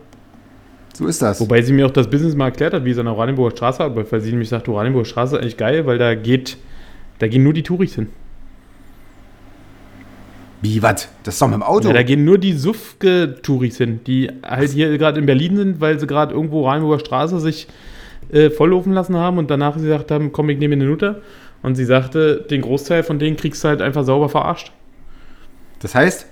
So 0.94 1.06
ist 1.06 1.20
das. 1.22 1.40
wobei 1.40 1.60
sie 1.62 1.72
mir 1.72 1.86
auch 1.86 1.90
das 1.90 2.08
Business 2.08 2.34
mal 2.36 2.46
erklärt 2.46 2.72
hat, 2.74 2.84
wie 2.84 2.90
es 2.90 2.98
an 2.98 3.06
der 3.06 3.14
Oranienburger 3.14 3.56
Straße 3.56 3.82
arbeitet, 3.82 4.12
weil 4.12 4.20
sie 4.20 4.30
nämlich 4.30 4.48
sagt, 4.48 4.68
Oranienburger 4.68 5.06
Straße 5.08 5.36
ist 5.36 5.42
eigentlich 5.42 5.56
geil, 5.56 5.86
weil 5.86 5.98
da 5.98 6.14
geht, 6.14 6.56
da 7.18 7.26
gehen 7.28 7.42
nur 7.42 7.52
die 7.52 7.62
Touris 7.62 7.94
hin. 7.96 8.08
Wie, 10.62 10.82
was? 10.82 11.08
Das 11.22 11.34
ist 11.34 11.42
doch 11.42 11.48
mit 11.48 11.56
dem 11.56 11.62
Auto. 11.62 11.88
Ja, 11.88 11.94
da 11.94 12.02
gehen 12.02 12.24
nur 12.24 12.38
die 12.38 12.52
Suffge-Touris 12.52 13.76
hin, 13.76 14.00
die 14.06 14.30
halt 14.42 14.70
hier 14.70 14.96
gerade 14.98 15.20
in 15.20 15.26
Berlin 15.26 15.56
sind, 15.56 15.80
weil 15.80 16.00
sie 16.00 16.06
gerade 16.06 16.34
irgendwo 16.34 16.62
Oranienburger 16.62 17.00
Straße 17.00 17.40
sich 17.40 17.68
äh, 18.32 18.50
volllaufen 18.50 18.92
lassen 18.92 19.16
haben 19.16 19.38
und 19.38 19.50
danach 19.50 19.76
sie 19.76 19.84
gesagt 19.84 20.10
haben, 20.10 20.32
komm, 20.32 20.48
ich 20.50 20.58
nehme 20.58 20.76
mir 20.76 20.82
eine 20.82 20.90
Nutte. 20.90 21.22
Und 21.62 21.74
sie 21.74 21.84
sagte, 21.84 22.44
den 22.50 22.62
Großteil 22.62 23.02
von 23.02 23.18
denen 23.18 23.36
kriegst 23.36 23.64
du 23.64 23.68
halt 23.68 23.82
einfach 23.82 24.04
sauber 24.04 24.28
verarscht. 24.28 24.72
das 25.80 25.94
heißt, 25.94 26.26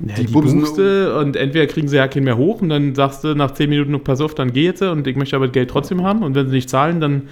Ja, 0.00 0.14
Die 0.14 0.26
die, 0.26 0.32
du 0.32 1.18
und 1.18 1.36
entweder 1.36 1.66
kriegen 1.66 1.88
sie 1.88 1.96
ja 1.96 2.08
keinen 2.08 2.24
mehr 2.24 2.36
hoch 2.36 2.62
und 2.62 2.68
dann 2.68 2.94
sagst 2.94 3.24
du 3.24 3.34
nach 3.34 3.50
10 3.52 3.68
Minuten, 3.68 3.98
pass 4.04 4.20
auf, 4.20 4.34
dann 4.34 4.52
geh 4.52 4.64
jetzt 4.64 4.82
und 4.82 5.06
ich 5.06 5.16
möchte 5.16 5.36
aber 5.36 5.46
das 5.46 5.52
Geld 5.52 5.70
trotzdem 5.70 6.02
haben 6.02 6.22
und 6.22 6.34
wenn 6.34 6.48
sie 6.48 6.54
nicht 6.54 6.70
zahlen, 6.70 7.00
dann 7.00 7.28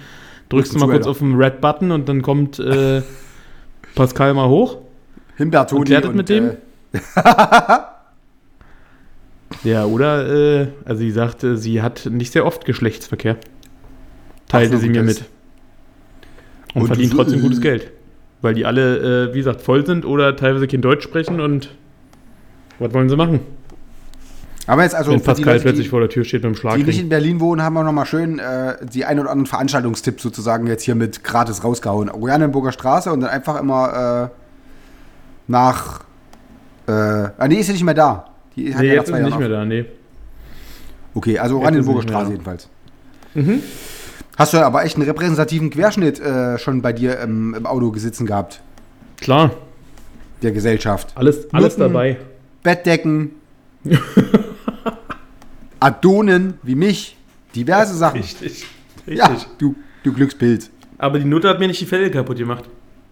drückst 0.49 0.75
du 0.75 0.79
mal 0.79 0.89
kurz 0.89 1.07
auf 1.07 1.19
den 1.19 1.35
Red-Button 1.35 1.91
und 1.91 2.09
dann 2.09 2.21
kommt 2.21 2.59
äh, 2.59 3.01
Pascal 3.95 4.33
mal 4.33 4.49
hoch. 4.49 4.77
Himbeertoni 5.37 5.79
Und 5.79 5.85
klärt 5.85 6.05
das 6.05 6.13
mit 6.13 6.29
dem? 6.29 6.49
äh, 6.49 6.99
Ja, 9.63 9.85
oder, 9.85 10.27
äh, 10.27 10.67
also 10.85 10.99
sie 10.99 11.11
sagte, 11.11 11.57
sie 11.57 11.81
hat 11.81 12.07
nicht 12.11 12.33
sehr 12.33 12.45
oft 12.45 12.65
Geschlechtsverkehr. 12.65 13.37
Teilte 14.47 14.75
so, 14.75 14.81
sie 14.81 14.89
mir 14.89 15.03
mit. 15.03 15.23
Und, 16.73 16.81
Und 16.81 16.87
verdient 16.87 17.13
trotzdem 17.13 17.41
gutes 17.41 17.61
Geld. 17.61 17.91
Weil 18.41 18.53
die 18.53 18.65
alle, 18.65 19.29
äh, 19.29 19.33
wie 19.33 19.39
gesagt, 19.39 19.61
voll 19.61 19.85
sind 19.85 20.05
oder 20.05 20.35
teilweise 20.35 20.67
kein 20.67 20.81
Deutsch 20.81 21.03
sprechen 21.03 21.39
und 21.39 21.73
was 22.79 22.93
wollen 22.93 23.09
sie 23.09 23.15
machen? 23.15 23.39
aber 24.67 24.83
jetzt 24.83 24.95
also 24.95 25.11
wenn 25.11 25.21
Pascal 25.21 25.53
Leute, 25.53 25.63
plötzlich 25.63 25.85
die, 25.85 25.89
vor 25.89 26.01
der 26.01 26.09
Tür 26.09 26.25
steht 26.25 26.43
mit 26.43 26.61
dem 26.61 26.75
die 26.75 26.83
nicht 26.83 26.99
in 26.99 27.07
Berlin 27.07 27.39
wohnen, 27.39 27.63
haben 27.63 27.73
wir 27.73 27.83
nochmal 27.83 28.05
schön 28.05 28.37
äh, 28.37 28.75
die 28.85 29.05
ein 29.05 29.17
oder 29.17 29.29
anderen 29.31 29.45
Veranstaltungstipps 29.45 30.21
sozusagen 30.21 30.67
jetzt 30.67 30.83
hier 30.83 30.93
mit 30.93 31.23
gratis 31.23 31.63
rausgehauen. 31.63 32.09
Oranienburger 32.09 32.73
Straße 32.73 33.11
und 33.11 33.21
dann 33.21 33.29
einfach 33.29 33.59
immer 33.59 34.31
äh, 34.33 34.46
nach. 35.47 36.01
Äh, 36.87 36.91
ah, 36.91 37.47
nee, 37.47 37.55
ist 37.55 37.67
ja 37.67 37.73
nicht 37.73 37.83
mehr 37.83 37.93
da. 37.93 38.29
Die 38.55 38.73
hat 38.73 38.81
Nee, 38.81 38.87
ja 38.87 38.93
jetzt 38.95 39.09
ist 39.09 39.15
sie 39.15 39.21
nicht 39.21 39.29
Jahren 39.29 39.39
mehr 39.39 39.49
da, 39.49 39.65
nee. 39.65 39.85
Okay, 41.13 41.37
also 41.39 41.59
Oranienburger 41.59 42.03
Straße 42.03 42.31
jedenfalls. 42.31 42.69
Mhm. 43.33 43.61
Hast 44.37 44.53
du 44.53 44.57
aber 44.63 44.83
echt 44.85 44.95
einen 44.95 45.05
repräsentativen 45.07 45.69
Querschnitt 45.69 46.19
äh, 46.19 46.57
schon 46.59 46.81
bei 46.81 46.93
dir 46.93 47.19
im, 47.19 47.53
im 47.55 47.65
Auto 47.65 47.91
gesitzen 47.91 48.25
gehabt, 48.27 48.61
Klar, 49.19 49.51
der 50.43 50.51
Gesellschaft. 50.51 51.11
alles, 51.15 51.51
alles 51.53 51.77
Nutten. 51.77 51.93
dabei. 51.93 52.17
Bettdecken, 52.61 53.31
Adonen 55.79 56.55
wie 56.63 56.75
mich, 56.75 57.17
diverse 57.55 57.95
Sachen. 57.95 58.21
Richtig. 58.21 58.65
Ja, 59.05 59.35
du, 59.57 59.75
du 60.03 60.13
Glückspilz. 60.13 60.69
Aber 60.97 61.19
die 61.19 61.25
Nutte 61.25 61.47
hat 61.49 61.59
mir 61.59 61.67
nicht 61.67 61.79
die 61.81 61.85
Fälle 61.85 62.09
kaputt 62.11 62.37
gemacht. 62.37 62.65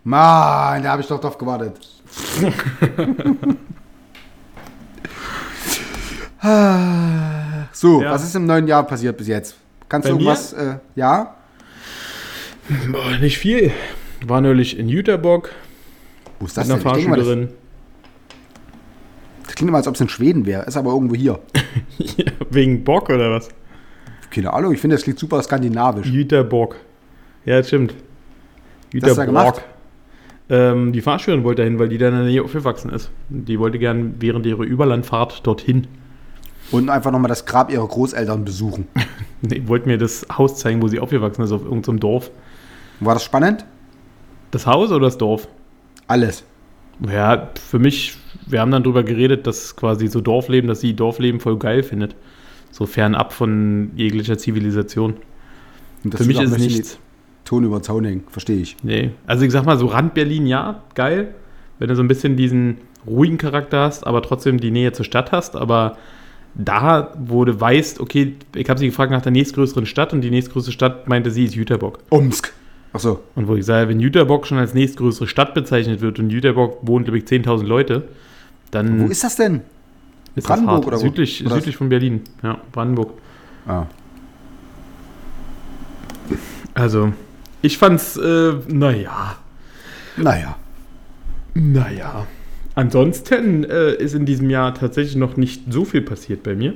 Mann, 0.03 0.83
da 0.83 0.91
habe 0.91 1.01
ich 1.01 1.07
doch 1.07 1.19
drauf 1.19 1.37
gewartet. 1.37 1.73
so, 7.71 8.01
Ja. 8.01 8.11
was 8.11 8.23
ist 8.23 8.35
im 8.35 8.45
neuen 8.45 8.67
Jahr 8.67 8.83
passiert 8.85 9.17
bis 9.17 9.27
jetzt? 9.27 9.55
Kannst 9.89 10.05
Bei 10.07 10.11
du 10.11 10.15
irgendwas, 10.19 10.53
äh, 10.53 10.75
ja? 10.95 11.35
Boah, 12.91 13.17
nicht 13.19 13.37
viel. 13.37 13.71
War 14.25 14.41
neulich 14.41 14.79
in 14.79 14.89
Jüterbock 14.89 15.51
Wo 16.39 16.45
ist 16.47 16.57
das 16.57 16.67
denn? 16.67 16.77
Ich 16.77 16.83
denke 16.83 17.09
mal, 17.09 17.19
das, 17.19 17.27
das 19.45 19.55
klingt 19.55 19.69
immer, 19.69 19.77
als 19.77 19.87
ob 19.87 19.93
es 19.95 20.01
in 20.01 20.09
Schweden 20.09 20.45
wäre. 20.45 20.63
Ist 20.63 20.77
aber 20.77 20.91
irgendwo 20.91 21.15
hier. 21.15 21.39
Ja, 21.97 22.31
Wegen 22.49 22.83
Bock 22.83 23.09
oder 23.09 23.31
was? 23.31 23.47
Keine 24.29 24.51
Ahnung, 24.53 24.73
ich 24.73 24.79
finde, 24.81 24.95
das 24.97 25.03
klingt 25.03 25.17
super 25.19 25.41
skandinavisch. 25.41 26.07
Jüterbock. 26.07 26.75
Ja, 27.45 27.57
das 27.57 27.67
stimmt. 27.67 27.93
Was 28.93 29.03
hast 29.03 29.11
du 29.11 29.15
da 29.15 29.25
gemacht? 29.25 29.61
Ähm, 30.49 30.93
die 30.93 31.01
Fahrschülerin 31.01 31.43
wollte 31.43 31.63
dahin, 31.63 31.79
weil 31.79 31.89
die 31.89 31.97
da 31.97 32.09
in 32.09 32.15
der 32.15 32.23
Nähe 32.23 32.43
aufgewachsen 32.43 32.91
ist. 32.91 33.09
Die 33.29 33.59
wollte 33.59 33.79
gern 33.79 34.15
während 34.19 34.45
ihrer 34.45 34.63
Überlandfahrt 34.63 35.45
dorthin. 35.45 35.87
Und 36.71 36.89
einfach 36.89 37.11
nochmal 37.11 37.29
das 37.29 37.45
Grab 37.45 37.71
ihrer 37.71 37.87
Großeltern 37.87 38.45
besuchen. 38.45 38.87
Nee, 39.41 39.61
wollte 39.67 39.87
mir 39.87 39.99
das 39.99 40.25
Haus 40.35 40.57
zeigen, 40.57 40.81
wo 40.81 40.87
sie 40.87 40.99
aufgewachsen 40.99 41.43
ist, 41.43 41.51
auf 41.51 41.63
irgendeinem 41.63 41.99
Dorf. 41.99 42.31
War 42.99 43.13
das 43.13 43.23
spannend? 43.23 43.63
Das 44.49 44.65
Haus 44.65 44.89
oder 44.89 45.01
das 45.01 45.19
Dorf? 45.19 45.47
Alles. 46.07 46.43
Ja, 47.07 47.49
für 47.69 47.77
mich, 47.77 48.17
wir 48.47 48.59
haben 48.59 48.71
dann 48.71 48.81
drüber 48.83 49.03
geredet, 49.03 49.45
dass 49.45 49.75
quasi 49.75 50.07
so 50.07 50.19
Dorfleben, 50.19 50.67
dass 50.67 50.79
sie 50.79 50.95
Dorfleben 50.95 51.39
voll 51.39 51.59
geil 51.59 51.83
findet. 51.83 52.15
So 52.71 52.87
fernab 52.87 53.33
von 53.33 53.91
jeglicher 53.95 54.37
Zivilisation. 54.37 55.17
Für 56.09 56.23
mich 56.23 56.39
ist 56.39 56.51
es 56.51 56.57
nichts. 56.57 56.99
Ton 57.45 57.63
über 57.63 57.81
Zaun 57.81 58.03
hängen, 58.05 58.23
verstehe 58.29 58.57
ich. 58.57 58.75
Nee. 58.83 59.11
Also 59.27 59.45
ich 59.45 59.51
sag 59.51 59.65
mal, 59.65 59.77
so 59.77 59.85
Rand 59.87 60.13
Berlin, 60.13 60.45
ja, 60.47 60.81
geil. 60.95 61.33
Wenn 61.79 61.87
du 61.89 61.95
so 61.95 62.01
ein 62.03 62.07
bisschen 62.07 62.35
diesen 62.35 62.77
ruhigen 63.07 63.37
Charakter 63.37 63.81
hast, 63.81 64.05
aber 64.07 64.21
trotzdem 64.21 64.59
die 64.59 64.71
Nähe 64.71 64.91
zur 64.93 65.05
Stadt 65.05 65.31
hast. 65.31 65.55
Aber 65.55 65.97
da, 66.55 67.13
wo 67.19 67.45
du 67.45 67.59
weißt, 67.59 67.99
okay, 67.99 68.35
ich 68.55 68.69
habe 68.69 68.79
sie 68.79 68.87
gefragt 68.87 69.11
nach 69.11 69.21
der 69.21 69.31
nächstgrößeren 69.31 69.85
Stadt 69.85 70.13
und 70.13 70.21
die 70.21 70.31
nächstgrößere 70.31 70.71
Stadt 70.71 71.07
meinte 71.07 71.29
sie 71.31 71.45
ist 71.45 71.53
Jüterbock. 71.55 71.99
Omsk. 72.09 72.53
Achso. 72.93 73.19
Und 73.35 73.47
wo 73.47 73.55
ich 73.55 73.65
sage, 73.65 73.89
wenn 73.89 73.99
Jüterbock 73.99 74.47
schon 74.47 74.57
als 74.57 74.73
nächstgrößere 74.73 75.27
Stadt 75.27 75.53
bezeichnet 75.53 75.99
wird 76.01 76.17
und 76.17 76.29
Jüterbock 76.29 76.77
wohnt, 76.81 77.05
glaube 77.05 77.17
ich, 77.17 77.25
10.000 77.25 77.63
Leute, 77.65 78.03
dann 78.71 79.01
Wo 79.01 79.07
ist 79.07 79.23
das 79.23 79.35
denn? 79.35 79.61
ist 80.35 80.47
Brandenburg 80.47 80.77
das 80.85 80.87
oder 80.87 80.97
wo? 80.97 81.01
Südlich, 81.01 81.45
Oder- 81.45 81.55
südlich 81.55 81.75
von 81.77 81.89
Berlin. 81.89 82.21
Ja, 82.41 82.57
Brandenburg. 82.71 83.11
Ah. 83.67 83.85
Also, 86.73 87.13
ich 87.65 87.77
fand's, 87.77 88.17
äh, 88.17 88.53
naja. 88.67 89.35
Naja. 90.17 90.55
Naja. 91.53 92.27
Ansonsten 92.75 93.63
äh, 93.63 93.93
ist 93.93 94.13
in 94.13 94.25
diesem 94.25 94.49
Jahr 94.49 94.73
tatsächlich 94.73 95.15
noch 95.15 95.37
nicht 95.37 95.63
so 95.71 95.85
viel 95.85 96.01
passiert 96.01 96.43
bei 96.43 96.55
mir. 96.55 96.73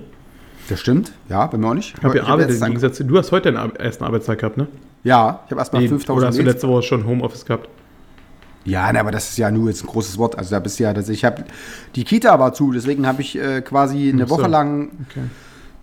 Das 0.69 0.80
stimmt. 0.80 1.12
Ja, 1.30 1.47
bei 1.47 1.58
mir 1.58 1.67
auch 1.67 1.73
nicht. 1.73 1.95
Ich 1.97 2.04
habe 2.04 2.13
gearbeitet 2.13 2.52
jetzt 2.52 2.62
im 2.62 2.67
Gegensatz 2.67 2.97
zu. 2.97 3.04
Du 3.04 3.17
hast 3.17 3.32
heute 3.32 3.52
deinen 3.52 3.75
ersten 3.75 4.04
Arbeitstag 4.04 4.39
gehabt, 4.39 4.58
ne? 4.58 4.67
Ja, 5.04 5.41
ich 5.45 5.52
habe 5.52 5.62
erstmal 5.62 5.82
Nee, 5.82 5.89
5000 5.89 6.17
oder 6.17 6.28
hast 6.28 6.38
du 6.38 6.43
letzte 6.43 6.67
Woche 6.67 6.84
schon 6.84 7.06
Homeoffice 7.06 7.45
gehabt? 7.45 7.69
Ja, 8.65 8.91
ne, 8.91 8.99
aber 8.99 9.12
das 9.12 9.30
ist 9.30 9.38
ja 9.38 9.49
nur 9.49 9.69
jetzt 9.69 9.84
ein 9.84 9.88
großes 9.88 10.17
Wort. 10.17 10.38
Also 10.38 10.52
da 10.52 10.60
bist 10.60 10.80
du 10.80 10.84
ja, 10.84 10.93
dass 10.93 11.10
ich 11.10 11.25
habe 11.25 11.45
die 11.95 12.04
Kita 12.04 12.39
war 12.39 12.54
zu, 12.54 12.71
deswegen 12.71 13.08
habe 13.08 13.21
ich 13.21 13.38
äh, 13.38 13.62
quasi 13.62 14.10
eine 14.10 14.28
so. 14.28 14.38
Woche 14.38 14.47
lang 14.47 14.89
Okay. 15.10 15.21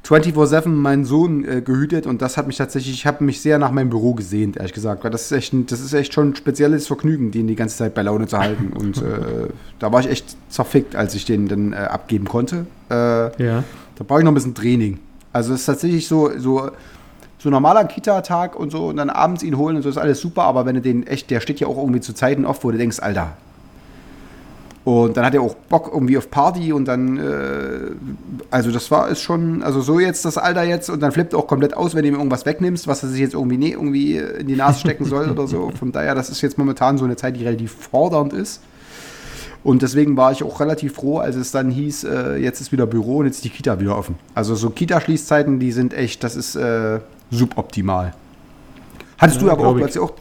24/7 0.06 0.68
meinen 0.68 1.04
Sohn 1.04 1.44
äh, 1.44 1.60
gehütet 1.60 2.06
und 2.06 2.22
das 2.22 2.36
hat 2.36 2.46
mich 2.46 2.56
tatsächlich, 2.56 2.94
ich 2.94 3.06
habe 3.06 3.24
mich 3.24 3.40
sehr 3.40 3.58
nach 3.58 3.72
meinem 3.72 3.90
Büro 3.90 4.14
gesehnt, 4.14 4.56
ehrlich 4.56 4.72
gesagt, 4.72 5.02
weil 5.02 5.10
das 5.10 5.22
ist 5.22 5.32
echt, 5.32 5.52
das 5.70 5.80
ist 5.80 5.92
echt 5.92 6.14
schon 6.14 6.30
ein 6.30 6.36
spezielles 6.36 6.86
Vergnügen, 6.86 7.30
den 7.32 7.46
die 7.48 7.56
ganze 7.56 7.76
Zeit 7.76 7.94
bei 7.94 8.02
Laune 8.02 8.26
zu 8.26 8.38
halten 8.38 8.72
und 8.78 8.98
äh, 8.98 9.48
da 9.78 9.92
war 9.92 10.00
ich 10.00 10.08
echt 10.08 10.36
zerfickt, 10.48 10.94
als 10.94 11.14
ich 11.14 11.24
den 11.24 11.48
dann 11.48 11.72
äh, 11.72 11.76
abgeben 11.76 12.26
konnte. 12.26 12.66
Äh, 12.90 12.94
Ja. 13.44 13.64
Da 13.98 14.04
brauche 14.06 14.20
ich 14.20 14.24
noch 14.24 14.32
ein 14.32 14.34
bisschen 14.34 14.54
Training. 14.54 14.98
Also 15.32 15.54
es 15.54 15.60
ist 15.60 15.66
tatsächlich 15.66 16.06
so, 16.06 16.30
so, 16.38 16.70
so 17.38 17.48
normaler 17.50 17.84
Kita-Tag 17.84 18.54
und 18.54 18.70
so 18.70 18.88
und 18.88 18.98
dann 18.98 19.08
abends 19.10 19.42
ihn 19.42 19.56
holen 19.56 19.76
und 19.76 19.82
so 19.82 19.88
ist 19.88 19.96
alles 19.96 20.20
super, 20.20 20.42
aber 20.42 20.66
wenn 20.66 20.74
du 20.74 20.82
den 20.82 21.06
echt, 21.06 21.30
der 21.30 21.40
steht 21.40 21.60
ja 21.60 21.66
auch 21.66 21.78
irgendwie 21.78 22.00
zu 22.00 22.12
Zeiten 22.12 22.44
oft, 22.44 22.62
wo 22.62 22.70
du 22.70 22.78
denkst, 22.78 23.00
Alter. 23.00 23.36
Und 24.86 25.16
dann 25.16 25.24
hat 25.26 25.34
er 25.34 25.42
auch 25.42 25.56
Bock 25.56 25.90
irgendwie 25.92 26.16
auf 26.16 26.30
Party 26.30 26.72
und 26.72 26.84
dann, 26.84 27.18
äh, 27.18 27.90
also 28.52 28.70
das 28.70 28.88
war 28.92 29.08
ist 29.08 29.20
schon, 29.20 29.64
also 29.64 29.80
so 29.80 29.98
jetzt 29.98 30.24
das 30.24 30.38
Alter 30.38 30.62
jetzt 30.62 30.88
und 30.90 31.00
dann 31.00 31.10
flippt 31.10 31.32
er 31.32 31.40
auch 31.40 31.48
komplett 31.48 31.76
aus, 31.76 31.96
wenn 31.96 32.02
du 32.04 32.08
ihm 32.10 32.14
irgendwas 32.14 32.46
wegnimmst, 32.46 32.86
was 32.86 33.02
er 33.02 33.08
sich 33.08 33.18
jetzt 33.18 33.34
irgendwie 33.34 33.56
nee, 33.58 33.72
irgendwie 33.72 34.16
in 34.18 34.46
die 34.46 34.54
Nase 34.54 34.78
stecken 34.78 35.04
soll 35.04 35.28
oder 35.28 35.48
so. 35.48 35.72
Von 35.78 35.90
daher, 35.90 36.14
das 36.14 36.30
ist 36.30 36.40
jetzt 36.40 36.56
momentan 36.56 36.98
so 36.98 37.04
eine 37.04 37.16
Zeit, 37.16 37.36
die 37.36 37.44
relativ 37.44 37.72
fordernd 37.72 38.32
ist. 38.32 38.62
Und 39.64 39.82
deswegen 39.82 40.16
war 40.16 40.30
ich 40.30 40.44
auch 40.44 40.60
relativ 40.60 40.94
froh, 40.94 41.18
als 41.18 41.34
es 41.34 41.50
dann 41.50 41.68
hieß, 41.68 42.04
äh, 42.04 42.36
jetzt 42.36 42.60
ist 42.60 42.70
wieder 42.70 42.86
Büro 42.86 43.16
und 43.16 43.26
jetzt 43.26 43.38
ist 43.38 43.44
die 43.44 43.50
Kita 43.50 43.80
wieder 43.80 43.98
offen. 43.98 44.14
Also 44.36 44.54
so 44.54 44.70
Kita-Schließzeiten, 44.70 45.58
die 45.58 45.72
sind 45.72 45.94
echt, 45.94 46.22
das 46.22 46.36
ist 46.36 46.54
äh, 46.54 47.00
suboptimal. 47.32 48.14
Hattest 49.18 49.40
Ja, 49.40 49.46
du 49.48 49.50
aber 49.50 49.66
auch, 49.66 49.72
du 49.72 49.78
ich. 49.78 49.82
hattest 49.82 49.96
ja 49.96 50.02
auch, 50.02 50.12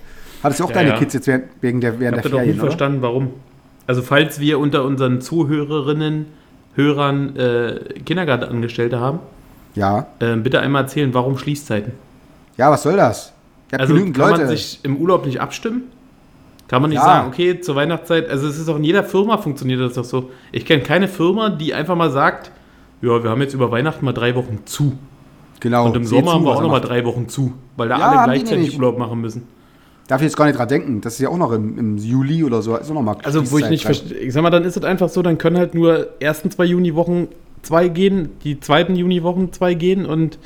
hattest 0.42 0.60
du 0.60 0.64
auch 0.64 0.70
Ja, 0.70 0.74
deine 0.74 0.90
ja. 0.90 0.98
Kids 0.98 1.14
jetzt 1.14 1.28
während, 1.28 1.44
wegen 1.62 1.82
der, 1.82 2.00
Ich 2.00 2.00
während 2.00 2.18
habe 2.18 2.30
der 2.30 2.32
das 2.32 2.34
auch 2.34 2.42
nie 2.42 2.54
Ferien, 2.54 2.62
oder? 2.62 2.72
verstanden, 2.72 3.02
warum. 3.04 3.30
Also, 3.88 4.02
falls 4.02 4.40
wir 4.40 4.60
unter 4.60 4.84
unseren 4.84 5.22
Zuhörerinnen, 5.22 6.26
Hörern 6.76 7.36
äh, 7.38 7.80
Kindergartenangestellte 8.06 9.00
haben, 9.00 9.20
Ja. 9.76 10.08
äh, 10.20 10.36
bitte 10.36 10.60
einmal 10.60 10.84
erzählen, 10.84 11.14
warum 11.14 11.38
Schließzeiten? 11.38 11.94
Ja, 12.58 12.72
was 12.72 12.84
soll 12.84 12.98
das? 12.98 13.32
Ich 13.72 13.80
Also 13.80 13.94
genügend 13.94 14.18
kann 14.18 14.30
Leute. 14.32 14.42
man 14.46 14.50
sich 14.50 14.80
im 14.84 14.98
Urlaub 14.98 15.26
nicht 15.26 15.40
abstimmen? 15.40 15.84
Kann 16.68 16.82
man 16.82 16.90
nicht 16.90 16.98
Ja. 17.00 17.06
sagen, 17.06 17.28
okay, 17.28 17.62
zur 17.62 17.76
Weihnachtszeit, 17.76 18.30
also 18.30 18.48
es 18.48 18.58
ist 18.58 18.68
auch 18.70 18.78
in 18.78 18.84
jeder 18.84 19.04
Firma 19.04 19.38
funktioniert 19.38 19.80
das 19.82 19.94
doch 19.94 20.04
so. 20.04 20.32
Ich 20.52 20.66
kenne 20.66 20.82
keine 20.84 21.08
Firma, 21.08 21.50
die 21.50 21.74
einfach 21.74 21.96
mal 21.96 22.10
sagt, 22.12 22.52
ja, 23.02 23.24
wir 23.24 23.30
haben 23.30 23.42
jetzt 23.42 23.54
über 23.54 23.72
Weihnachten 23.72 24.04
mal 24.04 24.14
drei 24.14 24.36
Wochen 24.36 24.60
zu. 24.66 24.98
genau. 25.60 25.86
Und 25.86 25.96
im 25.96 26.06
Sommer 26.06 26.24
zu, 26.28 26.34
haben 26.34 26.44
wir 26.44 26.52
auch 26.52 26.62
nochmal 26.62 26.82
drei 26.82 27.06
Wochen 27.06 27.30
zu, 27.30 27.54
weil 27.78 27.88
da 27.90 28.00
Ja, 28.00 28.10
alle 28.12 28.34
gleichzeitig. 28.34 28.76
Urlaub 28.76 28.98
machen 28.98 29.22
müssen. 29.22 29.48
Darf 30.08 30.22
ich 30.22 30.26
jetzt 30.26 30.38
gar 30.38 30.46
nicht 30.46 30.58
dran 30.58 30.68
denken. 30.68 31.02
Das 31.02 31.14
ist 31.14 31.20
ja 31.20 31.30
auch 31.30 31.38
noch 31.38 31.52
im, 31.52 31.80
im 31.80 31.98
Juli 31.98 32.44
oder 32.44 32.62
so. 32.62 32.76
Ist 32.76 32.90
auch 32.92 32.94
noch 32.94 33.02
mal 33.02 33.18
Also, 33.24 33.50
wo 33.52 33.58
ich 33.58 33.70
nicht 33.70 33.86
verstehe, 33.86 34.18
ich 34.20 34.34
sag 34.34 34.44
mal, 34.44 34.52
dann 34.52 34.64
ist 34.64 34.78
es 34.78 34.84
einfach 34.84 35.10
so, 35.10 35.22
dann 35.24 35.38
können 35.38 35.58
halt 35.58 35.74
nur 35.74 36.10
ersten 36.20 36.52
zwei 36.52 36.66
Juniwochen 36.66 37.30
zwei 37.64 37.88
gehen, 37.88 38.30
die 38.44 38.60
zweiten 38.60 38.96
Juniwochen 38.96 39.52
zwei 39.52 39.74
gehen 39.74 40.06
und 40.06 40.38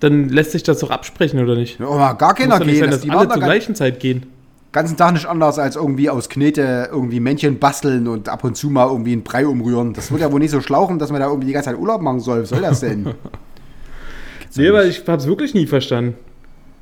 dann 0.00 0.28
lässt 0.28 0.50
sich 0.50 0.64
das 0.64 0.80
doch 0.80 0.90
absprechen, 0.90 1.40
oder 1.40 1.54
nicht? 1.54 1.78
Ja, 1.78 1.88
aber 1.88 2.18
gar 2.18 2.34
keiner 2.34 2.58
gehen. 2.58 2.74
sein, 2.74 2.90
Das, 2.90 2.96
dass 2.96 3.00
die 3.02 3.10
alle 3.10 3.28
zur 3.28 3.40
gleichen 3.42 3.74
Zeit 3.76 4.00
gehen. 4.00 4.26
ganzen 4.72 4.96
Tag 4.96 5.12
nicht 5.14 5.26
anders 5.26 5.58
als 5.60 5.76
irgendwie 5.76 6.10
aus 6.10 6.28
Knete 6.28 6.88
irgendwie 6.90 7.20
Männchen 7.20 7.60
basteln 7.60 8.08
und 8.08 8.28
ab 8.28 8.42
und 8.42 8.56
zu 8.56 8.68
mal 8.68 8.88
irgendwie 8.88 9.12
einen 9.12 9.22
Brei 9.22 9.46
umrühren. 9.46 9.92
Das 9.94 10.10
wird 10.10 10.20
ja 10.20 10.32
wohl 10.32 10.40
nicht 10.40 10.50
so 10.50 10.60
schlauchen, 10.60 10.98
dass 10.98 11.10
man 11.10 11.20
da 11.20 11.28
irgendwie 11.28 11.46
die 11.46 11.52
ganze 11.52 11.70
Zeit 11.70 11.78
Urlaub 11.78 12.02
machen 12.02 12.20
soll. 12.20 12.42
Was 12.42 12.48
soll 12.48 12.60
das 12.62 12.80
denn? 12.80 13.14
Nee, 14.56 14.68
aber 14.68 14.84
ich 14.86 15.02
hab's 15.08 15.26
wirklich 15.26 15.52
nie 15.52 15.66
verstanden. 15.66 16.14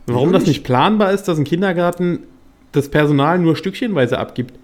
Warum 0.06 0.32
das 0.32 0.46
nicht? 0.46 0.64
planbar 0.64 1.12
ist, 1.12 1.24
dass 1.24 1.38
ein 1.38 1.44
Kindergarten 1.44 2.20
das 2.72 2.88
Personal 2.88 3.38
nur 3.38 3.56
stückchenweise 3.56 4.18
abgibt 4.18 4.54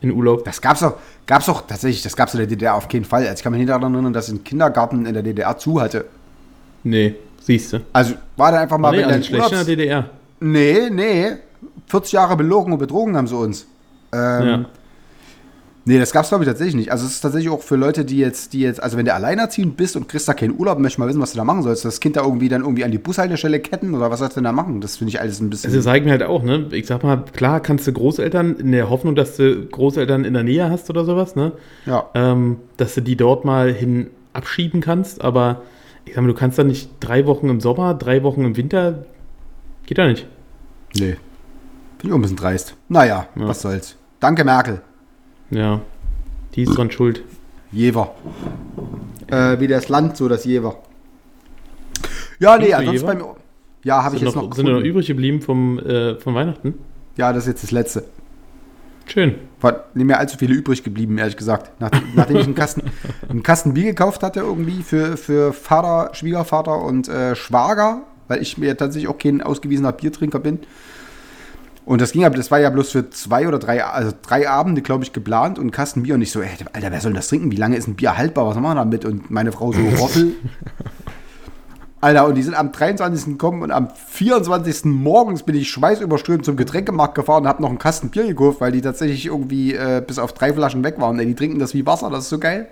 in 0.00 0.10
Urlaub. 0.10 0.44
Das 0.44 0.60
gab's 0.60 0.80
doch, 0.80 0.94
gab's 1.26 1.46
doch 1.46 1.66
tatsächlich, 1.66 2.02
das 2.02 2.16
gab's 2.16 2.34
in 2.34 2.38
der 2.38 2.46
DDR 2.46 2.74
auf 2.74 2.88
keinen 2.88 3.04
Fall. 3.04 3.22
Also 3.22 3.34
ich 3.34 3.42
kann 3.42 3.52
mich 3.52 3.60
nicht 3.60 3.68
daran 3.70 3.94
erinnern, 3.94 4.12
dass 4.12 4.28
ein 4.28 4.42
Kindergarten 4.42 5.06
in 5.06 5.14
der 5.14 5.22
DDR 5.22 5.56
zu 5.56 5.80
hatte. 5.80 6.06
Nee, 6.82 7.14
siehst 7.40 7.72
du. 7.74 7.80
Also 7.92 8.14
war 8.36 8.50
da 8.52 8.60
einfach 8.60 8.78
mal, 8.78 8.90
Nee, 8.90 9.04
alles 9.04 9.26
schlecht 9.26 9.44
in 9.44 9.50
der 9.50 9.50
Urlaubs... 9.50 9.66
DDR. 9.66 10.10
Nee, 10.40 10.90
nee. 10.90 11.26
40 11.86 12.12
Jahre 12.12 12.36
belogen 12.36 12.72
und 12.72 12.78
betrogen 12.78 13.16
haben 13.16 13.26
sie 13.28 13.36
uns. 13.36 13.66
Ähm, 14.12 14.46
Ja. 14.46 14.64
Nee, 15.84 15.98
das 15.98 16.12
gab's 16.12 16.28
glaube 16.28 16.44
ich 16.44 16.48
tatsächlich 16.48 16.76
nicht. 16.76 16.92
Also 16.92 17.06
es 17.06 17.12
ist 17.14 17.20
tatsächlich 17.22 17.50
auch 17.50 17.60
für 17.60 17.74
Leute, 17.74 18.04
die 18.04 18.18
jetzt, 18.18 18.52
die 18.52 18.60
jetzt, 18.60 18.80
also 18.80 18.96
wenn 18.96 19.04
du 19.04 19.12
alleinerziehend 19.14 19.76
bist 19.76 19.96
und 19.96 20.08
kriegst 20.08 20.28
da 20.28 20.34
keinen 20.34 20.56
Urlaub, 20.56 20.78
möchtest 20.78 21.00
mal 21.00 21.08
wissen, 21.08 21.20
was 21.20 21.32
du 21.32 21.38
da 21.38 21.44
machen 21.44 21.62
sollst. 21.62 21.84
Das 21.84 21.98
Kind 21.98 22.14
da 22.16 22.22
irgendwie 22.22 22.48
dann 22.48 22.60
irgendwie 22.62 22.84
an 22.84 22.92
die 22.92 22.98
Bushaltestelle 22.98 23.58
ketten 23.58 23.92
oder 23.94 24.08
was 24.10 24.20
sollst 24.20 24.36
du 24.36 24.40
denn 24.40 24.44
da 24.44 24.52
machen? 24.52 24.80
Das 24.80 24.98
finde 24.98 25.08
ich 25.10 25.20
alles 25.20 25.40
ein 25.40 25.50
bisschen. 25.50 25.74
Also 25.74 25.90
mir 25.90 26.10
halt 26.12 26.22
auch, 26.22 26.44
ne? 26.44 26.68
Ich 26.70 26.86
sag 26.86 27.02
mal, 27.02 27.24
klar 27.32 27.58
kannst 27.60 27.86
du 27.88 27.92
Großeltern 27.92 28.56
in 28.56 28.70
der 28.70 28.90
Hoffnung, 28.90 29.16
dass 29.16 29.36
du 29.36 29.66
Großeltern 29.66 30.24
in 30.24 30.34
der 30.34 30.44
Nähe 30.44 30.70
hast 30.70 30.88
oder 30.88 31.04
sowas, 31.04 31.34
ne? 31.34 31.52
ja. 31.86 32.08
Ähm, 32.14 32.58
dass 32.76 32.94
du 32.94 33.00
die 33.00 33.16
dort 33.16 33.44
mal 33.44 33.72
hin 33.72 34.10
abschieben 34.34 34.80
kannst, 34.80 35.20
aber 35.20 35.62
ich 36.04 36.14
sag 36.14 36.22
mal, 36.22 36.28
du 36.28 36.34
kannst 36.34 36.58
dann 36.58 36.68
nicht 36.68 36.90
drei 37.00 37.26
Wochen 37.26 37.48
im 37.48 37.60
Sommer, 37.60 37.94
drei 37.94 38.22
Wochen 38.22 38.44
im 38.44 38.56
Winter. 38.56 39.04
Geht 39.86 39.98
ja 39.98 40.06
nicht. 40.06 40.26
Nee. 40.94 41.16
Finde 41.98 42.04
ich 42.04 42.12
auch 42.12 42.16
ein 42.16 42.22
bisschen 42.22 42.36
dreist. 42.36 42.76
Naja, 42.88 43.26
Ja. 43.34 43.48
was 43.48 43.62
soll's. 43.62 43.96
Danke, 44.20 44.44
Merkel. 44.44 44.80
Ja. 45.52 45.80
Die 46.54 46.62
ist 46.62 46.76
dran 46.76 46.90
schuld. 46.90 47.22
Jever. 47.70 48.14
Äh, 49.28 49.60
wie 49.60 49.68
das 49.68 49.88
Land, 49.88 50.16
so 50.16 50.28
das 50.28 50.44
Jever. 50.44 50.76
Ja, 52.38 52.58
nee, 52.58 52.74
ansonsten 52.74 53.06
bei 53.06 53.14
mir. 53.14 53.36
Ja, 53.84 54.02
habe 54.04 54.16
ich 54.16 54.22
jetzt 54.22 54.34
noch, 54.34 54.42
noch. 54.42 54.54
sind 54.54 54.66
noch 54.66 54.80
übrig 54.80 55.06
geblieben 55.06 55.40
vom, 55.40 55.78
äh, 55.78 56.16
von 56.16 56.34
Weihnachten? 56.34 56.74
Ja, 57.16 57.32
das 57.32 57.44
ist 57.44 57.48
jetzt 57.48 57.62
das 57.64 57.70
letzte. 57.70 58.04
Schön. 59.06 59.34
War 59.60 59.84
nicht 59.94 60.06
mehr 60.06 60.18
allzu 60.18 60.38
viele 60.38 60.54
übrig 60.54 60.82
geblieben, 60.82 61.18
ehrlich 61.18 61.36
gesagt. 61.36 61.80
Nach, 61.80 61.90
nachdem 62.14 62.36
ich 62.36 62.44
einen 62.44 62.54
Kasten, 62.54 62.82
einen 63.28 63.42
Kasten 63.42 63.74
Bier 63.74 63.84
gekauft 63.84 64.22
hatte, 64.22 64.40
irgendwie 64.40 64.82
für, 64.82 65.16
für 65.16 65.52
Vater, 65.52 66.14
Schwiegervater 66.14 66.80
und 66.80 67.08
äh, 67.08 67.34
Schwager, 67.34 68.02
weil 68.28 68.40
ich 68.40 68.58
mir 68.58 68.76
tatsächlich 68.76 69.08
auch 69.08 69.18
kein 69.18 69.42
ausgewiesener 69.42 69.92
Biertrinker 69.92 70.38
bin, 70.38 70.60
Und 71.84 72.00
das 72.00 72.12
ging 72.12 72.24
aber, 72.24 72.36
das 72.36 72.50
war 72.50 72.60
ja 72.60 72.70
bloß 72.70 72.92
für 72.92 73.10
zwei 73.10 73.48
oder 73.48 73.58
drei, 73.58 73.84
also 73.84 74.12
drei 74.22 74.48
Abende, 74.48 74.82
glaube 74.82 75.02
ich, 75.02 75.12
geplant 75.12 75.58
und 75.58 75.72
Kasten 75.72 76.04
Bier 76.04 76.14
und 76.14 76.22
ich 76.22 76.30
so, 76.30 76.40
ey, 76.40 76.48
Alter, 76.72 76.92
wer 76.92 77.00
soll 77.00 77.12
das 77.12 77.28
trinken? 77.28 77.50
Wie 77.50 77.56
lange 77.56 77.76
ist 77.76 77.88
ein 77.88 77.96
Bier 77.96 78.16
haltbar? 78.16 78.46
Was 78.46 78.54
machen 78.54 78.64
wir 78.66 78.74
damit? 78.76 79.04
Und 79.04 79.30
meine 79.30 79.50
Frau 79.50 79.72
so, 79.72 79.80
Roffel. 79.98 80.34
Alter, 82.00 82.26
und 82.26 82.34
die 82.36 82.42
sind 82.42 82.54
am 82.54 82.72
23. 82.72 83.26
gekommen 83.26 83.62
und 83.62 83.70
am 83.72 83.88
24. 83.90 84.86
morgens 84.86 85.42
bin 85.42 85.56
ich 85.56 85.70
schweißüberströmt 85.70 86.44
zum 86.44 86.56
Getränkemarkt 86.56 87.14
gefahren 87.14 87.44
und 87.44 87.48
habe 87.48 87.62
noch 87.62 87.68
einen 87.68 87.78
Kasten 87.78 88.10
Bier 88.10 88.26
gekauft, 88.26 88.60
weil 88.60 88.72
die 88.72 88.80
tatsächlich 88.80 89.26
irgendwie 89.26 89.74
äh, 89.74 90.02
bis 90.04 90.18
auf 90.18 90.32
drei 90.32 90.52
Flaschen 90.52 90.84
weg 90.84 90.96
waren. 90.98 91.18
Ey, 91.18 91.26
die 91.26 91.34
trinken 91.34 91.58
das 91.58 91.74
wie 91.74 91.86
Wasser, 91.86 92.10
das 92.10 92.24
ist 92.24 92.30
so 92.30 92.38
geil. 92.38 92.68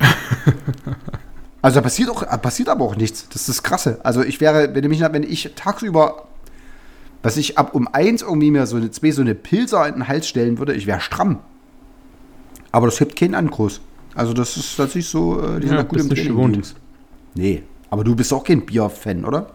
also 1.62 1.76
da 1.76 1.80
passiert, 1.80 2.10
auch, 2.10 2.26
passiert 2.42 2.68
aber 2.68 2.84
auch 2.84 2.96
nichts. 2.96 3.28
Das 3.28 3.42
ist 3.42 3.48
das 3.48 3.62
Krasse. 3.62 4.00
Also 4.02 4.22
ich 4.22 4.40
wäre, 4.40 4.74
wenn, 4.74 4.88
mich, 4.88 5.00
wenn 5.00 5.22
ich 5.22 5.52
tagsüber, 5.54 6.26
was 7.22 7.36
ich 7.36 7.58
ab 7.58 7.74
um 7.74 7.88
eins 7.88 8.22
irgendwie 8.22 8.50
mir 8.50 8.66
so 8.66 8.76
eine, 8.76 8.90
zwei 8.90 9.10
so 9.12 9.22
eine 9.22 9.34
Pilzer 9.34 9.86
in 9.88 9.94
den 9.94 10.08
Hals 10.08 10.26
stellen 10.28 10.58
würde, 10.58 10.74
ich 10.74 10.86
wäre 10.86 11.00
stramm. 11.00 11.38
Aber 12.72 12.86
das 12.86 12.98
hebt 13.00 13.16
keinen 13.16 13.34
an 13.34 13.48
groß. 13.50 13.80
Also 14.14 14.32
das 14.32 14.56
ist 14.56 14.76
tatsächlich 14.76 15.08
so, 15.08 15.40
äh, 15.40 15.60
die 15.60 15.68
sind 15.68 15.76
Ja, 15.76 15.82
da 15.82 15.88
gut 15.88 16.00
im 16.00 16.08
Training. 16.10 16.28
gewohnt. 16.32 16.74
Nee, 17.34 17.62
aber 17.90 18.04
du 18.04 18.14
bist 18.14 18.32
auch 18.32 18.44
kein 18.44 18.64
Bier-Fan, 18.66 19.24
oder? 19.24 19.50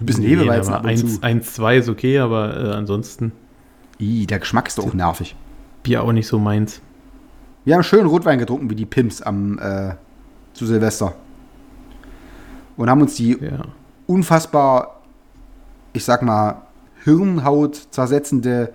Du 0.00 0.06
bist 0.06 0.18
ein 0.18 0.22
Nee, 0.22 0.30
Hefeweizen 0.30 0.74
aber 0.74 0.84
ab 0.88 0.90
und 0.90 0.96
zu. 0.98 1.06
1, 1.06 1.22
1, 1.22 1.54
2 1.54 1.76
ist 1.78 1.88
okay, 1.88 2.18
aber 2.18 2.56
äh, 2.56 2.70
ansonsten 2.74 3.32
Ih, 4.00 4.26
der 4.26 4.40
Geschmack 4.40 4.66
ist 4.66 4.78
doch 4.78 4.86
auch 4.88 4.94
nervig. 4.94 5.36
Bier 5.84 6.02
auch 6.02 6.10
nicht 6.12 6.26
so 6.26 6.38
meins. 6.38 6.80
Wir 7.64 7.74
haben 7.76 7.84
schön 7.84 8.06
Rotwein 8.06 8.38
getrunken, 8.40 8.68
wie 8.70 8.74
die 8.74 8.86
Pimps 8.86 9.22
am, 9.22 9.58
äh, 9.60 9.94
zu 10.52 10.66
Silvester. 10.66 11.14
Und 12.76 12.90
haben 12.90 13.00
uns 13.02 13.14
die 13.14 13.38
Ja. 13.40 13.66
unfassbar, 14.08 15.00
ich 15.94 16.04
sag 16.04 16.20
mal, 16.22 16.62
Hirnhaut 17.04 17.76
zersetzende, 17.90 18.70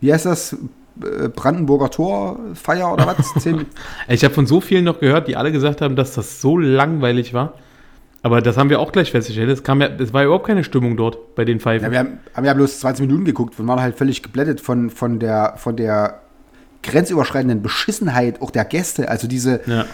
wie 0.00 0.12
heißt 0.12 0.26
das, 0.26 0.56
Äh, 1.02 1.28
Brandenburger 1.28 1.88
Torfeier 1.90 2.92
oder 2.92 3.06
was? 3.06 3.32
Ich 4.08 4.22
habe 4.22 4.34
von 4.34 4.46
so 4.46 4.60
vielen 4.60 4.84
noch 4.84 5.00
gehört, 5.00 5.28
die 5.28 5.36
alle 5.36 5.50
gesagt 5.50 5.80
haben, 5.80 5.96
dass 5.96 6.14
das 6.14 6.42
so 6.42 6.58
langweilig 6.58 7.32
war. 7.32 7.54
Aber 8.22 8.42
das 8.42 8.58
haben 8.58 8.68
wir 8.68 8.80
auch 8.80 8.92
gleich 8.92 9.10
festgestellt. 9.10 9.48
Es, 9.48 9.62
kam 9.62 9.80
ja, 9.80 9.88
es 9.98 10.12
war 10.12 10.24
überhaupt 10.24 10.46
keine 10.46 10.62
Stimmung 10.62 10.98
dort 10.98 11.34
bei 11.36 11.46
den 11.46 11.58
Pfeifen. 11.58 11.86
ja, 11.86 11.90
wir 11.92 11.98
haben, 12.00 12.18
haben 12.34 12.44
ja 12.44 12.52
bloß 12.52 12.80
20 12.80 13.06
Minuten 13.06 13.24
geguckt 13.24 13.58
und 13.58 13.66
waren 13.66 13.80
halt 13.80 13.96
völlig 13.96 14.22
geblättet 14.22 14.60
von, 14.60 14.90
von, 14.90 15.18
der, 15.20 15.54
von 15.56 15.74
der 15.76 16.20
grenzüberschreitenden 16.82 17.62
Beschissenheit 17.62 18.42
auch 18.42 18.50
der 18.50 18.66
Gäste. 18.66 19.08
Also 19.08 19.26
diese, 19.26 19.60
Ja. 19.66 19.86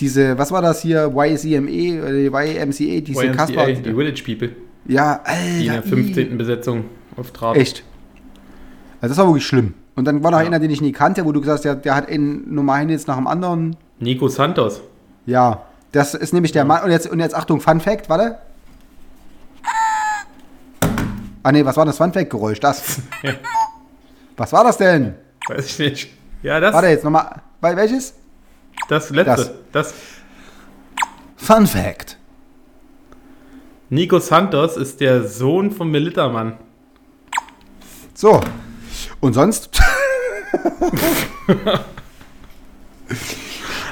diese, 0.00 0.38
was 0.38 0.52
war 0.52 0.62
das 0.62 0.80
hier, 0.80 1.12
YCME, 1.14 2.02
oder 2.02 2.42
YMCA, 2.44 3.00
diese 3.00 3.24
YMCA, 3.26 3.32
Kasper. 3.36 3.66
die 3.66 3.92
Village 3.92 4.22
People, 4.24 4.50
Ja, 4.88 5.20
die 5.26 5.66
in 5.66 5.70
Alter, 5.70 5.82
der 5.82 5.90
15. 5.90 6.38
Besetzung 6.38 6.84
auf 7.16 7.32
Draht. 7.32 7.56
Echt. 7.56 7.82
Also 9.00 9.12
das 9.14 9.18
war 9.18 9.26
wirklich 9.26 9.46
schlimm. 9.46 9.74
Und 9.94 10.04
dann 10.04 10.22
war 10.22 10.30
noch 10.30 10.38
einer, 10.38 10.58
den 10.58 10.70
ich 10.70 10.80
nie 10.80 10.92
kannte, 10.92 11.24
wo 11.24 11.32
du 11.32 11.40
gesagt 11.40 11.58
hast, 11.58 11.64
der, 11.64 11.74
der 11.74 11.94
hat 11.94 12.08
einen 12.08 12.54
Nummer 12.54 12.74
1 12.74 12.90
jetzt 12.90 13.08
nach 13.08 13.16
dem 13.16 13.26
anderen. 13.26 13.76
Nico 13.98 14.28
Santos. 14.28 14.82
Ja, 15.24 15.62
das 15.92 16.14
ist 16.14 16.34
nämlich 16.34 16.52
der 16.52 16.64
Mann. 16.64 16.84
Und 16.84 16.90
jetzt, 16.90 17.08
und 17.08 17.20
jetzt 17.20 17.34
Achtung, 17.34 17.60
Fun 17.60 17.80
Fact, 17.80 18.08
warte. 18.08 18.38
Ah 21.42 21.52
nee, 21.52 21.64
was 21.64 21.76
war 21.76 21.86
das 21.86 21.96
Fun 21.96 22.12
Fact 22.12 22.28
Geräusch? 22.28 22.60
Das. 22.60 23.00
was 24.36 24.52
war 24.52 24.64
das 24.64 24.76
denn? 24.76 25.14
Weiß 25.46 25.64
ich 25.64 25.78
nicht. 25.78 26.10
Ja, 26.42 26.60
das, 26.60 26.74
Warte 26.74 26.88
jetzt 26.88 27.04
nochmal. 27.04 27.40
Welches? 27.60 28.14
das 28.88 29.10
letzte. 29.10 29.56
Das. 29.72 29.90
Das. 29.90 29.94
Fun 31.36 31.66
Fact. 31.66 32.15
Nico 33.88 34.18
Santos 34.18 34.76
ist 34.76 35.00
der 35.00 35.22
Sohn 35.28 35.70
von 35.70 35.88
Melittermann. 35.90 36.54
So. 38.14 38.40
Und 39.20 39.34
sonst? 39.34 39.70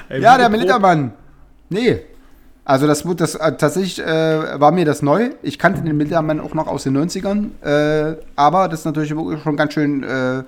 Ey, 0.08 0.20
ja, 0.20 0.36
der 0.36 0.48
geprobt. 0.48 0.50
Militermann. 0.50 1.12
Nee. 1.68 2.00
Also 2.64 2.88
das, 2.88 3.04
das 3.16 3.36
äh, 3.36 3.56
tatsächlich 3.56 4.00
äh, 4.00 4.58
war 4.58 4.72
mir 4.72 4.84
das 4.84 5.02
neu. 5.02 5.30
Ich 5.42 5.60
kannte 5.60 5.82
den 5.82 5.96
Militermann 5.96 6.40
auch 6.40 6.54
noch 6.54 6.66
aus 6.66 6.82
den 6.84 6.96
90ern. 6.96 7.50
Äh, 7.62 8.16
aber 8.34 8.68
das 8.68 8.80
ist 8.80 8.86
natürlich 8.86 9.10
schon 9.10 9.56
ganz 9.56 9.74
schön 9.74 10.02
äh, 10.02 10.42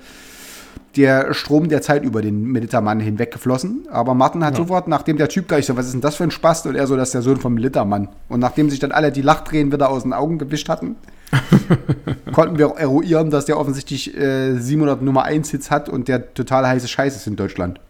der 0.97 1.35
Strom 1.35 1.69
der 1.69 1.83
Zeit 1.83 2.05
über 2.05 2.23
den 2.23 2.43
Militermann 2.45 3.01
hinweggeflossen. 3.01 3.87
Aber 3.91 4.15
Martin 4.15 4.45
hat 4.45 4.57
sofort, 4.57 4.89
nachdem 4.89 5.17
der 5.17 5.29
Typ 5.29 5.49
gleich 5.49 5.67
so, 5.67 5.77
was 5.77 5.87
ist 5.87 5.93
denn 5.93 6.01
das 6.01 6.17
für 6.17 6.25
ein 6.25 6.31
Spaß? 6.31 6.67
Und 6.67 6.75
er 6.75 6.87
so, 6.87 6.97
das 6.97 7.09
ist 7.09 7.15
der 7.15 7.23
Sohn 7.23 7.37
vom 7.37 7.55
Militermann. 7.55 8.09
Und 8.29 8.41
nachdem 8.41 8.71
sich 8.71 8.79
dann 8.79 8.93
alle 8.93 9.13
die 9.13 9.23
Lachtränen 9.23 9.73
wieder 9.73 9.91
aus 9.91 10.03
den 10.03 10.13
Augen 10.13 10.39
gewischt 10.39 10.69
hatten, 10.69 10.97
konnten 12.33 12.59
wir 12.59 12.69
auch 12.69 12.79
eruieren, 12.79 13.31
dass 13.31 13.45
der 13.45 13.59
offensichtlich 13.59 14.17
äh, 14.17 14.57
700 14.57 15.03
Nummer 15.03 15.25
1 15.25 15.51
Hits 15.51 15.71
hat 15.71 15.89
und 15.89 16.09
der 16.09 16.33
total 16.35 16.67
heiße 16.67 16.89
Scheiß 16.89 17.17
ist 17.17 17.27
in 17.27 17.37
Deutschland. 17.37 17.81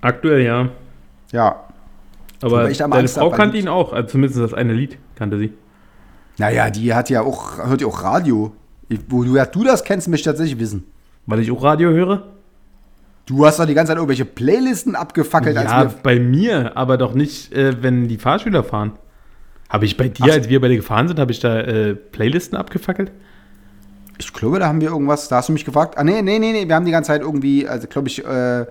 Aktuell 0.00 0.42
ja. 0.42 0.68
Ja, 1.32 1.64
Aber 2.42 2.68
deine 2.68 3.08
Frau 3.08 3.30
kannte 3.30 3.56
ihn 3.56 3.68
auch. 3.68 3.92
Also 3.92 4.10
zumindest 4.10 4.40
das 4.40 4.54
eine 4.54 4.72
Lied 4.72 4.98
kannte 5.16 5.38
sie. 5.38 5.52
Naja, 6.38 6.70
die 6.70 6.94
hat 6.94 7.10
ja 7.10 7.22
auch, 7.22 7.58
hört 7.58 7.80
ja 7.80 7.86
auch 7.86 8.02
Radio. 8.02 8.52
Ich, 8.88 9.00
wo 9.08 9.24
du, 9.24 9.36
ja, 9.36 9.46
du 9.46 9.64
das 9.64 9.84
kennst, 9.84 10.08
möchte 10.08 10.28
ich 10.28 10.36
tatsächlich 10.36 10.58
wissen. 10.58 10.84
Weil 11.26 11.40
ich 11.40 11.50
auch 11.50 11.62
Radio 11.62 11.90
höre? 11.90 12.22
Du 13.26 13.46
hast 13.46 13.58
doch 13.58 13.64
die 13.64 13.74
ganze 13.74 13.90
Zeit 13.90 13.96
irgendwelche 13.96 14.26
Playlisten 14.26 14.94
abgefackelt, 14.94 15.56
als 15.56 15.70
Ja, 15.70 15.90
bei 16.02 16.20
mir, 16.20 16.76
aber 16.76 16.98
doch 16.98 17.14
nicht, 17.14 17.52
äh, 17.54 17.82
wenn 17.82 18.06
die 18.06 18.18
Fahrschüler 18.18 18.62
fahren. 18.62 18.92
Habe 19.70 19.86
ich 19.86 19.96
bei 19.96 20.08
dir, 20.08 20.26
so. 20.26 20.32
als 20.32 20.48
wir 20.48 20.60
beide 20.60 20.76
gefahren 20.76 21.08
sind, 21.08 21.18
habe 21.18 21.32
ich 21.32 21.40
da 21.40 21.58
äh, 21.60 21.94
Playlisten 21.94 22.56
abgefackelt? 22.56 23.10
Ich 24.18 24.32
glaube, 24.32 24.58
da 24.58 24.68
haben 24.68 24.80
wir 24.80 24.90
irgendwas, 24.90 25.28
da 25.28 25.36
hast 25.36 25.48
du 25.48 25.52
mich 25.54 25.64
gefragt. 25.64 25.96
Ah, 25.96 26.04
nee, 26.04 26.22
nee, 26.22 26.38
nee, 26.38 26.52
nee, 26.52 26.68
wir 26.68 26.74
haben 26.74 26.84
die 26.84 26.92
ganze 26.92 27.08
Zeit 27.08 27.22
irgendwie, 27.22 27.66
also 27.66 27.88
glaube 27.88 28.08
ich, 28.08 28.24
äh, 28.24 28.66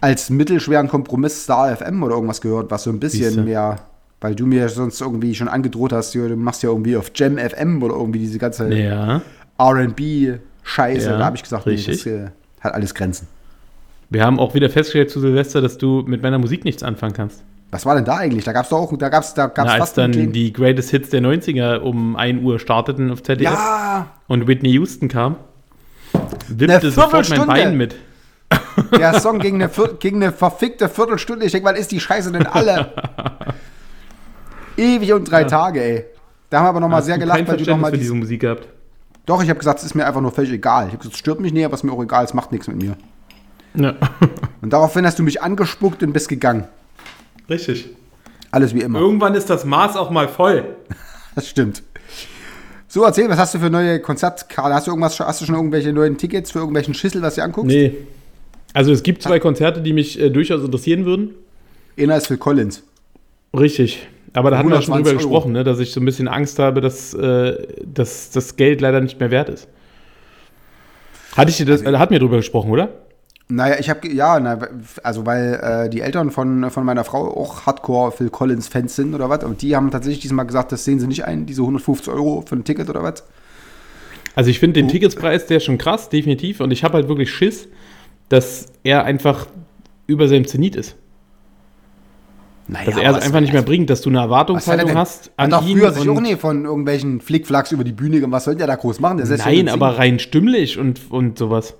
als 0.00 0.30
mittelschweren 0.30 0.88
Kompromiss 0.88 1.42
Star 1.42 1.76
FM 1.76 2.02
oder 2.02 2.14
irgendwas 2.14 2.40
gehört, 2.40 2.70
was 2.70 2.84
so 2.84 2.90
ein 2.90 3.00
bisschen 3.00 3.24
Siehste. 3.24 3.42
mehr, 3.42 3.76
weil 4.20 4.34
du 4.34 4.46
mir 4.46 4.68
sonst 4.68 5.00
irgendwie 5.00 5.34
schon 5.34 5.48
angedroht 5.48 5.92
hast, 5.92 6.14
du 6.14 6.20
machst 6.36 6.62
ja 6.62 6.70
irgendwie 6.70 6.96
auf 6.96 7.10
Jam 7.14 7.38
FM 7.38 7.82
oder 7.82 7.94
irgendwie 7.94 8.20
diese 8.20 8.38
ganze 8.38 8.72
Ja. 8.72 9.20
RB-Scheiße. 10.64 11.10
Ja, 11.10 11.18
da 11.18 11.24
habe 11.24 11.36
ich 11.36 11.42
gesagt, 11.42 11.66
nee, 11.66 11.76
das 11.76 12.06
äh, 12.06 12.30
hat 12.60 12.74
alles 12.74 12.94
Grenzen. 12.94 13.28
Wir 14.10 14.24
haben 14.24 14.38
auch 14.38 14.54
wieder 14.54 14.70
festgestellt 14.70 15.10
zu 15.10 15.20
Silvester, 15.20 15.60
dass 15.60 15.78
du 15.78 16.02
mit 16.06 16.22
meiner 16.22 16.38
Musik 16.38 16.64
nichts 16.64 16.82
anfangen 16.82 17.14
kannst. 17.14 17.42
Was 17.70 17.84
war 17.84 17.96
denn 17.96 18.04
da 18.04 18.18
eigentlich? 18.18 18.44
Da 18.44 18.52
gab 18.52 18.64
es 18.64 18.68
doch 18.70 18.78
auch, 18.78 18.96
da 18.96 19.08
gab 19.08 19.24
es 19.24 19.34
da 19.34 19.46
gab's 19.46 19.72
Na, 19.74 19.80
als 19.80 19.94
dann 19.94 20.12
die 20.12 20.52
Greatest 20.52 20.90
Hits 20.90 21.10
der 21.10 21.20
90er 21.22 21.78
um 21.78 22.14
1 22.14 22.42
Uhr 22.42 22.60
starteten 22.60 23.10
auf 23.10 23.22
ZDF 23.22 23.50
Ja, 23.50 24.06
und 24.28 24.46
Whitney 24.46 24.70
Houston 24.70 25.08
kam, 25.08 25.36
wippte 26.48 26.90
sofort 26.92 27.28
mein. 27.30 27.46
Bein 27.46 27.76
mit. 27.76 27.96
Der 28.96 29.18
Song 29.20 29.38
ging 29.38 29.54
eine, 29.60 29.70
ging 29.98 30.16
eine 30.16 30.30
verfickte 30.30 30.88
Viertelstunde. 30.88 31.46
Ich 31.46 31.52
denke, 31.52 31.66
wann 31.66 31.76
ist 31.76 31.90
die 31.90 31.98
Scheiße 31.98 32.30
denn 32.30 32.46
alle? 32.46 32.92
Ewig 34.76 35.12
und 35.12 35.24
drei 35.30 35.44
Tage, 35.44 35.82
ey. 35.82 36.04
Da 36.50 36.58
haben 36.58 36.66
wir 36.66 36.68
aber 36.70 36.80
nochmal 36.80 37.02
sehr 37.02 37.18
gelacht, 37.18 37.46
weil 37.48 37.56
du 37.56 37.70
nochmal 37.70 37.92
diese 37.92 38.14
Musik 38.14 38.42
gehabt. 38.42 38.68
Doch, 39.26 39.42
ich 39.42 39.48
habe 39.48 39.58
gesagt, 39.58 39.78
es 39.78 39.86
ist 39.86 39.94
mir 39.94 40.06
einfach 40.06 40.20
nur 40.20 40.32
völlig 40.32 40.52
egal. 40.52 40.86
Ich 40.86 40.92
habe 40.92 40.98
gesagt, 40.98 41.14
es 41.14 41.18
stört 41.18 41.40
mich 41.40 41.52
nicht, 41.52 41.64
aber 41.64 41.74
es 41.74 41.80
ist 41.80 41.84
mir 41.84 41.92
auch 41.92 42.02
egal, 42.02 42.24
es 42.24 42.34
macht 42.34 42.52
nichts 42.52 42.68
mit 42.68 42.76
mir. 42.76 42.96
Ja. 43.74 43.94
Und 44.60 44.72
daraufhin 44.72 45.06
hast 45.06 45.18
du 45.18 45.22
mich 45.22 45.42
angespuckt 45.42 46.02
und 46.02 46.12
bist 46.12 46.28
gegangen. 46.28 46.68
Richtig. 47.48 47.90
Alles 48.50 48.74
wie 48.74 48.80
immer. 48.80 49.00
Irgendwann 49.00 49.34
ist 49.34 49.50
das 49.50 49.64
Maß 49.64 49.96
auch 49.96 50.10
mal 50.10 50.28
voll. 50.28 50.76
Das 51.34 51.48
stimmt. 51.48 51.82
So, 52.86 53.02
erzähl, 53.02 53.28
was 53.28 53.38
hast 53.38 53.54
du 53.54 53.58
für 53.58 53.68
neue 53.68 53.98
Konzertkarten? 53.98 54.72
Hast 54.72 54.86
du 54.86 54.92
irgendwas, 54.92 55.18
hast 55.18 55.40
du 55.40 55.46
schon 55.46 55.56
irgendwelche 55.56 55.92
neuen 55.92 56.16
Tickets 56.16 56.52
für 56.52 56.60
irgendwelchen 56.60 56.94
Schissel, 56.94 57.22
was 57.22 57.34
du 57.34 57.40
dir 57.40 57.44
anguckst? 57.46 57.72
Nee. 57.72 57.96
Also 58.72 58.92
es 58.92 59.02
gibt 59.02 59.20
zwei 59.20 59.40
Konzerte, 59.40 59.80
die 59.80 59.92
mich 59.92 60.20
äh, 60.20 60.30
durchaus 60.30 60.62
interessieren 60.62 61.04
würden. 61.04 61.34
Einer 61.98 62.16
ist 62.16 62.28
Phil 62.28 62.36
Collins. 62.36 62.84
Richtig. 63.52 64.06
Aber 64.34 64.50
da 64.50 64.58
hatten 64.58 64.68
wir 64.68 64.82
schon 64.82 64.92
120 64.94 64.94
drüber 64.94 65.10
Euro. 65.10 65.16
gesprochen, 65.40 65.52
ne, 65.52 65.64
dass 65.64 65.78
ich 65.78 65.92
so 65.92 66.00
ein 66.00 66.04
bisschen 66.04 66.28
Angst 66.28 66.58
habe, 66.58 66.80
dass, 66.80 67.14
äh, 67.14 67.66
dass 67.84 68.30
das 68.30 68.56
Geld 68.56 68.80
leider 68.80 69.00
nicht 69.00 69.18
mehr 69.20 69.30
wert 69.30 69.48
ist. 69.48 69.68
Hatte 71.36 71.50
ich 71.50 71.56
dir 71.56 71.66
das, 71.66 71.82
äh, 71.82 71.96
hat 71.96 72.10
mir 72.10 72.18
drüber 72.18 72.36
gesprochen, 72.36 72.70
oder? 72.70 72.88
Naja, 73.48 73.76
ich 73.78 73.90
habe, 73.90 74.08
ja, 74.08 74.40
na, 74.40 74.58
also 75.02 75.26
weil 75.26 75.60
äh, 75.62 75.90
die 75.90 76.00
Eltern 76.00 76.30
von, 76.30 76.70
von 76.70 76.84
meiner 76.84 77.04
Frau 77.04 77.36
auch 77.36 77.66
Hardcore 77.66 78.10
Phil 78.12 78.30
Collins 78.30 78.68
Fans 78.68 78.96
sind 78.96 79.14
oder 79.14 79.28
was. 79.28 79.44
Und 79.44 79.60
die 79.62 79.76
haben 79.76 79.90
tatsächlich 79.90 80.20
diesmal 80.20 80.46
gesagt, 80.46 80.72
das 80.72 80.84
sehen 80.84 80.98
sie 80.98 81.06
nicht 81.06 81.24
ein, 81.26 81.44
diese 81.46 81.60
150 81.60 82.12
Euro 82.12 82.42
für 82.46 82.56
ein 82.56 82.64
Ticket 82.64 82.88
oder 82.88 83.02
was. 83.02 83.22
Also 84.34 84.50
ich 84.50 84.58
Oh. 84.58 84.60
finde 84.60 84.80
den 84.80 84.88
Ticketspreis, 84.88 85.46
der 85.46 85.58
ist 85.58 85.64
schon 85.64 85.78
krass, 85.78 86.08
definitiv. 86.08 86.60
Und 86.60 86.70
ich 86.70 86.82
habe 86.84 86.94
halt 86.94 87.08
wirklich 87.08 87.30
Schiss, 87.30 87.68
dass 88.30 88.66
er 88.82 89.04
einfach 89.04 89.46
über 90.06 90.26
seinem 90.26 90.46
Zenit 90.46 90.74
ist. 90.74 90.96
Naja, 92.66 92.86
Dass 92.86 92.96
er 92.96 93.16
es 93.16 93.24
einfach 93.24 93.40
nicht 93.40 93.52
mehr 93.52 93.62
bringt, 93.62 93.90
dass 93.90 94.00
du 94.00 94.08
eine 94.08 94.18
er 94.18 94.24
Erwartungshaltung 94.24 94.94
hast 94.94 95.30
Hat 95.36 95.52
doch 95.52 95.66
ihn 95.66 95.78
früher 95.78 95.92
sich 95.92 96.08
auch 96.08 96.20
nie 96.20 96.36
von 96.36 96.64
irgendwelchen 96.64 97.20
Flickflacks 97.20 97.72
über 97.72 97.84
die 97.84 97.92
Bühne 97.92 98.20
gemacht. 98.20 98.38
Was 98.38 98.44
soll 98.44 98.56
der 98.56 98.66
da 98.66 98.76
groß 98.76 99.00
machen? 99.00 99.18
Der 99.18 99.36
Nein, 99.36 99.68
aber 99.68 99.98
rein 99.98 100.18
stimmlich 100.18 100.78
und, 100.78 101.10
und 101.10 101.38
sowas. 101.38 101.74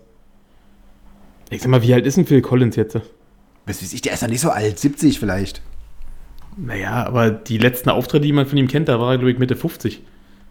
Ich 1.49 1.63
sag 1.63 1.71
mal, 1.71 1.83
wie 1.83 1.95
alt 1.95 2.05
ist 2.07 2.17
denn 2.17 2.27
Phil 2.27 2.43
Collins 2.43 2.77
jetzt? 2.77 2.97
Was 3.67 3.83
weiß 3.83 3.93
ich, 3.95 4.03
der 4.03 4.13
ist 4.13 4.21
ja 4.23 4.29
nicht 4.29 4.41
so 4.41 4.51
alt, 4.51 4.79
70 4.79 5.19
vielleicht. 5.19 5.63
Naja, 6.57 7.07
aber 7.07 7.31
die 7.31 7.59
letzten 7.59 7.91
Auftritte, 7.91 8.27
die 8.27 8.33
man 8.33 8.47
von 8.47 8.59
ihm 8.59 8.69
kennt, 8.69 8.89
da 8.89 9.01
war 9.01 9.13
er, 9.13 9.19
glaube 9.19 9.33
ich, 9.33 9.39
Mitte 9.39 9.57
50. 9.57 10.03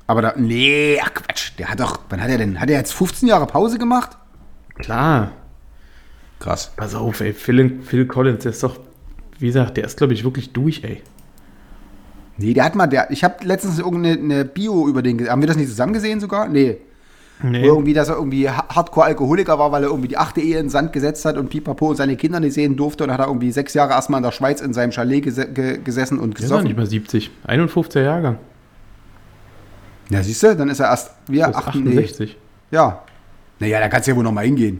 Aber 0.07 0.21
da, 0.21 0.33
nee, 0.35 0.99
ach 1.01 1.13
Quatsch, 1.13 1.51
der 1.57 1.69
hat 1.69 1.79
doch, 1.79 1.99
wann 2.09 2.21
hat 2.21 2.29
er 2.29 2.37
denn, 2.37 2.59
hat 2.59 2.69
er 2.69 2.77
jetzt 2.77 2.93
15 2.93 3.29
Jahre 3.29 3.45
Pause 3.45 3.77
gemacht? 3.77 4.17
Klar. 4.75 5.31
Krass. 6.39 6.73
Pass 6.75 6.95
auf, 6.95 7.21
ey. 7.21 7.33
Phil, 7.33 7.79
Phil 7.83 8.05
Collins, 8.05 8.43
der 8.43 8.51
ist 8.51 8.63
doch, 8.63 8.77
wie 9.43 9.47
gesagt, 9.47 9.75
der 9.75 9.83
ist, 9.83 9.97
glaube 9.97 10.13
ich, 10.13 10.23
wirklich 10.23 10.53
durch, 10.53 10.85
ey. 10.85 11.01
Nee, 12.37 12.53
der 12.53 12.63
hat 12.63 12.75
mal, 12.75 12.87
der, 12.87 13.11
ich 13.11 13.25
habe 13.25 13.43
letztens 13.43 13.77
irgendeine 13.77 14.17
eine 14.17 14.45
Bio 14.45 14.87
über 14.87 15.01
den, 15.01 15.29
haben 15.29 15.41
wir 15.41 15.47
das 15.49 15.57
nicht 15.57 15.67
zusammen 15.67 15.91
gesehen 15.91 16.21
sogar? 16.21 16.47
Nee. 16.47 16.77
Nee. 17.43 17.65
Irgendwie, 17.65 17.93
dass 17.93 18.07
er 18.07 18.15
irgendwie 18.15 18.49
ha- 18.49 18.69
Hardcore-Alkoholiker 18.69 19.59
war, 19.59 19.69
weil 19.73 19.83
er 19.83 19.89
irgendwie 19.89 20.07
die 20.07 20.17
achte 20.17 20.39
Ehe 20.39 20.57
in 20.59 20.67
den 20.67 20.69
Sand 20.69 20.93
gesetzt 20.93 21.25
hat 21.25 21.35
und 21.35 21.49
Pipapo 21.49 21.89
und 21.89 21.97
seine 21.97 22.15
Kinder 22.15 22.39
nicht 22.39 22.53
sehen 22.53 22.77
durfte 22.77 23.03
und 23.03 23.11
hat 23.11 23.19
er 23.19 23.27
irgendwie 23.27 23.51
sechs 23.51 23.73
Jahre 23.73 23.91
erstmal 23.91 24.19
in 24.19 24.23
der 24.23 24.31
Schweiz 24.31 24.61
in 24.61 24.71
seinem 24.73 24.93
Chalet 24.93 25.23
gese 25.25 25.51
ge 25.51 25.77
gesessen 25.83 26.19
und 26.19 26.37
Der 26.39 26.45
ist 26.45 26.51
nicht 26.51 26.61
gesoffen. 26.61 26.75
mal 26.77 26.85
70. 26.85 27.31
51er 27.45 28.01
Jahrgang. 28.01 28.37
Ja, 30.09 30.23
siehst 30.23 30.41
du, 30.41 30.55
dann 30.55 30.69
ist 30.69 30.79
er 30.79 30.87
erst, 30.87 31.11
er, 31.29 31.49
ist 31.49 31.55
68. 31.57 31.97
68. 31.97 32.37
Ja. 32.71 33.01
Naja, 33.59 33.79
da 33.81 33.89
kannst 33.89 34.07
du 34.07 34.11
ja 34.11 34.17
wohl 34.17 34.23
noch 34.23 34.31
mal 34.31 34.45
hingehen. 34.45 34.79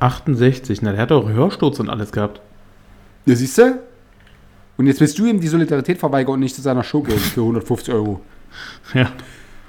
68. 0.00 0.80
Na, 0.82 0.92
der 0.92 1.02
hat 1.02 1.10
doch 1.10 1.28
Hörsturz 1.28 1.80
und 1.80 1.90
alles 1.90 2.12
gehabt. 2.12 2.40
Ja, 3.26 3.34
siehst 3.34 3.56
du? 3.58 3.80
Und 4.76 4.86
jetzt 4.86 5.00
willst 5.00 5.18
du 5.18 5.26
ihm 5.26 5.40
die 5.40 5.46
Solidarität 5.48 5.98
verweigern 5.98 6.34
und 6.34 6.40
nicht 6.40 6.54
zu 6.54 6.62
seiner 6.62 6.82
Show 6.82 7.02
gehen 7.02 7.18
für 7.18 7.40
150 7.40 7.94
Euro. 7.94 8.20
Ja. 8.92 9.10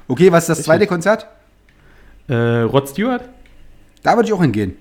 Okay, 0.08 0.32
was 0.32 0.44
ist 0.44 0.50
das 0.60 0.64
zweite 0.64 0.88
Konzert? 0.88 1.28
Äh, 2.28 2.36
Rod 2.62 2.90
Stewart? 2.90 3.30
Da 4.04 4.16
würde 4.16 4.28
ich 4.28 4.34
auch 4.34 4.42
hingehen. 4.42 4.76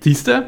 Siehst 0.00 0.26
du? 0.28 0.44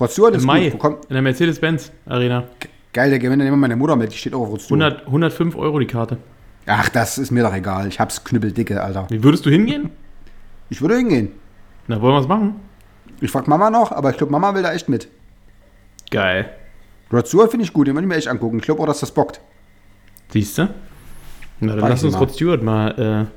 Rod 0.00 0.10
Stewart 0.10 0.34
Im 0.34 0.40
ist 0.40 0.44
Mai. 0.46 0.70
gut. 0.70 1.04
In 1.08 1.14
der 1.14 1.22
Mercedes-Benz 1.22 1.92
Arena. 2.06 2.44
geil, 2.92 3.10
der 3.10 3.18
gewinnt 3.18 3.40
dann 3.40 3.48
immer 3.48 3.56
meine 3.56 3.76
Mutter 3.76 3.96
mit, 3.96 4.12
die 4.12 4.16
steht 4.16 4.34
auch 4.34 4.42
auf 4.42 4.50
Rod 4.50 4.62
Stewart. 4.62 4.82
100, 4.82 5.06
105 5.06 5.56
Euro 5.56 5.78
die 5.78 5.86
Karte. 5.86 6.18
Ach, 6.66 6.88
das 6.88 7.18
ist 7.18 7.30
mir 7.30 7.44
doch 7.44 7.54
egal. 7.54 7.86
Ich 7.86 8.00
hab's 8.00 8.24
knüppeldicke, 8.24 8.82
Alter. 8.82 9.06
Wie 9.10 9.22
würdest 9.22 9.46
du 9.46 9.50
hingehen? 9.50 9.90
Ich 10.70 10.80
würde 10.80 10.96
hingehen. 10.96 11.30
Na, 11.86 12.00
wollen 12.02 12.14
wir 12.14 12.20
es 12.20 12.26
machen? 12.28 12.56
Ich 13.20 13.30
frag 13.30 13.46
Mama 13.46 13.70
noch, 13.70 13.92
aber 13.92 14.10
ich 14.10 14.16
glaube, 14.16 14.32
Mama 14.32 14.54
will 14.54 14.62
da 14.62 14.72
echt 14.72 14.88
mit. 14.88 15.08
Geil. 16.10 16.50
Rod 17.12 17.26
Stewart 17.28 17.50
finde 17.50 17.64
ich 17.64 17.72
gut, 17.72 17.86
den 17.86 17.94
würde 17.94 18.06
ich 18.06 18.08
mir 18.08 18.16
echt 18.16 18.28
angucken. 18.28 18.58
Ich 18.58 18.64
glaube 18.64 18.82
auch, 18.82 18.86
dass 18.86 19.00
das 19.00 19.10
bockt. 19.10 19.40
Siehst 20.32 20.58
du? 20.58 20.68
Na, 21.60 21.72
dann 21.72 21.82
Weiß 21.82 21.90
lass 21.90 22.04
uns. 22.04 22.20
Rod 22.20 22.32
Stewart 22.32 22.62
mal. 22.62 23.28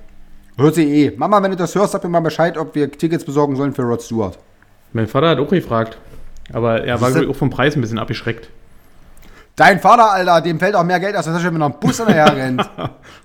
Hört 0.60 0.76
sie 0.76 1.06
eh. 1.06 1.14
Mama, 1.16 1.42
wenn 1.42 1.52
du 1.52 1.58
das 1.58 1.74
hörst, 1.74 1.94
sag 1.94 2.04
mir 2.04 2.10
mal 2.10 2.20
Bescheid, 2.20 2.58
ob 2.58 2.76
wir 2.76 2.92
Tickets 2.92 3.24
besorgen 3.24 3.56
sollen 3.56 3.74
für 3.74 3.84
Rod 3.84 4.02
Stewart. 4.02 4.36
Äh, 4.36 4.40
mein 4.92 5.08
Vater 5.08 5.30
hat 5.30 5.40
auch 5.40 5.50
gefragt. 5.50 5.98
Aber 6.52 6.84
er 6.84 7.00
war 7.00 7.16
ich, 7.16 7.30
auch 7.30 7.36
vom 7.36 7.50
Preis 7.50 7.76
ein 7.76 7.82
bisschen 7.82 8.00
abgeschreckt. 8.00 8.50
Dein 9.56 9.80
Vater, 9.80 10.12
Alter, 10.12 10.42
dem 10.42 10.60
fällt 10.60 10.76
auch 10.76 10.84
mehr 10.84 11.00
Geld 11.00 11.16
aus, 11.16 11.28
als 11.28 11.38
er 11.38 11.42
schon 11.42 11.54
mit 11.54 11.62
einem 11.62 11.76
Bus 11.80 11.98
hinterher 11.98 12.36
rennt. 12.36 12.70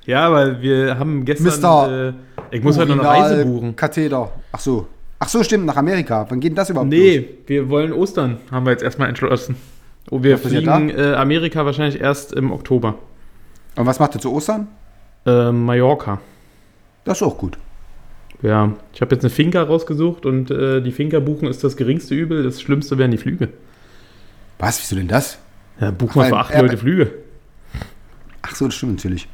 Ja, 0.06 0.30
weil 0.30 0.60
wir 0.60 0.98
haben 0.98 1.24
gestern. 1.24 1.46
Mister 1.46 2.08
Äh, 2.08 2.12
ich 2.56 2.62
muss 2.62 2.76
heute 2.76 2.94
noch 2.94 3.04
eine 3.06 3.22
Reise 3.22 3.46
buchen. 3.46 3.74
Katheter. 3.74 4.30
Ach 4.52 4.60
so. 4.60 4.86
Ach 5.18 5.28
so, 5.28 5.42
stimmt, 5.42 5.64
nach 5.64 5.76
Amerika. 5.76 6.26
Wann 6.28 6.40
geht 6.40 6.50
denn 6.50 6.56
das 6.56 6.68
überhaupt 6.68 6.92
los? 6.92 7.00
Nee, 7.00 7.26
wir 7.46 7.70
wollen 7.70 7.90
Ostern, 7.94 8.36
haben 8.50 8.66
wir 8.66 8.72
jetzt 8.72 8.82
erstmal 8.82 9.08
entschlossen. 9.08 9.56
Oh, 10.10 10.22
wir 10.22 10.38
fliegen 10.38 10.90
äh, 10.90 11.14
Amerika 11.14 11.64
wahrscheinlich 11.64 12.00
erst 12.00 12.32
im 12.32 12.52
Oktober. 12.52 12.96
Und 13.76 13.86
was 13.86 13.98
macht 13.98 14.14
ihr 14.14 14.20
zu 14.20 14.32
Ostern? 14.32 14.68
Äh, 15.26 15.50
Mallorca. 15.50 16.20
Das 17.04 17.18
ist 17.18 17.22
auch 17.22 17.38
gut. 17.38 17.58
Ja, 18.42 18.72
ich 18.92 19.00
habe 19.00 19.14
jetzt 19.14 19.24
eine 19.24 19.30
Finca 19.30 19.62
rausgesucht 19.62 20.26
und 20.26 20.50
äh, 20.50 20.82
die 20.82 20.92
Finca 20.92 21.18
buchen 21.20 21.48
ist 21.48 21.64
das 21.64 21.76
geringste 21.76 22.14
Übel. 22.14 22.42
Das 22.42 22.60
Schlimmste 22.60 22.98
wären 22.98 23.10
die 23.10 23.16
Flüge. 23.18 23.48
Was, 24.58 24.80
wieso 24.80 24.96
denn 24.96 25.08
das? 25.08 25.38
Ja, 25.80 25.90
buch 25.90 26.10
Ach, 26.10 26.16
mal 26.16 26.28
für 26.28 26.36
acht 26.36 26.50
er- 26.52 26.62
Leute 26.62 26.76
Flüge. 26.76 27.10
Ach 28.42 28.54
so, 28.54 28.66
das 28.66 28.74
stimmt 28.74 28.96
natürlich. 28.96 29.28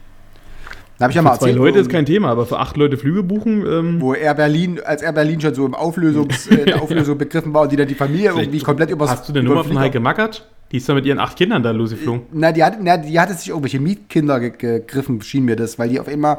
Da 0.99 1.05
habe 1.05 1.13
ich 1.13 1.17
ja 1.17 1.23
mal 1.23 1.33
Für 1.33 1.41
zwei 1.41 1.53
Leute 1.53 1.79
ist 1.79 1.91
kein 1.91 2.05
Thema, 2.05 2.29
aber 2.29 2.45
für 2.47 2.59
acht 2.59 2.77
Leute 2.77 2.99
Flüge 2.99 3.23
buchen, 3.23 3.67
ähm, 3.67 4.01
wo 4.01 4.13
Air 4.13 4.35
Berlin, 4.35 4.81
als 4.85 5.01
Air 5.03 5.13
Berlin 5.15 5.41
schon 5.41 5.55
so 5.55 5.65
im 5.65 5.75
Auflösungs, 5.75 6.47
äh, 6.49 6.57
in 6.57 6.67
der 6.67 6.83
Auflösung 6.83 7.17
begriffen 7.17 7.55
war 7.55 7.63
und 7.63 7.73
die 7.73 7.77
dann 7.77 7.89
die 7.89 7.95
Familie 7.95 8.33
irgendwie 8.37 8.61
komplett 8.61 8.91
übers 8.91 9.11
hast 9.11 9.29
du 9.29 9.33
eine 9.33 9.43
Nummer 9.43 9.65
von 9.65 9.79
Heike 9.79 9.99
Mackert? 9.99 10.47
Die 10.73 10.77
ist 10.77 10.89
da 10.89 10.95
mit 10.95 11.05
ihren 11.05 11.19
acht 11.19 11.37
Kindern 11.37 11.63
da 11.63 11.73
losgeflogen. 11.73 12.23
Na, 12.33 12.53
die 12.53 12.63
hat, 12.63 12.79
na, 12.81 12.97
die 12.97 13.19
hatte 13.19 13.35
sich 13.35 13.49
irgendwelche 13.49 13.81
Mietkinder 13.81 14.39
ge 14.39 14.53
gegriffen, 14.57 15.21
schien 15.23 15.45
mir 15.45 15.57
das, 15.57 15.79
weil 15.79 15.89
die 15.89 15.99
auf 15.99 16.07
einmal, 16.07 16.39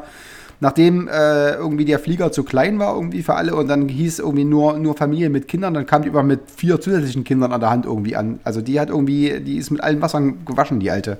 nachdem 0.60 1.06
äh, 1.08 1.52
irgendwie 1.54 1.84
der 1.84 1.98
Flieger 1.98 2.32
zu 2.32 2.42
klein 2.42 2.78
war 2.78 2.94
irgendwie 2.94 3.22
für 3.22 3.34
alle 3.34 3.54
und 3.54 3.68
dann 3.68 3.88
hieß 3.88 4.20
irgendwie 4.20 4.44
nur, 4.44 4.78
nur 4.78 4.96
Familie 4.96 5.28
mit 5.28 5.48
Kindern, 5.48 5.74
dann 5.74 5.84
kam 5.84 6.02
die 6.02 6.08
über 6.08 6.22
mit 6.22 6.50
vier 6.50 6.80
zusätzlichen 6.80 7.24
Kindern 7.24 7.52
an 7.52 7.60
der 7.60 7.70
Hand 7.70 7.84
irgendwie 7.84 8.16
an. 8.16 8.40
Also 8.42 8.62
die 8.62 8.80
hat 8.80 8.88
irgendwie, 8.88 9.40
die 9.40 9.58
ist 9.58 9.70
mit 9.70 9.82
allen 9.82 10.00
Wassern 10.00 10.44
gewaschen, 10.46 10.80
die 10.80 10.90
alte. 10.90 11.18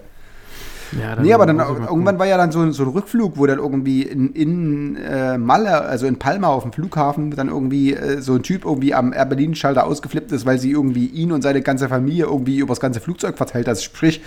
Ja, 1.01 1.21
Nee, 1.21 1.33
aber 1.33 1.47
dann 1.47 1.59
irgendwann 1.59 2.19
war 2.19 2.27
ja 2.27 2.37
dann 2.37 2.53
so, 2.53 2.71
so 2.73 2.83
ein 2.83 2.89
Rückflug, 2.91 3.37
wo 3.37 3.47
dann 3.47 3.59
irgendwie 3.59 4.03
in, 4.03 4.33
in 4.33 4.97
äh, 4.97 5.39
Malle, 5.39 5.83
also 5.83 6.07
in 6.07 6.19
Palma 6.19 6.49
auf 6.49 6.63
dem 6.63 6.73
Flughafen, 6.73 7.31
dann 7.31 7.49
irgendwie 7.49 7.95
äh, 7.95 8.21
so 8.21 8.35
ein 8.35 8.43
Typ 8.43 8.65
irgendwie 8.65 8.95
am 8.95 9.13
Air 9.13 9.27
Berlin-Schalter 9.27 9.87
ausgeflippt 9.87 10.33
ist, 10.33 10.47
weil 10.47 10.59
sie 10.59 10.71
irgendwie 10.71 11.07
ihn 11.07 11.33
und 11.33 11.43
seine 11.43 11.63
ganze 11.63 11.89
Familie 11.89 12.25
irgendwie 12.25 12.59
übers 12.59 12.81
ganze 12.81 13.01
Flugzeug 13.01 13.37
verteilt 13.37 13.69
hat. 13.69 13.81
Sprich, 13.81 14.23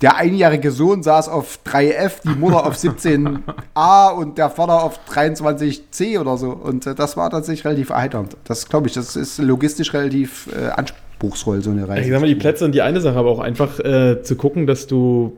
der 0.00 0.16
einjährige 0.16 0.70
Sohn 0.70 1.02
saß 1.02 1.28
auf 1.28 1.60
3F, 1.64 2.22
die 2.24 2.38
Mutter 2.38 2.66
auf 2.66 2.74
17a 2.76 4.10
und 4.10 4.38
der 4.38 4.50
Vater 4.50 4.82
auf 4.82 5.00
23c 5.08 6.18
oder 6.18 6.36
so. 6.36 6.50
Und 6.50 6.86
äh, 6.86 6.94
das 6.94 7.16
war 7.16 7.30
tatsächlich 7.30 7.64
relativ 7.64 7.90
erheiternd. 7.90 8.36
Das 8.44 8.68
glaube 8.68 8.88
ich, 8.88 8.94
das 8.94 9.16
ist 9.16 9.38
logistisch 9.38 9.94
relativ 9.94 10.48
äh, 10.52 10.70
anspruchsvoll, 10.70 11.03
so 11.22 11.70
eine 11.70 11.88
Reise. 11.88 12.02
Ich 12.02 12.10
sag 12.10 12.20
mal, 12.20 12.26
die 12.26 12.34
Plätze 12.34 12.64
sind 12.64 12.74
die 12.74 12.82
eine 12.82 13.00
Sache, 13.00 13.16
aber 13.16 13.30
auch 13.30 13.38
einfach 13.38 13.80
äh, 13.80 14.22
zu 14.22 14.36
gucken, 14.36 14.66
dass 14.66 14.86
du, 14.86 15.36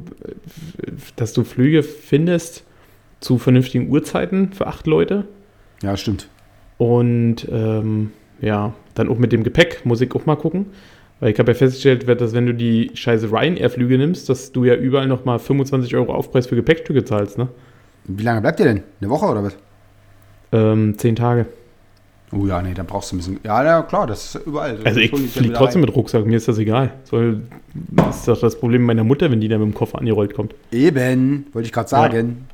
dass 1.16 1.33
du 1.33 1.45
Flüge 1.45 1.83
findest 1.83 2.64
zu 3.20 3.39
vernünftigen 3.39 3.89
Uhrzeiten 3.91 4.53
für 4.53 4.66
acht 4.66 4.87
Leute. 4.87 5.27
Ja, 5.83 5.97
stimmt. 5.97 6.29
Und 6.79 7.47
ähm, 7.51 8.12
ja, 8.41 8.74
dann 8.95 9.09
auch 9.09 9.18
mit 9.18 9.33
dem 9.33 9.45
Gepäck 9.45 9.85
muss 9.85 10.01
ich 10.01 10.14
auch 10.14 10.27
mal 10.27 10.37
gucken. 10.37 10.66
Weil 11.20 11.33
ich 11.33 11.39
habe 11.39 11.53
ja 11.53 11.55
festgestellt, 11.57 12.07
dass 12.20 12.35
wenn 12.35 12.47
du 12.47 12.53
die 12.53 12.91
scheiße 12.93 13.31
Ryanair-Flüge 13.31 13.97
nimmst, 13.97 14.29
dass 14.29 14.53
du 14.53 14.64
ja 14.64 14.74
überall 14.74 15.07
nochmal 15.07 15.39
25 15.39 15.97
Euro 15.97 16.12
Aufpreis 16.12 16.47
für 16.47 16.57
Gepäckstücke 16.57 17.05
zahlst, 17.05 17.39
ne? 17.39 17.49
Wie 18.05 18.22
lange 18.22 18.43
bleibt 18.43 18.61
ihr 18.61 18.66
denn? 18.66 18.83
Eine 19.01 19.11
Woche 19.11 19.27
oder 19.27 19.43
was? 19.43 19.57
Ähm, 20.53 20.97
zehn 20.99 21.16
Tage. 21.16 21.47
Oh 22.33 22.47
ja, 22.47 22.61
nee, 22.61 22.74
dann 22.74 22.87
brauchst 22.87 23.12
du 23.12 23.16
ein 23.16 23.18
bisschen. 23.18 23.41
Ja, 23.45 23.64
ja 23.64 23.83
klar, 23.83 24.07
das 24.07 24.35
ist 24.35 24.47
überall. 24.47 24.79
Also 24.85 24.99
ich 25.01 25.11
fliege 25.11 25.53
trotzdem 25.53 25.83
rein. 25.83 25.89
mit 25.89 25.97
Rucksack, 25.97 26.27
mir 26.27 26.37
ist 26.37 26.49
das 26.49 26.59
egal. 26.59 26.93
Soll, 27.05 27.43
das 27.74 28.18
ist 28.18 28.29
doch 28.29 28.41
das 28.41 28.59
Problem 28.59 28.83
meiner 28.83 29.05
Mutter, 29.05 29.31
wenn 29.31 29.41
die 29.41 29.49
da 29.49 29.59
mit 29.59 29.68
dem 29.68 29.74
Koffer 29.74 29.99
angerollt 29.99 30.35
kommt. 30.35 30.55
Eben, 30.72 31.47
wollte 31.53 31.66
ich 31.66 31.72
gerade 31.72 31.89
sagen. 31.89 32.47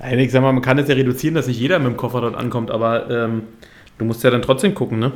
Nein, 0.00 0.18
ich 0.18 0.30
sag 0.32 0.42
mal, 0.42 0.52
man 0.52 0.62
kann 0.62 0.78
es 0.78 0.88
ja 0.88 0.94
reduzieren, 0.94 1.34
dass 1.34 1.46
nicht 1.46 1.60
jeder 1.60 1.78
mit 1.78 1.88
dem 1.88 1.96
Koffer 1.96 2.20
dort 2.20 2.36
ankommt, 2.36 2.70
aber 2.70 3.08
ähm, 3.10 3.42
du 3.98 4.04
musst 4.04 4.22
ja 4.24 4.30
dann 4.30 4.42
trotzdem 4.42 4.74
gucken, 4.74 4.98
ne? 4.98 5.12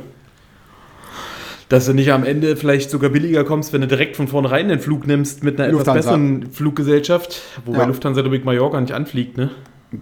Dass 1.69 1.85
du 1.85 1.93
nicht 1.93 2.11
am 2.11 2.23
Ende 2.23 2.55
vielleicht 2.55 2.89
sogar 2.89 3.09
billiger 3.09 3.43
kommst, 3.45 3.73
wenn 3.73 3.81
du 3.81 3.87
direkt 3.87 4.15
von 4.15 4.27
vornherein 4.27 4.67
den 4.67 4.79
Flug 4.79 5.07
nimmst 5.07 5.43
mit 5.43 5.55
einer 5.59 5.69
etwas 5.69 5.79
Lufthansa. 5.79 6.11
besseren 6.11 6.51
Fluggesellschaft, 6.51 7.41
wobei 7.65 7.79
Ja. 7.79 7.85
Lufthansa, 7.85 8.23
ich, 8.25 8.43
Mallorca 8.43 8.79
nicht 8.79 8.93
anfliegt, 8.93 9.37
ne? 9.37 9.49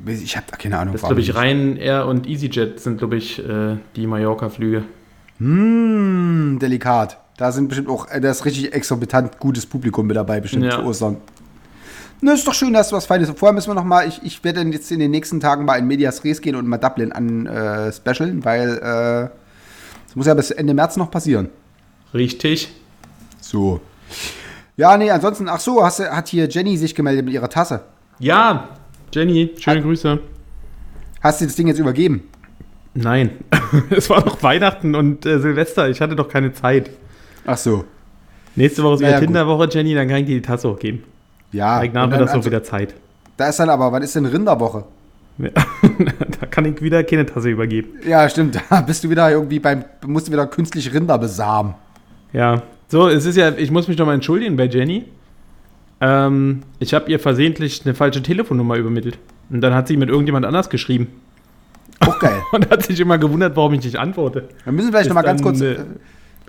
Ich 0.06 0.38
habe 0.38 0.46
keine 0.58 0.78
Ahnung. 0.78 0.94
Das 0.94 1.02
glaube 1.04 1.20
ich. 1.22 1.36
Ryanair 1.36 2.06
und 2.06 2.28
EasyJet 2.28 2.80
sind, 2.80 2.98
glaube 3.00 3.18
ich, 3.18 3.40
äh, 3.40 3.78
die 3.96 4.08
Mallorca-Flüge. 4.08 4.84
Hm, 5.40 6.60
delikat. 6.62 7.18
Da 7.38 7.52
sind 7.52 7.68
bestimmt 7.68 7.90
auch, 7.90 8.08
äh, 8.10 8.22
da 8.22 8.30
ist 8.32 8.46
richtig 8.46 8.74
exorbitant 8.74 9.40
gutes 9.40 9.66
Publikum 9.66 10.08
mit 10.08 10.16
dabei, 10.16 10.40
bestimmt 10.40 10.64
Ja. 10.66 10.72
zu 10.80 10.84
Ostern. 10.84 11.18
Na, 12.22 12.34
ist 12.34 12.46
doch 12.48 12.54
schön, 12.54 12.72
dass 12.74 12.90
du 12.90 12.96
was 12.96 13.08
Feines. 13.08 13.32
Vorher 13.32 13.54
müssen 13.54 13.70
wir 13.72 13.74
noch 13.74 13.84
mal, 13.84 14.08
ich, 14.08 14.22
ich 14.24 14.44
werde 14.44 14.60
dann 14.60 14.72
jetzt 14.72 14.92
in 14.92 15.00
den 15.00 15.10
nächsten 15.12 15.40
Tagen 15.40 15.66
mal 15.66 15.78
in 15.80 15.88
Medias 15.88 16.24
Res 16.24 16.40
gehen 16.40 16.56
und 16.56 16.68
mal 16.68 16.78
Dublin 16.78 17.12
an 17.12 17.48
äh, 17.48 17.92
specialen, 17.92 18.46
weil 18.46 18.78
äh, 18.78 19.36
das 20.06 20.16
muss 20.16 20.28
ja 20.28 20.36
bis 20.36 20.52
Ende 20.52 20.74
März 20.76 20.98
noch 20.98 21.10
passieren. 21.10 21.50
Richtig. 22.14 22.72
So. 23.40 23.82
Ja, 24.78 24.96
nee, 24.98 25.10
ansonsten, 25.10 25.50
ach 25.50 25.60
so, 25.60 25.84
hast, 25.84 26.00
du- 26.00 26.12
hat 26.12 26.28
hier 26.28 26.48
Jenny 26.48 26.78
sich 26.78 26.94
gemeldet 26.94 27.26
mit 27.26 27.34
ihrer 27.34 27.50
Tasse. 27.50 27.82
Ja, 28.20 28.70
Jenny, 29.14 29.52
schöne 29.60 29.82
Grüße. 29.82 30.20
Hast 31.22 31.42
du 31.42 31.46
das 31.46 31.56
Ding 31.56 31.68
jetzt 31.68 31.80
übergeben? 31.80 32.24
Nein, 32.94 33.32
es 33.90 34.10
war 34.10 34.26
noch 34.26 34.42
Weihnachten 34.44 34.96
und 34.96 35.26
äh, 35.26 35.40
Silvester, 35.40 35.90
ich 35.90 36.02
hatte 36.02 36.16
doch 36.16 36.28
keine 36.28 36.54
Zeit. 36.54 36.90
Ach 37.46 37.58
so. 37.58 37.86
Nächste 38.56 38.84
Woche 38.84 38.96
ist 38.96 39.00
wieder 39.02 39.14
gut. 39.14 39.28
Tinderwoche, 39.28 39.70
Jenny, 39.72 39.94
dann 39.94 40.08
kann 40.08 40.18
ich 40.18 40.26
dir 40.26 40.36
die 40.36 40.42
Tasse 40.42 40.68
auch 40.68 40.78
geben. 40.80 41.04
Ja. 41.52 41.82
Ja, 41.82 41.88
und 41.88 41.94
nach 41.94 42.10
dann- 42.10 42.20
das 42.20 42.32
auch 42.32 42.36
also, 42.36 42.50
wieder 42.50 42.64
Zeit. 42.64 42.96
Da 43.38 43.48
ist 43.48 43.60
dann 43.60 43.70
aber, 43.70 43.92
wann 43.92 44.04
ist 44.04 44.16
denn 44.16 44.26
Rinderwoche? 44.26 44.84
Ja. 45.38 45.50
da 46.40 46.46
kann 46.48 46.66
ich 46.66 46.82
wieder 46.82 47.04
keine 47.04 47.26
Tasse 47.26 47.50
übergeben. 47.50 47.90
Ja, 48.06 48.28
stimmt. 48.30 48.60
Da 48.70 48.82
bist 48.82 49.04
du 49.04 49.10
wieder 49.10 49.32
irgendwie 49.32 49.60
beim, 49.60 49.86
musst 50.06 50.28
du 50.28 50.32
wieder 50.32 50.48
künstlich 50.48 50.94
Rinder 50.94 51.18
besamen. 51.18 51.76
Ja, 52.34 52.62
so, 52.88 53.08
es 53.08 53.26
ist 53.26 53.38
ja, 53.38 53.52
ich 53.56 53.72
muss 53.72 53.88
mich 53.88 53.98
nochmal 53.98 54.16
entschuldigen 54.16 54.58
bei 54.58 54.66
Jenny. 54.66 55.06
Ähm, 56.02 56.64
ich 56.80 56.94
habe 56.94 57.10
ihr 57.12 57.20
versehentlich 57.20 57.84
eine 57.86 57.94
falsche 57.94 58.24
Telefonnummer 58.24 58.76
übermittelt. 58.76 59.20
Und 59.50 59.62
dann 59.62 59.74
hat 59.74 59.88
sie 59.88 59.98
mit 59.98 60.10
irgendjemand 60.10 60.46
anders 60.46 60.70
geschrieben. 60.70 61.08
Auch 62.00 62.18
geil. 62.20 62.42
Und 62.52 62.70
hat 62.70 62.84
sich 62.84 63.00
immer 63.00 63.18
gewundert, 63.18 63.56
warum 63.56 63.74
ich 63.74 63.84
nicht 63.84 63.98
antworte. 63.98 64.50
Wir 64.64 64.74
müssen 64.74 64.90
vielleicht 64.90 65.04
Ist 65.06 65.10
noch 65.10 65.16
mal 65.16 65.22
ganz 65.22 65.42
kurz. 65.42 65.62
äh, 65.62 65.74
Äh, 65.74 65.80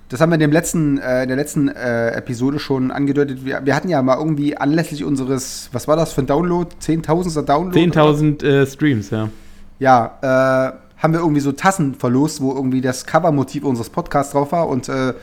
das 0.08 0.20
haben 0.20 0.30
wir 0.30 0.34
in, 0.34 0.40
dem 0.40 0.52
letzten, 0.52 0.98
äh, 0.98 1.22
in 1.22 1.28
der 1.28 1.36
letzten 1.36 1.68
äh, 1.68 2.10
Episode 2.10 2.58
schon 2.58 2.90
angedeutet. 2.90 3.44
Wir, 3.46 3.64
wir 3.64 3.74
hatten 3.74 3.88
ja 3.88 4.02
mal 4.02 4.18
irgendwie 4.18 4.56
anlässlich 4.56 5.04
unseres, 5.04 5.70
was 5.72 5.88
war 5.88 5.96
das 5.96 6.12
für 6.12 6.22
ein 6.22 6.26
Download? 6.26 6.68
Zehntausendster 6.80 7.42
Download? 7.42 7.78
10.000 7.78 8.44
äh, 8.44 8.66
Streams, 8.66 9.08
ja. 9.10 9.30
Ja, 9.78 10.18
äh, 10.20 11.02
haben 11.02 11.12
wir 11.14 11.20
irgendwie 11.20 11.40
so 11.40 11.52
Tassen 11.52 11.94
verlost, 11.94 12.40
wo 12.42 12.52
irgendwie 12.54 12.80
das 12.82 13.06
Covermotiv 13.06 13.64
unseres 13.64 13.88
Podcasts 13.90 14.32
drauf 14.32 14.52
war 14.52 14.68
und 14.68 14.88
äh, 14.88 15.14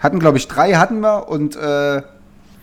hatten, 0.00 0.18
glaube 0.18 0.38
ich, 0.38 0.48
drei 0.48 0.72
hatten 0.74 1.00
wir 1.00 1.28
und 1.28 1.56
äh, 1.56 2.02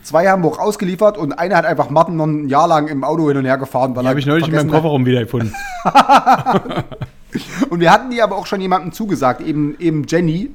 zwei 0.06 0.28
haben 0.28 0.43
wir 0.43 0.49
auch 0.49 0.60
ausgeliefert 0.60 1.18
und 1.18 1.34
einer 1.34 1.58
hat 1.58 1.66
einfach 1.66 1.89
Martin 1.89 2.16
noch 2.16 2.26
ein 2.26 2.47
Jahr 2.47 2.68
lang 2.68 2.88
im 2.88 3.03
Auto 3.03 3.28
hin 3.28 3.38
und 3.38 3.45
her 3.45 3.58
gefahren. 3.58 3.95
Weil 3.95 4.03
Die 4.03 4.10
habe 4.10 4.20
ich 4.20 4.26
neulich 4.26 4.47
in 4.47 4.56
meinem 4.56 4.72
Kofferraum 4.72 5.06
wiedergefunden. 5.06 5.53
Und 7.70 7.82
wir 7.82 7.91
hatten 7.91 8.12
die 8.12 8.22
aber 8.22 8.38
auch 8.38 8.45
schon 8.45 8.62
jemandem 8.62 8.93
zugesagt, 8.93 9.41
eben, 9.41 9.76
eben 9.80 10.06
Jenny. 10.08 10.51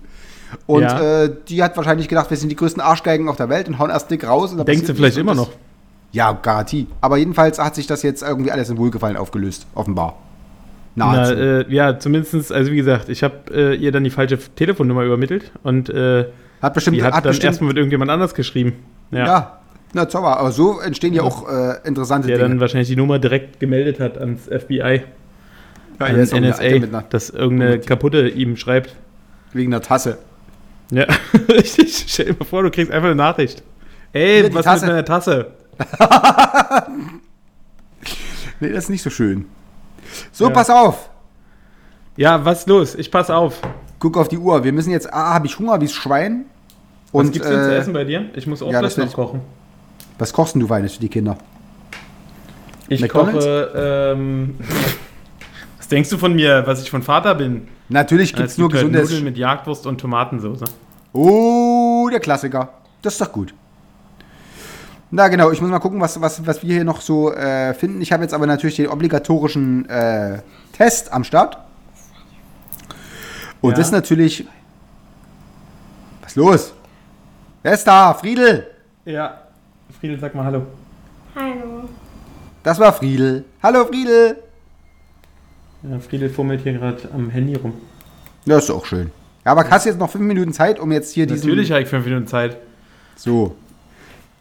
Und 0.67 0.83
Ja. 0.83 1.25
äh, 1.25 1.31
die 1.49 1.63
hat 1.63 1.77
wahrscheinlich 1.77 2.09
gedacht, 2.09 2.31
wir 2.31 2.37
sind 2.37 2.49
die 2.49 2.57
größten 2.57 2.83
Arschgeigen 2.83 3.29
auf 3.29 3.37
der 3.37 3.49
Welt 3.49 3.69
und 3.69 3.79
hauen 3.79 3.91
erst 3.91 4.11
dick 4.11 4.27
raus. 4.27 4.57
Du 4.57 4.65
passiert 4.65 4.97
vielleicht 4.97 5.19
immer 5.19 5.35
noch? 5.35 5.51
Ja, 6.13 6.33
Garantie. 6.33 6.87
Aber 7.01 7.19
jedenfalls 7.19 7.59
hat 7.59 7.75
sich 7.75 7.87
das 7.87 8.03
jetzt 8.03 8.23
irgendwie 8.23 8.51
alles 8.51 8.69
in 8.71 8.79
Wohlgefallen 8.79 9.17
aufgelöst, 9.17 9.67
offenbar. 9.75 10.17
Na, 10.97 11.31
äh, 11.31 11.73
ja, 11.73 11.99
zumindest, 11.99 12.51
also 12.51 12.73
wie 12.73 12.77
gesagt, 12.77 13.09
ich 13.09 13.23
habe 13.23 13.35
äh, 13.53 13.75
ihr 13.77 13.93
dann 13.93 14.03
die 14.03 14.11
falsche 14.11 14.39
Telefonnummer 14.39 15.05
übermittelt 15.05 15.53
und 15.63 15.89
äh, 15.89 16.25
hat 16.61 16.75
bestimmt, 16.75 16.97
die 16.97 17.03
hat, 17.05 17.15
hat 17.15 17.25
dann 17.25 17.31
bestimmt 17.31 17.45
erstmal 17.53 17.69
mit 17.69 17.77
irgendjemand 17.77 18.11
anders 18.11 18.35
geschrieben. 18.35 18.73
Ja. 19.11 19.27
ja. 19.27 19.59
na 19.93 20.09
Zauber. 20.09 20.39
Aber 20.39 20.53
so 20.53 20.81
entstehen 20.81 21.15
ja 21.15 21.23
auch 21.23 21.49
äh, 21.49 21.77
interessante 21.85 22.29
Der 22.29 22.37
Dinge. 22.39 22.49
dann 22.51 22.61
wahrscheinlich 22.61 22.89
die 22.89 22.97
Nummer 22.97 23.19
direkt 23.19 23.61
gemeldet 23.61 23.99
hat 24.01 24.19
ans 24.19 24.43
FBI, 24.45 25.03
ja, 25.99 26.07
an 26.07 26.17
NSA, 26.21 26.33
mit 26.79 26.85
einer, 26.95 27.03
dass 27.03 27.31
irgendeine 27.31 27.79
kaputte 27.81 28.29
ihm 28.29 28.57
schreibt. 28.57 28.95
wegen 29.53 29.73
einer 29.73 29.83
Tasse. 29.83 30.19
Ja, 30.91 31.07
richtig. 31.49 32.05
Stell 32.09 32.27
dir 32.27 32.37
mal 32.39 32.45
vor, 32.45 32.63
du 32.63 32.71
kriegst 32.71 32.91
einfach 32.93 33.07
eine 33.09 33.17
Nachricht. 33.17 33.63
Ey, 34.13 34.49
die 34.49 34.55
was 34.55 34.65
Tasse. 34.65 34.87
mit 34.87 34.95
meiner 34.95 35.05
Tasse? 35.05 35.53
Nee, 38.63 38.71
das 38.73 38.85
ist 38.85 38.91
nicht 38.91 39.03
so 39.03 39.11
schön. 39.11 39.47
So, 40.33 40.45
Ja. 40.49 40.51
pass 40.51 40.69
auf. 40.71 41.09
Ja, 42.17 42.45
was 42.45 42.61
ist 42.61 42.69
los? 42.69 42.95
Ich 42.95 43.11
pass 43.11 43.31
auf. 43.31 43.61
Guck 43.99 44.17
auf 44.19 44.29
die 44.29 44.37
Uhr. 44.39 44.63
Wir 44.65 44.73
müssen 44.73 44.91
jetzt, 44.91 45.13
ah, 45.13 45.33
habe 45.35 45.47
ich 45.47 45.59
Hunger 45.59 45.81
wie 45.81 45.87
das 45.87 45.95
Schwein. 47.11 47.21
Was 47.21 47.27
Und 47.27 47.33
gibt's 47.33 47.49
denn 47.49 47.63
zu 47.65 47.71
äh, 47.73 47.77
essen 47.77 47.93
bei 47.93 48.05
dir? 48.05 48.27
Ich 48.35 48.47
muss 48.47 48.63
auch 48.63 48.71
ja, 48.71 48.81
gleich 48.81 48.97
noch 48.97 49.13
kochen. 49.13 49.41
was 50.19 50.33
kochst 50.33 50.55
du 50.55 50.69
Weines 50.69 50.95
für 50.95 51.01
die 51.01 51.09
Kinder? 51.09 51.37
Ich 52.89 53.01
McDonald's? 53.01 53.45
koche, 53.45 54.13
ähm, 54.15 54.57
was 55.79 55.89
denkst 55.89 56.11
du 56.11 56.19
von 56.19 56.35
mir, 56.35 56.65
was 56.67 56.83
ich 56.83 56.91
von 56.91 57.03
Vater 57.03 57.35
bin? 57.35 57.69
Natürlich 57.89 58.33
gibt 58.35 58.47
es 58.47 58.53
Es 58.53 58.59
nur 58.59 58.69
gibt 58.69 58.83
halt. 58.83 58.93
Nudeln 58.93 59.25
mit 59.25 59.37
Jagdwurst 59.37 59.87
und 59.87 60.01
Tomatensauce. 60.01 60.65
Oh, 61.13 62.09
der 62.11 62.21
Klassiker. 62.21 62.71
Das 63.03 63.15
ist 63.15 63.21
doch 63.21 63.33
gut. 63.33 63.55
Na 65.13 65.27
genau, 65.27 65.51
ich 65.51 65.61
muss 65.61 65.71
mal 65.71 65.81
gucken, 65.81 66.01
was, 66.01 66.21
was, 66.21 66.47
was 66.47 66.63
wir 66.63 66.73
hier 66.75 66.85
noch 66.85 67.01
so 67.01 67.33
äh, 67.33 67.75
finden. 67.75 68.01
Ich 68.01 68.13
habe 68.13 68.23
jetzt 68.23 68.33
aber 68.33 68.47
natürlich 68.47 68.77
den 68.77 68.87
obligatorischen 68.87 69.89
äh, 69.89 70.43
Test 70.73 71.13
am 71.13 71.25
Start. 71.25 71.59
Und 73.61 73.71
Ja. 73.73 73.77
das 73.79 73.87
ist 73.87 73.93
natürlich. 73.93 74.47
Was 76.23 76.33
ist 76.33 76.37
los? 76.37 76.73
Wer 77.63 77.75
ist 77.75 77.85
da? 77.85 78.15
Friedel! 78.15 78.67
Ja. 79.05 79.43
Friedel, 79.99 80.19
sag 80.19 80.35
mal 80.35 80.45
Hallo. 80.45 80.63
Hallo. 81.35 81.89
Das 82.63 82.79
war 82.79 82.93
Friedel. 82.93 83.45
Hallo 83.63 83.85
Friedel! 83.87 84.37
Ja, 85.83 85.99
Friedel 85.99 86.29
fummelt 86.29 86.63
hier 86.63 86.75
gerade 86.75 87.09
am 87.13 87.31
Handy 87.31 87.55
rum. 87.57 87.73
Das 88.47 88.65
ist 88.65 88.71
auch 88.71 88.85
schön. 88.85 89.11
Ja, 89.45 89.53
aber 89.53 89.69
hast 89.71 89.85
du 89.87 89.91
jetzt 89.91 89.99
noch 89.99 90.11
fünf 90.11 90.25
Minuten 90.25 90.53
Zeit, 90.53 90.79
um 90.79 90.93
jetzt 90.93 91.13
hier 91.13 91.27
diesen. 91.27 91.49
Natürlich 91.49 91.71
habe 91.73 91.83
ich 91.83 91.89
fünf 91.89 92.05
Minuten 92.05 92.27
Zeit. 92.27 92.57
So. 93.17 93.55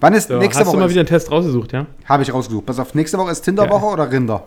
Wann 0.02 0.14
ist 0.14 0.28
So, 0.30 0.38
nächste 0.38 0.60
hast 0.62 0.68
du 0.68 0.72
Woche? 0.74 0.84
mal 0.84 0.90
wieder 0.90 1.02
einen 1.02 1.08
Test 1.08 1.32
rausgesucht, 1.32 1.72
ja? 1.74 1.86
Habe 2.06 2.24
ich 2.24 2.34
rausgesucht. 2.34 2.66
Pass 2.66 2.80
auf, 2.80 2.94
nächste 2.96 3.18
Woche 3.18 3.32
ist 3.32 3.42
Tinderwoche 3.42 3.86
Ja. 3.86 3.94
oder 3.94 4.12
Rinder? 4.12 4.44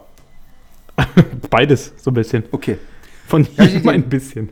Beides, 1.51 1.93
so 1.99 2.11
ein 2.11 2.15
bisschen. 2.15 2.45
Okay. 2.53 2.79
Von 3.27 3.47
Ja, 3.57 3.65
ich- 3.65 3.73
jedem 3.75 3.89
ein 3.89 4.03
bisschen. 4.09 4.51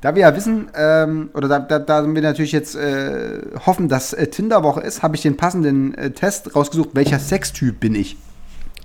Da 0.00 0.14
wir 0.14 0.22
ja 0.22 0.34
wissen, 0.34 0.70
ähm, 0.74 1.28
oder 1.34 1.46
da, 1.46 1.58
da, 1.58 1.78
da 1.78 2.06
wir 2.06 2.22
natürlich 2.22 2.52
jetzt 2.52 2.74
äh, 2.74 3.40
hoffen, 3.66 3.88
dass 3.88 4.14
äh, 4.14 4.28
Tinderwoche 4.28 4.80
ist, 4.80 5.02
habe 5.02 5.14
ich 5.14 5.22
den 5.22 5.36
passenden 5.36 5.94
äh, 5.94 6.10
Test 6.10 6.56
rausgesucht, 6.56 6.90
welcher 6.94 7.18
Sextyp 7.18 7.78
bin 7.78 7.94
ich. 7.94 8.16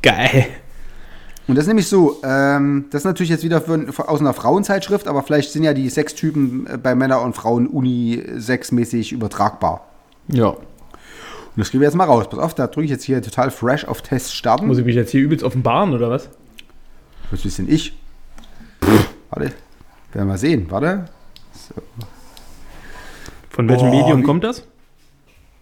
Geil. 0.01 0.47
Und 1.47 1.55
das 1.55 1.65
ist 1.65 1.67
nämlich 1.67 1.87
so, 1.87 2.19
ähm, 2.23 2.85
das 2.89 3.01
ist 3.01 3.05
natürlich 3.05 3.29
jetzt 3.29 3.43
wieder 3.43 3.61
für, 3.61 3.93
für, 3.93 4.09
aus 4.09 4.19
einer 4.19 4.33
Frauenzeitschrift, 4.33 5.07
aber 5.07 5.23
vielleicht 5.23 5.51
sind 5.51 5.63
ja 5.63 5.73
die 5.73 5.89
Sextypen 5.89 6.67
äh, 6.67 6.77
bei 6.77 6.95
Männern 6.95 7.23
und 7.23 7.33
Frauen 7.33 7.67
uni-sexmäßig 7.67 9.13
übertragbar. 9.13 9.87
Ja. 10.27 10.47
Und 10.47 10.57
das 11.55 11.69
kriegen 11.69 11.81
wir 11.81 11.87
jetzt 11.87 11.95
mal 11.95 12.05
raus. 12.05 12.27
Pass 12.29 12.39
auf, 12.39 12.55
da 12.55 12.67
drücke 12.67 12.85
ich 12.85 12.91
jetzt 12.91 13.05
hier 13.05 13.21
total 13.21 13.51
fresh 13.51 13.85
auf 13.85 14.01
Test 14.01 14.35
starten. 14.35 14.67
Muss 14.67 14.79
ich 14.79 14.85
mich 14.85 14.95
jetzt 14.95 15.11
hier 15.11 15.21
übelst 15.21 15.45
offenbaren, 15.45 15.93
oder 15.93 16.09
was? 16.09 16.29
Was 17.31 17.41
bist 17.41 17.59
denn 17.59 17.69
ich? 17.69 17.97
Pff, 18.83 19.09
warte, 19.29 19.53
werden 20.15 20.27
wir 20.27 20.33
mal 20.33 20.37
sehen. 20.37 20.65
Warte. 20.69 21.05
Von 23.49 23.69
welchem 23.69 23.89
Oh, 23.89 23.91
Medium 23.91 24.23
kommt 24.23 24.43
das? 24.43 24.63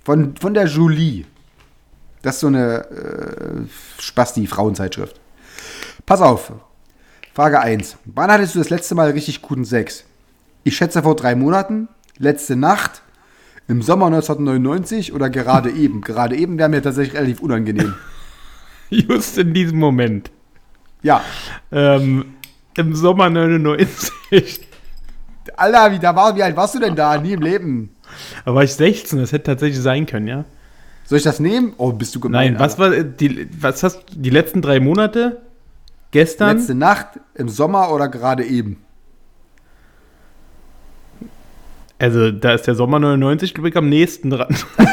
Von, 0.04 0.36
von 0.38 0.54
der 0.54 0.66
Julie. 0.66 1.26
Das 2.22 2.36
ist 2.36 2.41
so 2.41 2.47
eine 2.47 2.86
äh, 2.89 3.62
Spasti-Frauenzeitschrift. 3.99 5.20
Pass 6.06 6.22
auf. 6.22 6.54
Frage 7.34 7.60
1. 7.60 7.97
Wann 8.06 8.32
hattest 8.32 8.56
du 8.56 8.60
das 8.60 8.70
letzte 8.70 8.95
Mal 8.95 9.10
richtig 9.12 9.41
guten 9.41 9.66
Sex? 9.66 10.06
Ich 10.64 10.78
schätze 10.78 11.04
vor 11.04 11.16
drei 11.16 11.36
Monaten, 11.36 11.89
letzte 12.18 12.56
Nacht, 12.56 13.01
im 13.68 13.82
Sommer 13.82 14.06
1999 14.08 15.14
oder 15.14 15.30
gerade 15.30 15.72
eben. 15.76 16.01
Gerade 16.01 16.36
eben 16.36 16.58
wäre 16.60 16.70
mir 16.70 16.82
tatsächlich 16.82 17.16
relativ 17.16 17.39
unangenehm. 17.41 17.95
Just 18.89 19.38
in 19.39 19.54
diesem 19.54 19.80
Moment. 19.80 20.30
Ja. 21.01 21.22
Ähm, 21.72 22.36
Im 22.76 22.96
Sommer 22.96 23.30
99. 23.30 24.62
Alter, 25.56 25.92
wie, 25.92 26.00
da 26.00 26.16
war, 26.16 26.36
wie 26.36 26.44
alt 26.44 26.56
warst 26.56 26.76
du 26.76 26.80
denn 26.80 26.96
da? 26.96 27.18
Nie 27.18 27.34
im 27.34 27.42
Leben. 27.42 27.96
Da 28.46 28.56
war 28.56 28.64
ich 28.64 28.74
16, 28.74 29.20
das 29.20 29.32
hätte 29.32 29.44
tatsächlich 29.46 29.82
sein 29.82 30.06
können, 30.06 30.28
ja? 30.28 30.46
Soll 31.06 31.18
ich 31.18 31.24
das 31.24 31.40
nehmen? 31.40 31.74
Oh, 31.78 31.92
bist 31.92 32.16
du 32.16 32.20
gemein. 32.20 32.54
Nein, 32.54 32.60
was 32.60 32.80
war 32.80 32.94
äh, 32.94 33.06
die, 33.06 33.48
was 33.60 33.84
hast 33.84 33.98
du, 34.10 34.20
die 34.20 34.30
letzten 34.30 34.62
drei 34.62 34.80
Monate? 34.80 35.42
Gestern? 36.12 36.58
Letzte 36.58 36.76
Nacht, 36.76 37.20
im 37.36 37.50
Sommer 37.50 37.92
oder 37.92 38.08
gerade 38.08 38.46
eben? 38.46 38.78
Also, 42.00 42.32
da 42.32 42.54
ist 42.54 42.68
der 42.68 42.76
Sommer 42.76 43.00
99, 43.00 43.54
glaube 43.54 43.70
ich, 43.70 43.78
am 43.78 43.90
nächsten 43.90 44.30
dran. 44.30 44.56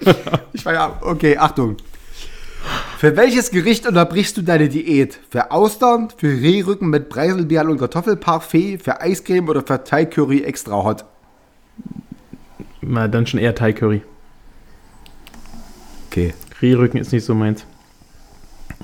Ich 0.52 0.64
war 0.64 0.72
ja, 0.72 0.98
okay, 1.02 1.36
Achtung. 1.36 1.76
Für 2.98 3.16
welches 3.16 3.52
Gericht 3.52 3.86
unterbrichst 3.86 4.36
du 4.36 4.42
deine 4.42 4.68
Diät? 4.68 5.20
Für 5.30 5.52
Austern, 5.52 6.08
für 6.16 6.26
Rehrücken 6.26 6.90
mit 6.90 7.08
Preiselbeeren 7.08 7.70
und 7.70 7.78
Kartoffelparfait, 7.78 8.82
für 8.82 9.00
Eiscreme 9.00 9.48
oder 9.48 9.62
für 9.64 9.84
Thai 9.84 10.04
Curry 10.04 10.42
extra 10.42 10.82
hot? 10.82 11.04
Na, 12.80 13.06
dann 13.06 13.24
schon 13.24 13.38
eher 13.38 13.54
Thai 13.54 13.72
Curry. 13.72 14.02
Okay. 16.08 16.34
Rehrücken 16.60 16.98
ist 16.98 17.12
nicht 17.12 17.24
so 17.24 17.36
meins. 17.36 17.64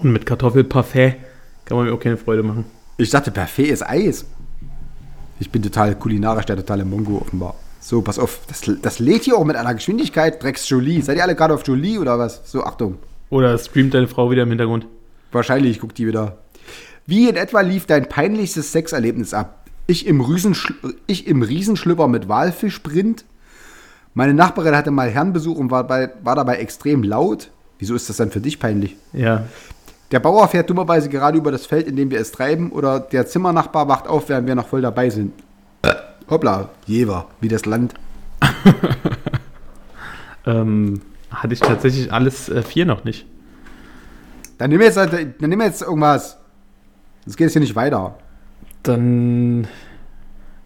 Und 0.01 0.13
mit 0.13 0.27
Kartoffelparfait 0.27 1.17
kann 1.65 1.77
man 1.77 1.87
mir 1.87 1.93
auch 1.93 1.99
keine 1.99 2.17
Freude 2.17 2.45
machen. 2.45 2.67
Ich 2.99 3.11
dachte, 3.11 3.33
Parfait 3.33 3.71
ist 3.71 3.83
Eis. 3.83 4.27
Ich 5.41 5.51
bin 5.51 5.61
total 5.61 5.97
kulinarisch, 5.97 6.47
der 6.47 6.55
totale 6.55 6.85
Mongo 6.85 7.19
offenbar. 7.19 7.57
So, 7.81 8.01
pass 8.01 8.21
auf, 8.21 8.43
das, 8.47 8.63
das 8.81 9.01
lädt 9.01 9.25
hier 9.25 9.37
auch 9.37 9.45
mit 9.45 9.57
einer 9.57 9.75
Geschwindigkeit. 9.75 10.41
Drecks 10.41 10.69
Jolie. 10.69 11.03
Seid 11.03 11.17
ihr 11.17 11.25
alle 11.25 11.35
gerade 11.35 11.53
auf 11.53 11.67
Jolie 11.67 11.99
oder 11.99 12.17
was? 12.17 12.43
So, 12.45 12.63
Achtung. 12.63 12.99
Oder 13.31 13.57
streamt 13.59 13.95
deine 13.95 14.09
Frau 14.09 14.31
wieder 14.31 14.43
im 14.43 14.51
Hintergrund? 14.51 14.87
Wahrscheinlich, 15.33 15.73
ich 15.73 15.81
guck 15.81 15.95
die 15.95 16.07
wieder. 16.07 16.39
Wie 17.07 17.29
in 17.29 17.37
etwa 17.37 17.61
lief 17.61 17.87
dein 17.87 18.09
peinlichstes 18.09 18.73
Sexerlebnis 18.73 19.35
ab? 19.35 19.67
Ich 19.87 20.07
im, 20.07 20.21
Riesenschl 20.21 20.75
ich 21.07 21.27
im 21.27 21.43
Riesenschlüpper 21.43 22.09
mit 22.09 22.29
Walfischprint. 22.29 23.25
Meine 24.15 24.33
Nachbarin 24.33 24.77
hatte 24.77 24.91
mal 24.91 25.11
Herrenbesuch 25.11 25.59
und 25.59 25.71
war, 25.71 25.85
bei, 25.85 26.11
war 26.23 26.37
dabei 26.37 26.57
extrem 26.57 27.03
laut. 27.03 27.51
Wieso 27.79 27.95
ist 27.95 28.09
das 28.09 28.17
dann 28.17 28.31
für 28.31 28.41
dich 28.41 28.61
peinlich? 28.61 28.97
Ja. 29.13 29.45
Der 30.13 30.21
Bauer 30.21 30.47
fährt 30.49 30.71
dummerweise 30.71 31.09
gerade 31.09 31.37
über 31.37 31.51
das 31.51 31.67
Feld, 31.67 31.89
in 31.89 31.97
dem 31.97 32.11
wir 32.11 32.21
es 32.21 32.31
treiben, 32.31 32.71
oder 32.71 33.01
der 33.01 33.27
Zimmernachbar 33.27 33.89
wacht 33.89 34.07
auf, 34.07 34.29
während 34.29 34.47
wir 34.47 34.55
noch 34.55 34.69
voll 34.69 34.81
dabei 34.81 35.11
sind. 35.11 35.33
Hoppla, 36.31 36.71
Jever, 36.87 37.27
wie 37.41 37.49
das 37.49 37.67
Land. 37.67 37.95
Ähm, 40.47 41.01
hatte 41.35 41.55
ich 41.55 41.61
tatsächlich 41.61 42.13
alles 42.13 42.49
äh, 42.49 42.63
vier 42.63 42.87
noch 42.87 43.05
nicht. 43.05 43.27
Dann 44.59 44.71
nimm 44.71 44.81
jetzt, 44.81 44.97
dann 44.97 45.35
nimm 45.41 45.61
jetzt 45.61 45.83
irgendwas. 45.83 46.39
Das 47.25 47.37
geht 47.37 47.47
jetzt 47.47 47.53
hier 47.53 47.61
nicht 47.61 47.77
weiter. 47.77 48.19
Dann. 48.83 49.67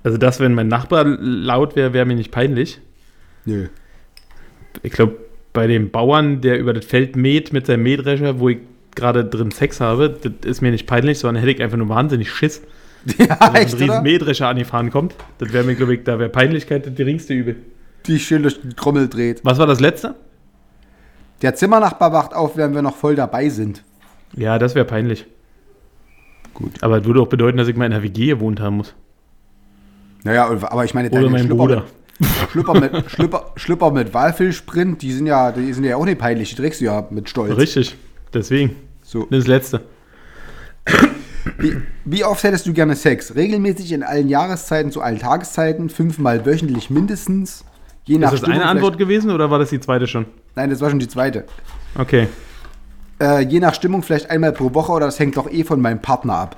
Also, 0.03 0.19
das, 0.19 0.41
wenn 0.41 0.55
mein 0.55 0.69
Nachbar 0.69 1.05
laut 1.05 1.77
wäre, 1.77 1.93
wäre 1.93 2.07
mir 2.07 2.15
nicht 2.15 2.31
peinlich. 2.31 2.81
Nö. 3.45 3.69
Ich 4.83 4.93
glaube, 4.93 5.17
bei 5.53 5.67
dem 5.67 5.91
Bauern, 5.91 6.41
der 6.41 6.59
über 6.59 6.73
das 6.73 6.85
Feld 6.85 7.17
mäht 7.17 7.53
mit 7.53 7.67
seinem 7.67 7.83
Mähdrescher, 7.83 8.39
wo 8.39 8.49
ich 8.49 8.59
gerade 8.95 9.25
drin 9.25 9.51
Sex 9.51 9.81
habe, 9.81 10.11
das 10.11 10.33
ist 10.45 10.61
mir 10.61 10.71
nicht 10.71 10.87
peinlich, 10.87 11.19
sondern 11.19 11.43
hätte 11.43 11.53
ich 11.53 11.63
einfach 11.63 11.79
nur 11.79 11.89
wahnsinnig 11.89 12.31
Schiss. 12.31 12.63
Ja, 13.17 13.39
Wenn 13.41 13.63
echt, 13.63 13.75
ein 13.75 13.79
riesen 13.79 13.91
oder? 13.91 14.03
Mähdrescher 14.03 14.49
angefahren 14.49 14.91
kommt, 14.91 15.15
das 15.39 15.53
wäre 15.53 15.65
mir, 15.65 15.77
glaube 15.77 15.95
ich, 15.95 16.03
da 16.03 16.19
wäre 16.19 16.29
Peinlichkeit 16.29 16.85
das 16.85 16.95
geringste 16.95 17.33
Übel. 17.33 17.57
Die 18.07 18.19
schön 18.19 18.43
durch 18.43 18.61
die 18.61 18.75
Trommel 18.75 19.09
dreht. 19.09 19.41
Was 19.45 19.59
war 19.59 19.67
das 19.67 19.81
letzte? 19.81 20.17
Der 21.43 21.55
Zimmernachbar 21.55 22.13
wacht 22.13 22.35
auf, 22.35 22.57
während 22.57 22.75
wir 22.75 22.83
noch 22.83 22.97
voll 22.97 23.15
dabei 23.15 23.49
sind. 23.49 23.85
Ja, 24.35 24.59
das 24.59 24.75
wäre 24.75 24.85
peinlich. 24.85 25.27
Gut. 26.55 26.83
Aber 26.83 26.99
es 26.99 27.05
würde 27.05 27.21
auch 27.21 27.29
bedeuten, 27.29 27.57
dass 27.59 27.69
ich 27.69 27.77
mal 27.77 27.87
in 27.87 27.93
einer 27.93 28.03
WG 28.03 28.27
gewohnt 28.27 28.61
haben 28.61 28.79
muss. 28.79 28.95
Naja, 30.25 30.49
aber 30.49 30.85
ich 30.85 30.95
meine, 30.95 31.11
Oder 31.11 31.31
mein 31.31 31.47
Schlüpper 31.47 31.55
Bruder. 31.55 31.85
Mit, 32.19 32.31
Schlüpper, 32.51 32.81
mit, 32.81 33.11
Schlüpper, 33.11 33.53
Schlüpper 33.55 33.91
mit 33.93 34.13
Walfilsprint, 34.13 35.01
die 35.03 35.13
sind 35.13 35.27
ja, 35.27 35.53
die 35.53 35.73
sind 35.73 35.85
ja 35.85 35.97
auch 35.97 36.05
nicht 36.05 36.19
peinlich, 36.19 36.51
die 36.51 36.57
trägst 36.57 36.81
du 36.81 36.87
ja 36.87 37.07
mit 37.11 37.29
Stolz. 37.29 37.57
Richtig. 37.57 37.97
Deswegen. 38.35 38.75
So. 39.03 39.27
Das 39.31 39.47
letzte. 39.47 39.83
Wie, 41.59 41.77
wie 42.05 42.25
oft 42.25 42.43
hättest 42.43 42.67
du 42.67 42.73
gerne 42.73 42.97
Sex? 42.97 43.35
Regelmäßig 43.35 43.93
in 43.93 44.03
allen 44.03 44.29
Jahreszeiten, 44.29 44.91
zu 44.91 45.01
allen 45.01 45.19
Tageszeiten, 45.19 45.89
fünfmal 45.89 46.45
wöchentlich 46.45 46.91
mindestens. 46.91 47.65
Je 48.09 48.17
nach 48.19 48.29
Ist 48.33 48.41
das 48.43 48.49
Stimmung 48.49 48.63
eine 48.63 48.71
Antwort 48.71 48.97
gewesen 48.97 49.31
oder 49.31 49.51
war 49.51 49.59
das 49.59 49.69
die 49.69 49.81
zweite 49.81 50.07
schon? 50.07 50.25
Nein, 50.57 50.71
das 50.71 50.81
war 50.81 50.89
schon 50.89 50.99
die 50.99 51.09
zweite. 51.09 51.45
Okay. 51.97 52.27
Äh, 53.21 53.41
je 53.45 53.61
nach 53.61 53.75
Stimmung 53.75 54.03
vielleicht 54.03 54.31
einmal 54.31 54.53
pro 54.53 54.73
Woche 54.73 54.93
oder 54.93 55.07
das 55.07 55.19
hängt 55.19 55.37
doch 55.37 55.51
eh 55.51 55.63
von 55.63 55.79
meinem 55.81 56.01
Partner 56.01 56.35
ab. 56.35 56.57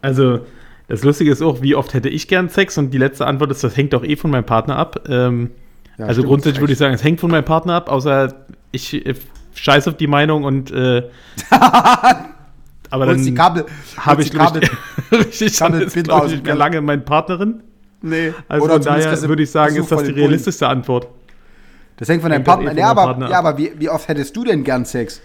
Also, 0.00 0.40
das 0.88 1.02
Lustige 1.02 1.30
ist 1.32 1.42
auch, 1.42 1.60
wie 1.60 1.74
oft 1.74 1.92
hätte 1.94 2.08
ich 2.08 2.28
gern 2.28 2.48
Sex? 2.48 2.78
Und 2.78 2.90
die 2.92 2.98
letzte 2.98 3.26
Antwort 3.26 3.50
ist, 3.50 3.64
das 3.64 3.76
hängt 3.76 3.92
doch 3.92 4.04
eh 4.04 4.14
von 4.16 4.30
meinem 4.30 4.44
Partner 4.44 4.76
ab. 4.76 5.08
Ähm, 5.08 5.50
Ja, 5.98 6.06
also 6.06 6.22
grundsätzlich 6.22 6.60
würde 6.60 6.72
ich 6.72 6.78
sagen, 6.78 6.94
es 6.94 7.02
hängt 7.02 7.18
von 7.20 7.30
meinem 7.30 7.44
Partner 7.44 7.74
ab, 7.74 7.88
außer 7.90 8.32
ich 8.70 8.94
äh, 9.06 9.14
scheiß 9.54 9.88
auf 9.88 9.96
die 9.96 10.06
Meinung 10.06 10.44
und 10.44 10.70
äh, 10.70 11.08
aber 12.90 13.06
dann 13.06 13.34
Kabel, 13.34 13.66
habe 13.96 14.22
ich 14.22 14.32
Kabel. 14.32 14.60
glaube 15.10 15.24
ich, 15.24 15.40
richtig, 15.40 15.56
dann 15.58 15.72
Kabel- 15.72 15.86
ist 15.86 15.96
ich 15.96 16.44
lange 16.54 16.80
meine 16.80 17.02
Partnerin. 17.02 17.62
Nee. 18.02 18.32
Also 18.48 18.64
Oder 18.64 18.74
von 18.74 18.82
daher 18.82 19.22
würde 19.22 19.42
ich 19.42 19.50
sagen, 19.50 19.74
Besuch 19.74 19.84
ist 19.84 19.92
das 19.92 20.00
die 20.00 20.06
den 20.06 20.14
Bullen. 20.14 20.26
realistischste 20.26 20.68
Antwort. 20.68 21.08
Das 21.96 22.08
hängt 22.08 22.22
von 22.22 22.30
deinem 22.30 22.42
eh 22.42 22.44
Partner. 22.44 22.72
Ja, 22.72 22.74
deinem 22.74 22.84
aber, 22.86 23.04
Partner 23.04 23.30
ja, 23.30 23.38
ab. 23.38 23.44
aber 23.44 23.58
wie, 23.58 23.72
wie 23.78 23.88
oft 23.88 24.08
hättest 24.08 24.34
du 24.36 24.44
denn 24.44 24.64
gern 24.64 24.84
Sex? 24.84 25.20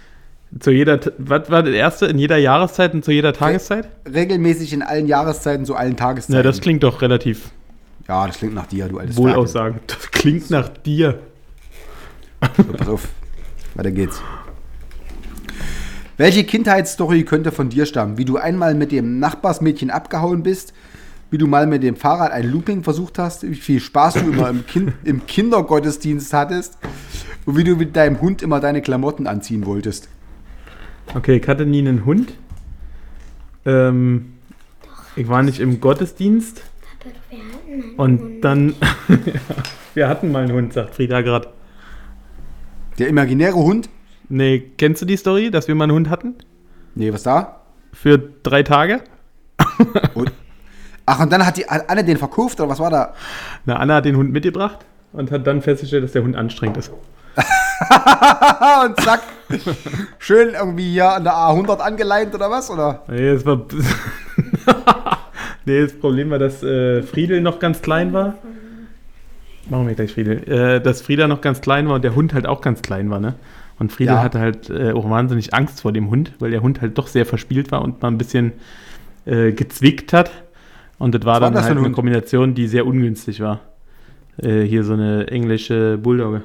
Zu 0.59 0.71
jeder, 0.71 0.99
was 1.17 1.49
war 1.49 1.63
das 1.63 1.73
erste? 1.73 2.05
In 2.05 2.17
jeder 2.17 2.37
Jahreszeit 2.37 2.93
und 2.93 3.03
zu 3.03 3.11
jeder 3.11 3.33
Tageszeit? 3.33 3.89
Regelmäßig 4.11 4.73
in 4.73 4.83
allen 4.83 5.07
Jahreszeiten, 5.07 5.65
zu 5.65 5.75
allen 5.75 5.97
Tageszeiten. 5.97 6.35
Ja, 6.35 6.43
das 6.43 6.61
klingt 6.61 6.83
doch 6.83 7.01
relativ 7.01 7.51
Ja, 8.07 8.27
das 8.27 8.37
klingt 8.37 8.53
nach 8.53 8.67
dir, 8.67 8.87
du 8.87 8.99
altes 8.99 9.17
wohlaussagen. 9.17 9.79
Das 9.87 10.11
klingt 10.11 10.49
nach 10.49 10.69
dir. 10.69 11.19
So, 12.57 12.63
pass 12.63 12.87
auf. 12.87 13.07
Weiter 13.73 13.91
geht's. 13.91 14.21
Welche 16.17 16.45
Kindheitsstory 16.45 17.23
könnte 17.23 17.51
von 17.51 17.69
dir 17.69 17.85
stammen? 17.85 18.17
Wie 18.17 18.25
du 18.25 18.37
einmal 18.37 18.75
mit 18.75 18.91
dem 18.91 19.19
Nachbarsmädchen 19.19 19.89
abgehauen 19.89 20.43
bist, 20.43 20.73
wie 21.35 21.37
du 21.37 21.47
mal 21.47 21.67
mit 21.67 21.83
dem 21.83 21.97
Fahrrad 21.97 22.31
ein 22.31 22.49
Looping 22.49 22.81
versucht 22.81 23.19
hast, 23.19 23.43
wie 23.43 23.55
viel 23.55 23.81
Spaß 23.81 24.13
du 24.13 24.31
immer 24.31 24.49
im, 24.49 24.65
kind, 24.65 24.93
im 25.03 25.25
Kindergottesdienst 25.25 26.31
hattest 26.31 26.77
und 27.45 27.57
wie 27.57 27.65
du 27.65 27.75
mit 27.75 27.93
deinem 27.93 28.21
Hund 28.21 28.41
immer 28.41 28.61
deine 28.61 28.81
Klamotten 28.81 29.27
anziehen 29.27 29.65
wolltest. 29.65 30.07
Okay, 31.13 31.35
ich 31.35 31.47
hatte 31.49 31.65
nie 31.65 31.79
einen 31.79 32.05
Hund. 32.05 32.35
Ähm, 33.65 34.35
ich 35.17 35.27
war 35.27 35.43
nicht 35.43 35.59
im 35.59 35.81
Gottesdienst. 35.81 36.63
Und 37.97 38.39
dann. 38.39 38.75
wir 39.93 40.07
hatten 40.07 40.31
mal 40.31 40.43
einen 40.43 40.53
Hund, 40.53 40.71
sagt 40.71 40.95
Frieda 40.95 41.19
gerade. 41.19 41.49
Der 42.97 43.09
imaginäre 43.09 43.55
Hund? 43.55 43.89
Nee, 44.29 44.71
kennst 44.77 45.01
du 45.01 45.05
die 45.05 45.17
Story, 45.17 45.51
dass 45.51 45.67
wir 45.67 45.75
mal 45.75 45.83
einen 45.83 45.95
Hund 45.95 46.09
hatten? 46.09 46.35
Nee, 46.95 47.11
was 47.11 47.23
da? 47.23 47.59
Für 47.91 48.17
drei 48.17 48.63
Tage? 48.63 49.01
Und, 50.13 50.31
ach, 51.05 51.19
und 51.19 51.31
dann 51.31 51.45
hat 51.45 51.57
die 51.57 51.65
hat 51.65 51.89
Anne 51.89 52.03
den 52.03 52.17
verkauft 52.17 52.59
oder 52.59 52.69
was 52.69 52.79
war 52.79 52.89
da? 52.89 53.13
Na, 53.65 53.77
Anna 53.77 53.95
hat 53.95 54.05
den 54.05 54.17
Hund 54.17 54.31
mitgebracht 54.31 54.79
und 55.13 55.31
hat 55.31 55.45
dann 55.47 55.61
festgestellt, 55.61 56.03
dass 56.03 56.11
der 56.13 56.23
Hund 56.23 56.35
anstrengend 56.35 56.77
ist. 56.77 56.91
und 58.85 58.99
zack. 59.01 59.21
Schön 60.19 60.53
irgendwie 60.53 60.91
hier 60.91 61.11
an 61.11 61.23
der 61.25 61.33
A100 61.33 61.79
angeleint 61.79 62.33
oder 62.33 62.49
was? 62.49 62.69
Oder? 62.69 63.03
Nee, 63.07 63.33
das 63.33 63.45
war. 63.45 63.61
nee, 65.65 65.81
das 65.81 65.93
Problem 65.99 66.29
war, 66.29 66.39
dass 66.39 66.63
äh, 66.63 67.03
Friedel 67.03 67.41
noch 67.41 67.59
ganz 67.59 67.81
klein 67.81 68.13
war. 68.13 68.35
Machen 69.69 69.87
wir 69.87 69.95
gleich 69.95 70.13
Friedel. 70.13 70.47
Äh, 70.49 70.81
dass 70.81 71.01
Frieda 71.01 71.27
noch 71.27 71.41
ganz 71.41 71.61
klein 71.61 71.87
war 71.87 71.95
und 71.95 72.03
der 72.03 72.15
Hund 72.15 72.33
halt 72.33 72.45
auch 72.47 72.61
ganz 72.61 72.81
klein 72.81 73.09
war, 73.09 73.19
ne? 73.19 73.35
Und 73.77 73.91
Friedel 73.91 74.15
Ja. 74.15 74.23
hatte 74.23 74.39
halt 74.39 74.69
äh, 74.69 74.93
auch 74.93 75.09
wahnsinnig 75.09 75.53
Angst 75.53 75.81
vor 75.81 75.91
dem 75.91 76.09
Hund, 76.09 76.33
weil 76.39 76.51
der 76.51 76.61
Hund 76.61 76.81
halt 76.81 76.97
doch 76.97 77.07
sehr 77.07 77.25
verspielt 77.25 77.71
war 77.71 77.81
und 77.81 78.01
mal 78.01 78.09
ein 78.09 78.17
bisschen 78.17 78.53
äh, 79.25 79.51
gezwickt 79.51 80.13
hat. 80.13 80.31
Und 80.97 81.13
das 81.15 81.23
war 81.25 81.35
Was 81.35 81.41
war 81.41 81.47
dann 81.47 81.53
das 81.53 81.63
halt 81.63 81.71
ein 81.73 81.77
eine 81.77 81.85
Hund? 81.87 81.95
Kombination, 81.95 82.53
die 82.55 82.67
sehr 82.67 82.85
ungünstig 82.85 83.39
war. 83.41 83.59
Äh, 84.37 84.61
hier 84.63 84.83
so 84.83 84.93
eine 84.93 85.27
englische 85.27 85.97
Bulldogge. 85.97 86.43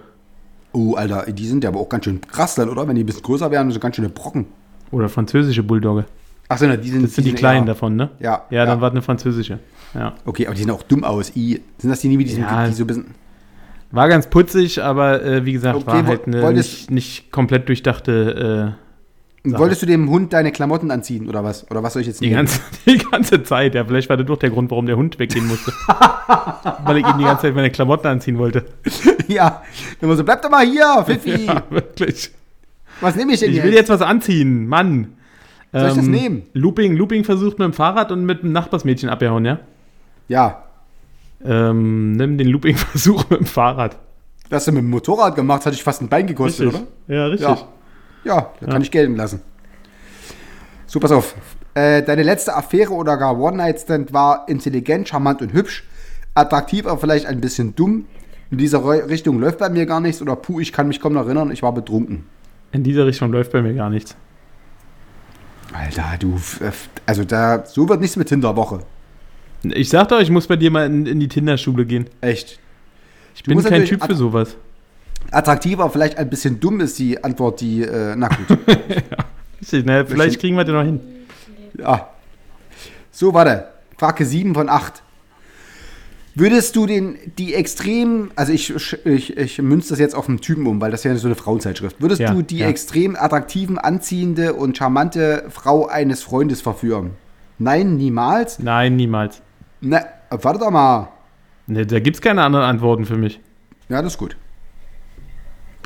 Oh, 0.72 0.94
Alter, 0.94 1.30
die 1.32 1.46
sind 1.46 1.64
ja 1.64 1.70
aber 1.70 1.80
auch 1.80 1.88
ganz 1.88 2.04
schön 2.04 2.20
krass 2.20 2.54
dann, 2.54 2.68
oder? 2.68 2.86
Wenn 2.86 2.94
die 2.94 3.02
ein 3.02 3.06
bisschen 3.06 3.22
größer 3.22 3.50
werden, 3.50 3.70
so 3.72 3.80
ganz 3.80 3.96
schöne 3.96 4.08
Brocken. 4.08 4.46
Oder 4.92 5.08
französische 5.08 5.62
Bulldogge. 5.62 6.04
Ach 6.48 6.58
so, 6.58 6.66
na, 6.66 6.76
die 6.76 6.88
sind 6.90 7.02
Das 7.04 7.14
sind 7.14 7.26
die, 7.26 7.32
kleinen 7.32 7.60
eher- 7.66 7.74
davon, 7.74 7.94
ne? 7.96 8.10
Ja, 8.20 8.44
Ja, 8.50 8.64
dann 8.66 8.78
ja. 8.78 8.80
war 8.80 8.90
eine 8.90 9.02
französische. 9.02 9.58
Ja. 9.94 10.14
Okay, 10.24 10.46
aber 10.46 10.54
die 10.54 10.62
sehen 10.62 10.70
auch 10.70 10.82
dumm 10.82 11.04
aus. 11.04 11.34
I, 11.36 11.60
sind 11.78 11.90
das 11.90 12.00
die 12.00 12.16
die, 12.16 12.28
sind, 12.28 12.42
Ja. 12.42 12.66
die 12.66 12.72
so 12.72 12.84
ein 12.84 12.86
bisschen. 12.86 13.06
War 13.92 14.08
ganz 14.08 14.28
putzig, 14.28 14.82
aber 14.82 15.22
äh, 15.24 15.44
wie 15.44 15.52
gesagt, 15.52 15.76
Okay, 15.76 15.86
war 15.86 16.06
halt 16.06 16.26
eine 16.26 16.42
wolltest- 16.42 16.90
nicht, 16.90 16.90
nicht 16.90 17.32
komplett 17.32 17.68
durchdachte 17.68 18.76
Sache. 19.44 19.58
Wolltest 19.60 19.82
du 19.82 19.86
dem 19.86 20.10
Hund 20.10 20.32
deine 20.32 20.52
Klamotten 20.52 20.90
anziehen 20.90 21.28
oder 21.28 21.42
was? 21.42 21.70
Oder 21.70 21.82
was 21.82 21.94
soll 21.94 22.02
ich 22.02 22.08
jetzt 22.08 22.18
äh, 22.20 22.26
die, 22.26 22.30
nehmen? 22.34 22.46
ganze, 22.46 22.60
die 22.86 22.98
ganze 22.98 23.42
Zeit. 23.42 23.74
Ja, 23.74 23.84
vielleicht 23.84 24.08
war 24.10 24.16
das 24.18 24.26
doch 24.26 24.36
der 24.38 24.50
Grund, 24.50 24.70
warum 24.70 24.86
der 24.86 24.96
Hund 24.96 25.18
weggehen 25.18 25.46
musste. 25.46 25.72
Weil 26.84 26.98
ich 26.98 27.06
ihm 27.06 27.18
die 27.18 27.24
ganze 27.24 27.42
Zeit 27.42 27.54
meine 27.54 27.70
Klamotten 27.70 28.06
anziehen 28.06 28.36
wollte. 28.38 28.66
ja, 29.28 29.62
immer 30.00 30.16
so, 30.16 30.24
bleib 30.24 30.42
doch 30.42 30.50
mal 30.50 30.66
hier, 30.66 31.04
Fifi. 31.06 31.46
Ja, 31.46 31.62
wirklich. 31.70 32.30
Was 33.00 33.16
nehme 33.16 33.32
ich 33.32 33.40
denn 33.40 33.50
Ich 33.52 33.62
will 33.62 33.72
jetzt 33.72 33.88
was 33.88 34.02
anziehen, 34.02 34.66
Mann. 34.66 35.14
Soll 35.72 35.88
ich 35.88 35.94
das 35.94 36.04
nehmen? 36.06 36.42
Looping, 36.52 36.96
Looping 36.96 37.24
versucht 37.24 37.58
mit 37.58 37.64
dem 37.66 37.72
Fahrrad 37.72 38.10
und 38.12 38.24
mit 38.26 38.42
dem 38.42 38.52
Nachbarsmädchen 38.52 39.08
abgehauen, 39.08 39.44
ja? 39.44 39.60
Ja, 40.28 40.64
Ähm, 41.44 42.12
nimm 42.12 42.36
den 42.36 42.48
Looping-Versuch 42.48 43.30
mit 43.30 43.40
dem 43.40 43.46
Fahrrad. 43.46 43.96
das 44.50 44.58
hast 44.62 44.66
du 44.68 44.72
mit 44.72 44.82
dem 44.82 44.90
Motorrad 44.90 45.34
gemacht, 45.34 45.64
hat 45.64 45.72
dich 45.72 45.82
fast 45.82 46.02
ein 46.02 46.08
Bein 46.08 46.26
gekostet, 46.26 46.66
oder? 46.68 46.82
Ja, 47.08 47.26
richtig. 47.26 47.48
Ja. 47.48 47.56
Ja, 48.24 48.50
das 48.60 48.68
kann 48.70 48.82
ich 48.82 48.90
gelten 48.90 49.16
lassen. 49.16 49.40
So, 50.86 51.00
pass 51.00 51.10
auf. 51.12 51.34
Äh, 51.74 52.02
deine 52.02 52.22
letzte 52.22 52.54
Affäre 52.54 52.92
oder 52.92 53.16
gar 53.16 53.38
One-Night-Stand 53.38 54.12
war 54.12 54.48
intelligent, 54.48 55.08
charmant 55.08 55.40
und 55.40 55.52
hübsch. 55.52 55.84
Attraktiv, 56.34 56.86
aber 56.86 56.98
vielleicht 57.00 57.26
ein 57.26 57.40
bisschen 57.40 57.74
dumm. 57.76 58.06
In 58.50 58.58
dieser 58.58 58.84
Re- 58.84 59.08
Richtung 59.08 59.38
läuft 59.38 59.58
bei 59.58 59.68
mir 59.68 59.86
gar 59.86 60.00
nichts. 60.00 60.20
Oder 60.20 60.34
puh, 60.36 60.58
ich 60.60 60.72
kann 60.72 60.88
mich 60.88 61.00
kaum 61.00 61.12
noch 61.12 61.24
erinnern, 61.24 61.50
ich 61.52 61.62
war 61.62 61.72
betrunken. 61.72 62.24
In 62.72 62.82
dieser 62.82 63.06
Richtung 63.06 63.30
läuft 63.32 63.52
bei 63.52 63.62
mir 63.62 63.74
gar 63.74 63.88
nichts. 63.90 64.16
Alter, 65.72 66.04
du. 66.18 66.34
f- 66.34 66.88
Also 67.06 67.24
da. 67.24 67.64
So 67.64 67.88
wird 67.88 68.00
nichts 68.00 68.16
mit 68.16 68.28
Tinderwoche. 68.28 68.80
Ich 69.62 69.88
sag 69.90 70.08
doch, 70.08 70.20
ich 70.20 70.30
muss 70.30 70.46
bei 70.46 70.56
dir 70.56 70.70
mal 70.70 70.86
in, 70.86 71.06
in 71.06 71.20
die 71.20 71.28
Tinderschule 71.28 71.84
gehen. 71.86 72.06
Echt. 72.20 72.58
Ich 73.34 73.44
bin 73.44 73.54
musst 73.54 73.68
kein 73.68 73.84
Typ 73.84 74.04
für 74.04 74.14
sowas. 74.16 74.56
Attraktiv, 75.30 75.78
aber 75.78 75.90
vielleicht 75.90 76.18
ein 76.18 76.28
bisschen 76.30 76.60
dumm 76.60 76.80
ist 76.80 76.98
die 76.98 77.22
Antwort, 77.22 77.60
die. 77.60 77.82
Äh, 77.82 78.14
na 78.16 78.28
gut. 78.28 78.58
Richtig, 79.60 79.84
ne? 79.84 80.06
Vielleicht 80.06 80.40
kriegen 80.40 80.56
wir 80.56 80.64
den 80.64 80.74
noch 80.74 80.84
hin. 80.84 81.00
Ja. 81.78 82.08
So, 83.10 83.34
warte. 83.34 83.68
Frage 83.98 84.24
7 84.24 84.54
von 84.54 84.68
8. 84.68 85.02
Würdest 86.34 86.76
du 86.76 86.86
den, 86.86 87.18
die 87.38 87.54
extrem, 87.54 88.30
also 88.36 88.52
ich, 88.52 88.72
ich, 89.04 89.36
ich 89.36 89.60
münze 89.60 89.90
das 89.90 89.98
jetzt 89.98 90.14
auf 90.14 90.28
einen 90.28 90.40
Typen 90.40 90.66
um, 90.66 90.80
weil 90.80 90.90
das 90.90 91.04
ja 91.04 91.14
so 91.16 91.26
eine 91.28 91.34
Frauenzeitschrift. 91.34 92.00
Würdest 92.00 92.20
Ja, 92.20 92.32
du 92.32 92.40
die 92.42 92.58
ja. 92.58 92.68
extrem 92.68 93.16
attraktiven, 93.16 93.78
anziehende 93.78 94.54
und 94.54 94.78
charmante 94.78 95.44
Frau 95.50 95.86
eines 95.86 96.22
Freundes 96.22 96.62
verführen? 96.62 97.10
Nein, 97.58 97.96
niemals? 97.96 98.58
Nein, 98.60 98.96
niemals. 98.96 99.42
Na, 99.80 100.02
warte 100.30 100.60
doch 100.60 100.70
mal. 100.70 101.08
Ne, 101.66 101.84
da 101.84 101.98
gibt's 102.00 102.20
keine 102.22 102.42
anderen 102.42 102.64
Antworten 102.64 103.04
für 103.04 103.16
mich. 103.16 103.40
Ja, 103.88 104.00
das 104.00 104.14
ist 104.14 104.18
gut. 104.18 104.36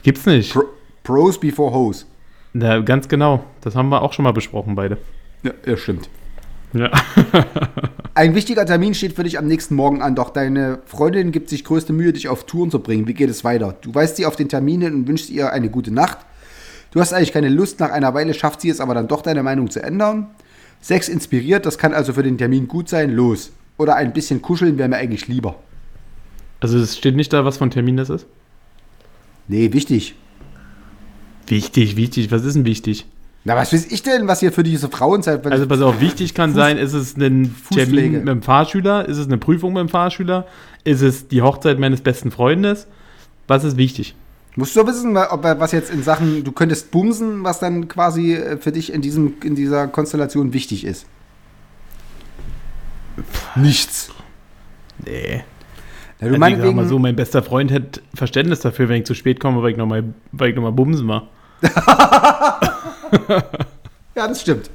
Gibt's 0.04 0.26
nicht. 0.26 0.52
Pro, 0.52 0.64
Pros 1.02 1.40
before 1.40 1.74
Hoes. 1.74 2.06
Na, 2.52 2.78
ganz 2.80 3.08
genau. 3.08 3.44
Das 3.62 3.74
haben 3.74 3.88
wir 3.88 4.02
auch 4.02 4.12
schon 4.12 4.22
mal 4.22 4.32
besprochen, 4.32 4.76
beide. 4.76 4.98
Ja, 5.42 5.52
ja, 5.66 5.76
stimmt. 5.76 6.08
Ja. 6.74 6.90
Ein 8.14 8.34
wichtiger 8.34 8.66
Termin 8.66 8.94
steht 8.94 9.14
für 9.14 9.24
dich 9.24 9.38
am 9.38 9.46
nächsten 9.46 9.74
Morgen 9.74 10.02
an, 10.02 10.14
doch 10.14 10.30
deine 10.30 10.80
Freundin 10.86 11.32
gibt 11.32 11.48
sich 11.48 11.64
größte 11.64 11.92
Mühe, 11.92 12.12
dich 12.12 12.28
auf 12.28 12.44
Touren 12.44 12.70
zu 12.70 12.80
bringen. 12.80 13.08
Wie 13.08 13.14
geht 13.14 13.30
es 13.30 13.44
weiter? 13.44 13.76
Du 13.80 13.94
weist 13.94 14.16
sie 14.16 14.26
auf 14.26 14.36
den 14.36 14.48
Termin 14.48 14.82
hin 14.82 14.94
und 14.94 15.08
wünschst 15.08 15.30
ihr 15.30 15.52
eine 15.52 15.70
gute 15.70 15.90
Nacht. 15.92 16.18
Du 16.92 17.00
hast 17.00 17.12
eigentlich 17.12 17.32
keine 17.32 17.48
Lust, 17.48 17.80
nach 17.80 17.90
einer 17.90 18.14
Weile 18.14 18.34
schafft 18.34 18.60
sie 18.60 18.68
es 18.68 18.80
aber 18.80 18.94
dann 18.94 19.08
doch 19.08 19.22
deine 19.22 19.42
Meinung 19.42 19.70
zu 19.70 19.82
ändern. 19.82 20.28
Sex 20.80 21.08
inspiriert, 21.08 21.64
das 21.66 21.78
kann 21.78 21.94
also 21.94 22.12
für 22.12 22.22
den 22.22 22.38
Termin 22.38 22.68
gut 22.68 22.88
sein, 22.88 23.10
los. 23.10 23.52
Oder 23.78 23.96
ein 23.96 24.12
bisschen 24.12 24.42
kuscheln 24.42 24.78
wäre 24.78 24.88
mir 24.88 24.96
eigentlich 24.96 25.26
lieber. 25.28 25.56
Also 26.60 26.78
es 26.78 26.96
steht 26.96 27.16
nicht 27.16 27.32
da, 27.32 27.44
was 27.44 27.56
für 27.56 27.64
ein 27.64 27.70
Termin 27.70 27.96
das 27.96 28.10
ist? 28.10 28.26
Nee, 29.48 29.72
wichtig. 29.72 30.14
Wichtig, 31.46 31.96
wichtig. 31.96 32.30
Was 32.30 32.44
ist 32.44 32.54
denn 32.54 32.64
wichtig? 32.64 33.06
Na, 33.46 33.54
was 33.56 33.74
weiß 33.74 33.86
ich 33.92 34.02
denn, 34.02 34.26
was 34.26 34.40
hier 34.40 34.52
für 34.52 34.62
diese 34.62 34.88
Frauen 34.88 35.22
seid? 35.22 35.46
Also 35.46 35.66
pass 35.66 35.82
auf, 35.82 36.00
wichtig 36.00 36.32
kann 36.32 36.52
Fuß- 36.52 36.54
sein, 36.54 36.78
ist 36.78 36.94
es 36.94 37.16
ein. 37.18 37.54
Termin 37.70 38.12
mit 38.12 38.28
dem 38.28 38.42
Fahrschüler, 38.42 39.06
ist 39.06 39.18
es 39.18 39.26
eine 39.26 39.36
Prüfung 39.36 39.74
mit 39.74 39.80
dem 39.82 39.88
Fahrschüler, 39.90 40.46
ist 40.84 41.02
es 41.02 41.28
die 41.28 41.42
Hochzeit 41.42 41.78
meines 41.78 42.00
besten 42.00 42.30
Freundes? 42.30 42.86
Was 43.46 43.64
ist 43.64 43.76
wichtig? 43.76 44.14
Musst 44.56 44.74
du 44.76 44.86
wissen, 44.86 45.14
ob 45.16 45.42
was 45.42 45.72
jetzt 45.72 45.90
in 45.90 46.02
Sachen, 46.02 46.42
du 46.44 46.52
könntest 46.52 46.90
bumsen, 46.90 47.44
was 47.44 47.58
dann 47.58 47.88
quasi 47.88 48.34
äh, 48.34 48.56
für 48.56 48.72
dich 48.72 48.92
in, 48.92 49.02
diesem, 49.02 49.34
in 49.42 49.54
dieser 49.54 49.88
Konstellation 49.88 50.54
wichtig 50.54 50.84
ist. 50.84 51.06
Nichts. 53.56 54.10
Nee. 55.04 55.44
Ja, 56.24 56.38
du 56.38 56.42
Also 56.42 56.64
ich 56.68 56.74
mal 56.74 56.86
so, 56.86 56.98
mein 56.98 57.16
bester 57.16 57.42
Freund 57.42 57.70
hätte 57.70 58.00
Verständnis 58.14 58.60
dafür, 58.60 58.88
wenn 58.88 59.00
ich 59.00 59.06
zu 59.06 59.14
spät 59.14 59.40
komme, 59.40 59.62
weil 59.62 59.72
ich 59.72 59.76
nochmal 59.76 60.04
weil 60.32 60.50
ich 60.50 60.56
noch 60.56 60.62
mal 60.62 60.72
bumsen 60.72 61.08
war. 61.08 61.28
ja, 64.14 64.28
das 64.28 64.40
stimmt. 64.40 64.70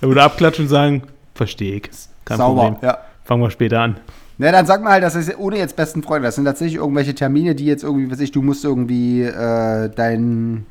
Da 0.00 0.06
würde 0.08 0.22
abklatschen 0.22 0.66
und 0.66 0.68
sagen, 0.68 1.02
verstehe 1.34 1.76
ich. 1.76 1.90
Kein 2.24 2.38
Sauber, 2.38 2.70
Problem. 2.72 2.88
ja. 2.88 2.98
Fangen 3.24 3.42
wir 3.42 3.50
später 3.50 3.80
an. 3.80 3.96
Na, 4.36 4.50
dann 4.50 4.66
sag 4.66 4.82
mal 4.82 4.92
halt, 4.92 5.04
das 5.04 5.14
ist 5.14 5.36
ohne 5.38 5.58
jetzt 5.58 5.76
besten 5.76 6.02
Freunde. 6.02 6.26
Das 6.26 6.34
sind 6.34 6.44
tatsächlich 6.44 6.76
irgendwelche 6.76 7.14
Termine, 7.14 7.54
die 7.54 7.66
jetzt 7.66 7.84
irgendwie, 7.84 8.10
weiß 8.10 8.20
ich, 8.20 8.32
du 8.32 8.42
musst 8.42 8.64
irgendwie 8.64 9.22
äh, 9.22 9.90
dein. 9.94 10.66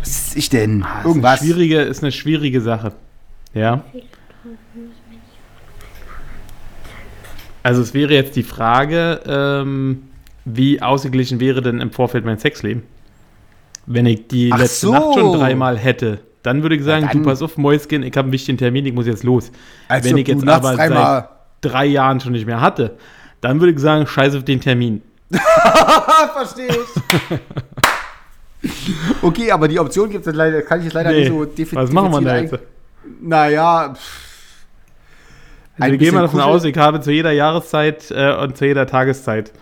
Was 0.00 0.08
ist 0.08 0.36
ich 0.36 0.48
denn? 0.50 0.80
Das 0.80 1.04
Irgendwas. 1.04 1.34
Ist 1.36 1.42
eine, 1.42 1.52
schwierige, 1.52 1.80
ist 1.82 2.02
eine 2.02 2.12
schwierige 2.12 2.60
Sache. 2.60 2.92
Ja. 3.54 3.84
Also 7.62 7.82
es 7.82 7.92
wäre 7.94 8.14
jetzt 8.14 8.36
die 8.36 8.42
Frage, 8.42 9.20
ähm, 9.26 10.02
wie 10.44 10.80
ausgeglichen 10.80 11.40
wäre 11.40 11.60
denn 11.62 11.80
im 11.80 11.90
Vorfeld 11.90 12.24
mein 12.24 12.38
Sexleben? 12.38 12.82
Wenn 13.86 14.06
ich 14.06 14.28
die 14.28 14.50
Ach 14.52 14.58
letzte 14.58 14.86
so. 14.86 14.92
Nacht 14.92 15.14
schon 15.14 15.38
dreimal 15.38 15.76
hätte, 15.78 16.20
dann 16.42 16.62
würde 16.62 16.76
ich 16.76 16.84
sagen, 16.84 17.06
dann- 17.06 17.18
du 17.22 17.28
pass 17.28 17.42
auf, 17.42 17.58
Mäuschen, 17.58 18.02
ich 18.02 18.16
habe 18.16 18.26
einen 18.26 18.32
wichtigen 18.32 18.56
Termin, 18.58 18.86
ich 18.86 18.94
muss 18.94 19.06
jetzt 19.06 19.24
los. 19.24 19.50
Als 19.88 20.04
Wenn 20.06 20.16
ich 20.16 20.28
jetzt 20.28 20.46
aber 20.48 20.74
dreimal- 20.74 21.28
seit 21.62 21.72
drei 21.72 21.86
Jahren 21.86 22.20
schon 22.20 22.32
nicht 22.32 22.46
mehr 22.46 22.60
hatte, 22.60 22.96
dann 23.42 23.60
würde 23.60 23.72
ich 23.72 23.78
sagen, 23.78 24.06
scheiß 24.06 24.34
auf 24.36 24.44
den 24.44 24.60
Termin. 24.60 25.02
Verstehe 26.32 26.68
ich. 26.68 26.78
okay, 29.22 29.50
aber 29.50 29.68
die 29.68 29.78
Option 29.78 30.08
gibt 30.10 30.26
es 30.26 30.34
leider, 30.34 30.62
kann 30.62 30.78
ich 30.78 30.84
jetzt 30.86 30.94
leider 30.94 31.10
Nee. 31.10 31.20
nicht 31.20 31.28
so 31.28 31.44
definitiv. 31.44 31.74
Was 31.74 31.92
machen 31.92 32.12
wir 32.12 32.20
da 32.22 32.36
jetzt? 32.38 32.58
Naja, 33.20 33.94
pff. 33.94 34.29
Also 35.78 35.92
wir 35.92 35.98
gehen 35.98 36.14
mal 36.14 36.22
davon 36.22 36.40
aus, 36.40 36.64
ich 36.64 36.76
habe 36.76 37.00
zu 37.00 37.10
jeder 37.10 37.32
Jahreszeit 37.32 38.10
äh, 38.10 38.34
und 38.42 38.56
zu 38.56 38.66
jeder 38.66 38.86
Tageszeit, 38.86 39.52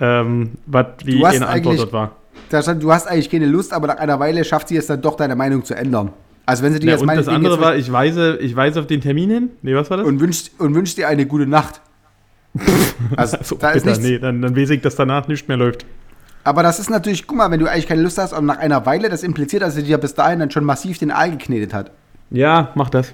ähm, 0.00 0.52
was 0.66 0.86
wie 1.04 1.18
Du 1.18 1.26
hast 1.26 1.36
eine 1.36 1.46
Antwort 1.48 1.78
dort 1.78 1.92
war. 1.92 2.12
da 2.50 2.62
stand, 2.62 2.82
du 2.82 2.92
hast 2.92 3.06
eigentlich 3.06 3.30
keine 3.30 3.46
Lust, 3.46 3.72
aber 3.72 3.86
nach 3.88 3.98
einer 3.98 4.18
Weile 4.18 4.44
schafft 4.44 4.68
sie 4.68 4.76
es 4.76 4.86
dann 4.86 5.00
doch, 5.02 5.16
deine 5.16 5.36
Meinung 5.36 5.64
zu 5.64 5.74
ändern. 5.74 6.10
Also 6.46 6.62
wenn 6.64 6.72
sie 6.72 6.80
dir 6.80 6.86
Ja, 6.86 6.92
jetzt 6.92 7.02
und 7.02 7.14
das 7.14 7.28
andere 7.28 7.60
war, 7.60 7.76
ich 7.76 7.92
weise, 7.92 8.38
ich 8.40 8.56
weise 8.56 8.80
auf 8.80 8.86
den 8.86 9.00
Termin 9.02 9.30
hin. 9.30 9.50
Nee, 9.62 9.74
was 9.74 9.90
war 9.90 9.98
das? 9.98 10.06
und 10.06 10.18
wünscht, 10.20 10.50
und 10.58 10.74
wünscht 10.74 10.96
dir 10.96 11.06
eine 11.08 11.26
gute 11.26 11.46
Nacht. 11.46 11.80
Also, 13.16 13.36
so, 13.42 13.56
da 13.56 13.70
ist 13.70 13.84
bitter, 13.84 13.96
nichts. 13.96 14.02
nee, 14.08 14.18
dann, 14.18 14.42
dann 14.42 14.56
weiß 14.56 14.70
ich, 14.70 14.80
dass 14.80 14.96
danach 14.96 15.28
nichts 15.28 15.46
mehr 15.46 15.56
läuft. 15.56 15.84
Aber 16.44 16.62
das 16.62 16.78
ist 16.80 16.90
natürlich, 16.90 17.26
guck 17.26 17.36
mal, 17.36 17.50
wenn 17.50 17.60
du 17.60 17.66
eigentlich 17.70 17.86
keine 17.86 18.02
Lust 18.02 18.18
hast 18.18 18.32
und 18.32 18.46
nach 18.46 18.58
einer 18.58 18.84
Weile, 18.86 19.08
das 19.08 19.22
impliziert, 19.22 19.62
dass 19.62 19.74
sie 19.74 19.82
dir 19.82 19.98
bis 19.98 20.14
dahin 20.14 20.38
dann 20.40 20.50
schon 20.50 20.64
massiv 20.64 20.98
den 20.98 21.10
Aal 21.10 21.30
geknetet 21.30 21.74
hat. 21.74 21.90
Ja, 22.30 22.70
mach 22.74 22.90
das. 22.90 23.12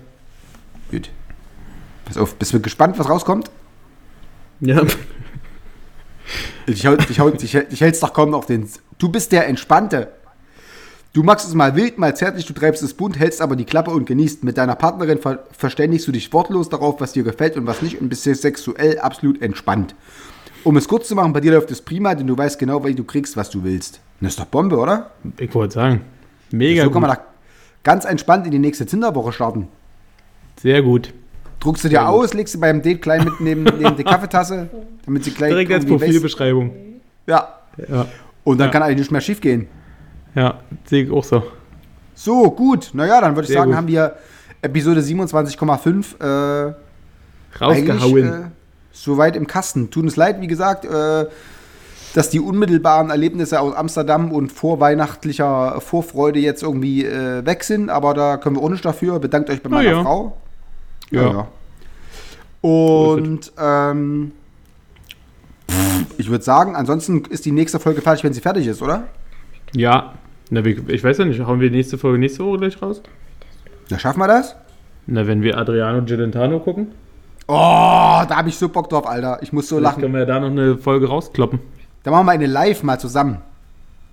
Pass 2.05 2.19
auf, 2.19 2.35
bist 2.37 2.53
du 2.53 2.61
gespannt, 2.61 2.99
was 2.99 3.09
rauskommt? 3.09 3.51
Ja. 4.61 4.83
Ich, 6.67 6.87
hau, 6.87 6.95
ich, 6.95 7.21
hau, 7.21 7.29
ich, 7.29 7.55
ich 7.55 7.81
hält's 7.81 8.01
doch 8.01 8.13
kaum 8.13 8.35
auf 8.35 8.47
den. 8.47 8.69
Du 8.99 9.09
bist 9.11 9.33
der 9.33 9.47
Entspannte. 9.47 10.09
Du 11.13 11.23
magst 11.23 11.47
es 11.47 11.55
mal 11.55 11.77
wild, 11.77 11.99
mal 11.99 12.17
zärtlich, 12.17 12.45
du 12.45 12.55
treibst 12.55 12.83
es 12.83 12.95
bunt, 12.95 13.19
hältst 13.19 13.41
aber 13.41 13.55
die 13.55 13.65
Klappe 13.65 13.93
und 13.93 14.05
genießt. 14.05 14.43
Mit 14.43 14.59
deiner 14.59 14.75
Partnerin 14.75 15.19
ver 15.19 15.45
verständigst 15.53 16.09
du 16.09 16.13
dich 16.13 16.33
wortlos 16.33 16.69
darauf, 16.69 17.01
was 17.01 17.13
dir 17.13 17.23
gefällt 17.23 17.57
und 17.57 17.67
was 17.67 17.83
nicht 17.83 18.01
und 18.01 18.09
bist 18.09 18.25
sexuell 18.25 18.99
absolut 18.99 19.41
entspannt. 19.41 19.95
Um 20.65 20.77
es 20.77 20.89
kurz 20.89 21.07
zu 21.07 21.15
machen, 21.15 21.33
bei 21.33 21.41
dir 21.41 21.53
läuft 21.53 21.71
es 21.71 21.83
prima, 21.83 22.15
denn 22.15 22.27
du 22.27 22.37
weißt 22.37 22.59
genau, 22.59 22.85
wie 22.85 22.95
du 22.95 23.05
kriegst, 23.05 23.37
was 23.37 23.51
du 23.51 23.63
willst. 23.63 24.01
Das 24.21 24.31
ist 24.31 24.41
doch 24.41 24.47
Bombe, 24.47 24.77
oder? 24.79 25.11
Ich 25.39 25.55
wollte 25.55 25.75
sagen. 25.75 26.01
Mega 26.51 26.85
so 26.85 26.91
kann 26.91 27.03
man 27.03 27.11
da 27.11 27.19
ganz 27.85 28.05
entspannt 28.07 28.47
in 28.47 28.53
die 28.53 28.59
nächste 28.59 28.87
Tinderwoche 28.87 29.33
starten. 29.33 29.69
Sehr 30.61 30.83
gut. 30.83 31.13
Druckst 31.65 31.83
du 31.85 31.89
dir 31.89 32.07
aus, 32.09 32.35
legst 32.35 32.55
du 32.55 32.61
beim 32.61 32.83
Date 32.83 33.01
klein 33.03 33.25
mit 33.25 33.41
neben, 33.41 33.62
neben 33.79 33.97
die 33.97 34.05
Kaffeetasse, 34.05 34.69
damit 35.07 35.25
sie 35.25 35.31
gleich 35.33 35.51
Direkt 35.51 35.73
als 35.73 35.87
Profilbeschreibung. 35.87 36.71
Ja. 37.27 37.49
Ja. 37.89 38.07
Und 38.45 38.59
dann 38.59 38.69
Ja. 38.69 38.73
kann 38.73 38.83
eigentlich 38.83 38.99
nicht 38.99 39.11
mehr 39.11 39.21
schief 39.23 39.41
gehen. 39.41 39.67
Ja, 40.35 40.61
sehe 40.85 41.05
ich 41.05 41.11
auch 41.11 41.25
so. 41.25 41.43
So, 42.15 42.51
gut. 42.51 42.91
Naja, 42.93 43.21
dann 43.21 43.35
würde 43.35 43.43
ich 43.43 43.49
Sehr 43.49 43.59
sagen, 43.59 43.71
gut. 43.71 43.77
haben 43.79 43.89
wir 43.89 44.15
Episode 44.62 45.01
27,5 45.01 46.21
äh, 46.21 46.75
Rausgehauen. 47.61 48.25
äh, 48.29 48.41
soweit 48.93 49.35
im 49.35 49.47
Kasten. 49.47 49.91
Tut 49.91 50.05
uns 50.05 50.17
leid, 50.17 50.41
wie 50.41 50.47
gesagt, 50.47 50.85
äh, 50.85 51.27
dass 52.15 52.31
die 52.31 52.41
unmittelbaren 52.41 53.11
Erlebnisse 53.11 53.59
aus 53.61 53.75
Amsterdam 53.75 54.31
und 54.33 54.53
vorweihnachtlicher 54.53 55.81
Vorfreude 55.81 56.39
jetzt 56.39 56.62
irgendwie 56.62 57.05
äh, 57.05 57.45
weg 57.45 57.65
sind, 57.65 57.91
aber 57.91 58.15
da 58.15 58.37
können 58.37 58.57
wir 58.57 58.62
auch 58.62 58.69
nicht 58.69 58.85
dafür. 58.85 59.19
Bedankt 59.19 59.51
euch 59.51 59.62
bei 59.62 59.71
meiner 59.71 59.91
ja. 59.91 60.03
Frau. 60.03 60.37
Ja. 61.11 61.49
Und 62.61 63.53
ähm, 63.59 64.33
pff, 65.71 66.05
ich 66.19 66.31
würde 66.31 66.45
sagen, 66.45 66.77
ansonsten 66.77 67.25
ist 67.27 67.45
die 67.45 67.53
nächste 67.53 67.79
Folge 67.79 68.01
fertig, 68.01 68.25
wenn 68.25 68.33
sie 68.33 68.41
fertig 68.41 68.67
ist, 68.67 68.83
oder? 68.83 69.05
ja. 69.75 70.15
Na, 70.51 70.63
wir- 70.63 70.89
ich 70.91 71.03
weiß 71.03 71.17
ja 71.19 71.25
nicht, 71.25 71.41
haben 71.41 71.59
wir 71.61 71.71
die 71.71 71.77
nächste 71.77 71.97
Folge 71.97 72.19
nächste 72.19 72.45
Woche 72.45 72.59
gleich 72.59 72.81
raus? 72.83 73.01
Na, 73.89 73.99
schaffen 73.99 74.19
wir 74.21 74.29
das? 74.29 74.55
Na, 75.07 75.27
wenn 75.27 75.41
wir 75.43 75.57
Adriano 75.57 76.03
Gelentano 76.05 76.61
gucken, 76.61 76.89
Oh, 77.47 77.53
da 78.27 78.29
habe 78.37 78.49
ich 78.51 78.57
so 78.57 78.69
Bock 78.71 78.89
drauf, 78.89 79.07
Alter. 79.07 79.39
Ich 79.43 79.53
muss 79.53 79.69
so 79.69 79.77
vielleicht 79.77 79.93
lachen. 79.97 80.01
können 80.03 80.15
wir 80.15 80.21
ja 80.21 80.27
da 80.27 80.41
noch 80.41 80.49
eine 80.51 80.79
Folge 80.79 81.09
rauskloppen. 81.09 81.59
Dann 82.03 82.13
machen 82.13 82.27
wir 82.27 82.33
eine 82.33 82.47
Live 82.47 82.83
mal 82.83 82.99
zusammen. 82.99 83.39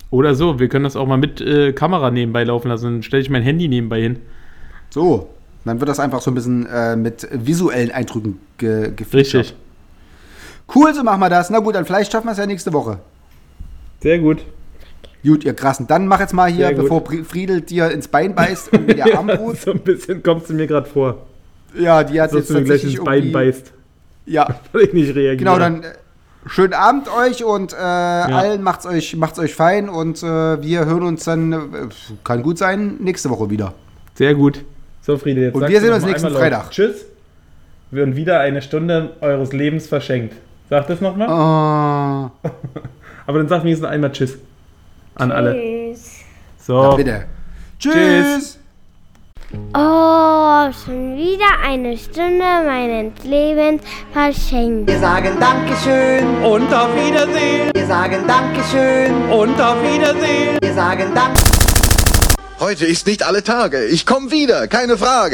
Oder 0.10 0.36
so, 0.36 0.60
wir 0.60 0.68
können 0.68 0.84
das 0.84 0.98
auch 0.98 1.08
mal 1.08 1.18
mit 1.18 1.40
äh, 1.42 1.72
Kamera 1.74 2.12
nebenbei 2.12 2.44
laufen 2.44 2.68
lassen. 2.70 2.84
Dann 2.86 3.04
stelle 3.04 3.22
ich 3.22 3.30
mein 3.30 3.42
Handy 3.44 3.68
nebenbei 3.70 4.02
hin. 4.02 4.20
So. 4.90 5.30
Dann 5.66 5.80
wird 5.80 5.90
das 5.90 6.00
einfach 6.00 6.22
so 6.22 6.32
ein 6.32 6.36
bisschen 6.36 6.66
äh, 6.66 6.96
mit 6.96 7.28
visuellen 7.32 7.92
Eindrücken 7.92 8.40
ge 8.58 8.92
gefeatured. 8.96 9.14
Richtig. 9.36 9.56
Cool, 10.74 10.94
so 10.94 11.04
machen 11.04 11.20
wir 11.20 11.30
das. 11.30 11.50
Na 11.50 11.60
gut, 11.60 11.76
dann 11.76 11.86
vielleicht 11.86 12.12
schaffen 12.12 12.28
wir 12.28 12.32
es 12.32 12.38
ja 12.38 12.46
nächste 12.46 12.72
Woche. 12.74 13.00
Sehr 14.02 14.20
gut. 14.20 14.40
Gut, 15.24 15.44
ihr 15.44 15.54
Krassen. 15.54 15.86
Dann 15.86 16.08
mach 16.08 16.20
jetzt 16.20 16.34
mal 16.34 16.50
hier, 16.52 16.72
bevor 16.74 17.04
Friedel 17.06 17.62
dir 17.62 17.92
ins 17.92 18.08
Bein 18.08 18.34
beißt, 18.34 18.70
irgendwie 18.72 18.96
der 18.96 19.18
Armbrot. 19.18 19.58
so 19.58 19.72
ein 19.72 19.80
bisschen 19.80 20.24
kommst 20.24 20.50
du 20.50 20.54
mir 20.54 20.66
gerade 20.66 20.90
vor. 20.90 21.18
Ja, 21.78 22.04
die 22.04 22.20
hat 22.20 22.32
Dass 22.32 22.40
jetzt 22.40 22.50
du 22.50 22.54
mir 22.56 22.64
gleich 22.64 22.82
tatsächlich 22.82 22.96
ins 22.98 23.06
Bein 23.06 23.32
beißt, 23.32 23.72
Ja, 24.26 24.60
weil 24.72 24.82
ich 24.84 24.94
nicht 24.94 25.10
reagiere. 25.10 25.36
genau, 25.38 25.60
dann 25.60 25.84
äh, 25.84 25.94
schönen 26.48 26.74
Abend 26.74 27.08
euch 27.16 27.44
und 27.44 27.74
äh, 27.74 27.76
allen 27.78 28.64
macht's 28.64 28.86
euch, 28.88 29.16
macht's 29.16 29.38
euch 29.38 29.54
fein 29.54 29.90
und 29.90 30.24
äh, 30.24 30.62
wir 30.62 30.86
hören 30.86 31.04
uns 31.04 31.24
dann, 31.26 31.54
äh, 31.54 31.58
kann 32.24 32.42
gut 32.42 32.58
sein, 32.58 32.96
nächste 33.00 33.30
Woche 33.30 33.50
wieder. 33.52 33.74
Sehr 34.16 34.34
gut. 34.34 34.64
So, 35.02 35.18
Friede, 35.18 35.42
jetzt 35.42 35.56
Und 35.56 35.68
wir 35.68 35.82
sehen 35.82 35.94
uns 35.94 36.06
nächsten 36.06 36.28
einmal 36.28 36.42
laut 36.42 36.52
Freitag. 36.52 36.72
Tschüss. 36.72 37.06
Wir 37.90 38.04
Und 38.04 38.16
wieder 38.16 38.40
eine 38.40 38.62
Stunde 38.62 39.12
eures 39.22 39.52
Lebens 39.52 39.88
verschenkt. 39.88 40.36
Sag 40.70 40.88
das 40.88 41.02
nochmal. 41.02 41.28
Oh, 41.28 42.50
Aber 43.28 43.38
dann 43.40 43.48
sag 43.48 43.64
wenigstens 43.64 43.90
einmal 43.90 44.12
Tschüss. 44.12 44.38
An 45.16 45.32
alle. 45.32 45.54
Tschüss. 45.54 46.20
So. 46.60 46.82
na 46.82 46.96
bitte. 46.96 47.26
Tschüss. 47.80 47.94
Tschüss. 47.94 48.58
Oh, 49.74 50.72
schon 50.86 51.18
wieder 51.18 51.60
eine 51.66 51.98
Stunde 51.98 52.46
meines 52.66 53.24
Lebens 53.24 53.82
verschenkt. 54.14 54.90
Wir 54.90 55.00
sagen 55.00 55.38
Dankeschön 55.40 56.26
Und 56.44 56.74
auf 56.74 56.96
Wiedersehen. 56.96 57.72
Wir 57.74 57.86
sagen 57.86 58.24
Dankeschön 58.28 59.14
Und 59.30 59.60
auf 59.60 59.76
Wiedersehen. 59.84 60.58
Wir 60.62 60.74
sagen 60.74 61.14
Dank 61.14 61.61
Heute 62.62 62.86
ist 62.86 63.08
nicht 63.08 63.24
alle 63.24 63.44
Tage. 63.44 63.86
Ich 63.86 64.06
komme 64.06 64.30
wieder, 64.30 64.68
keine 64.68 64.96
Frage. 64.96 65.34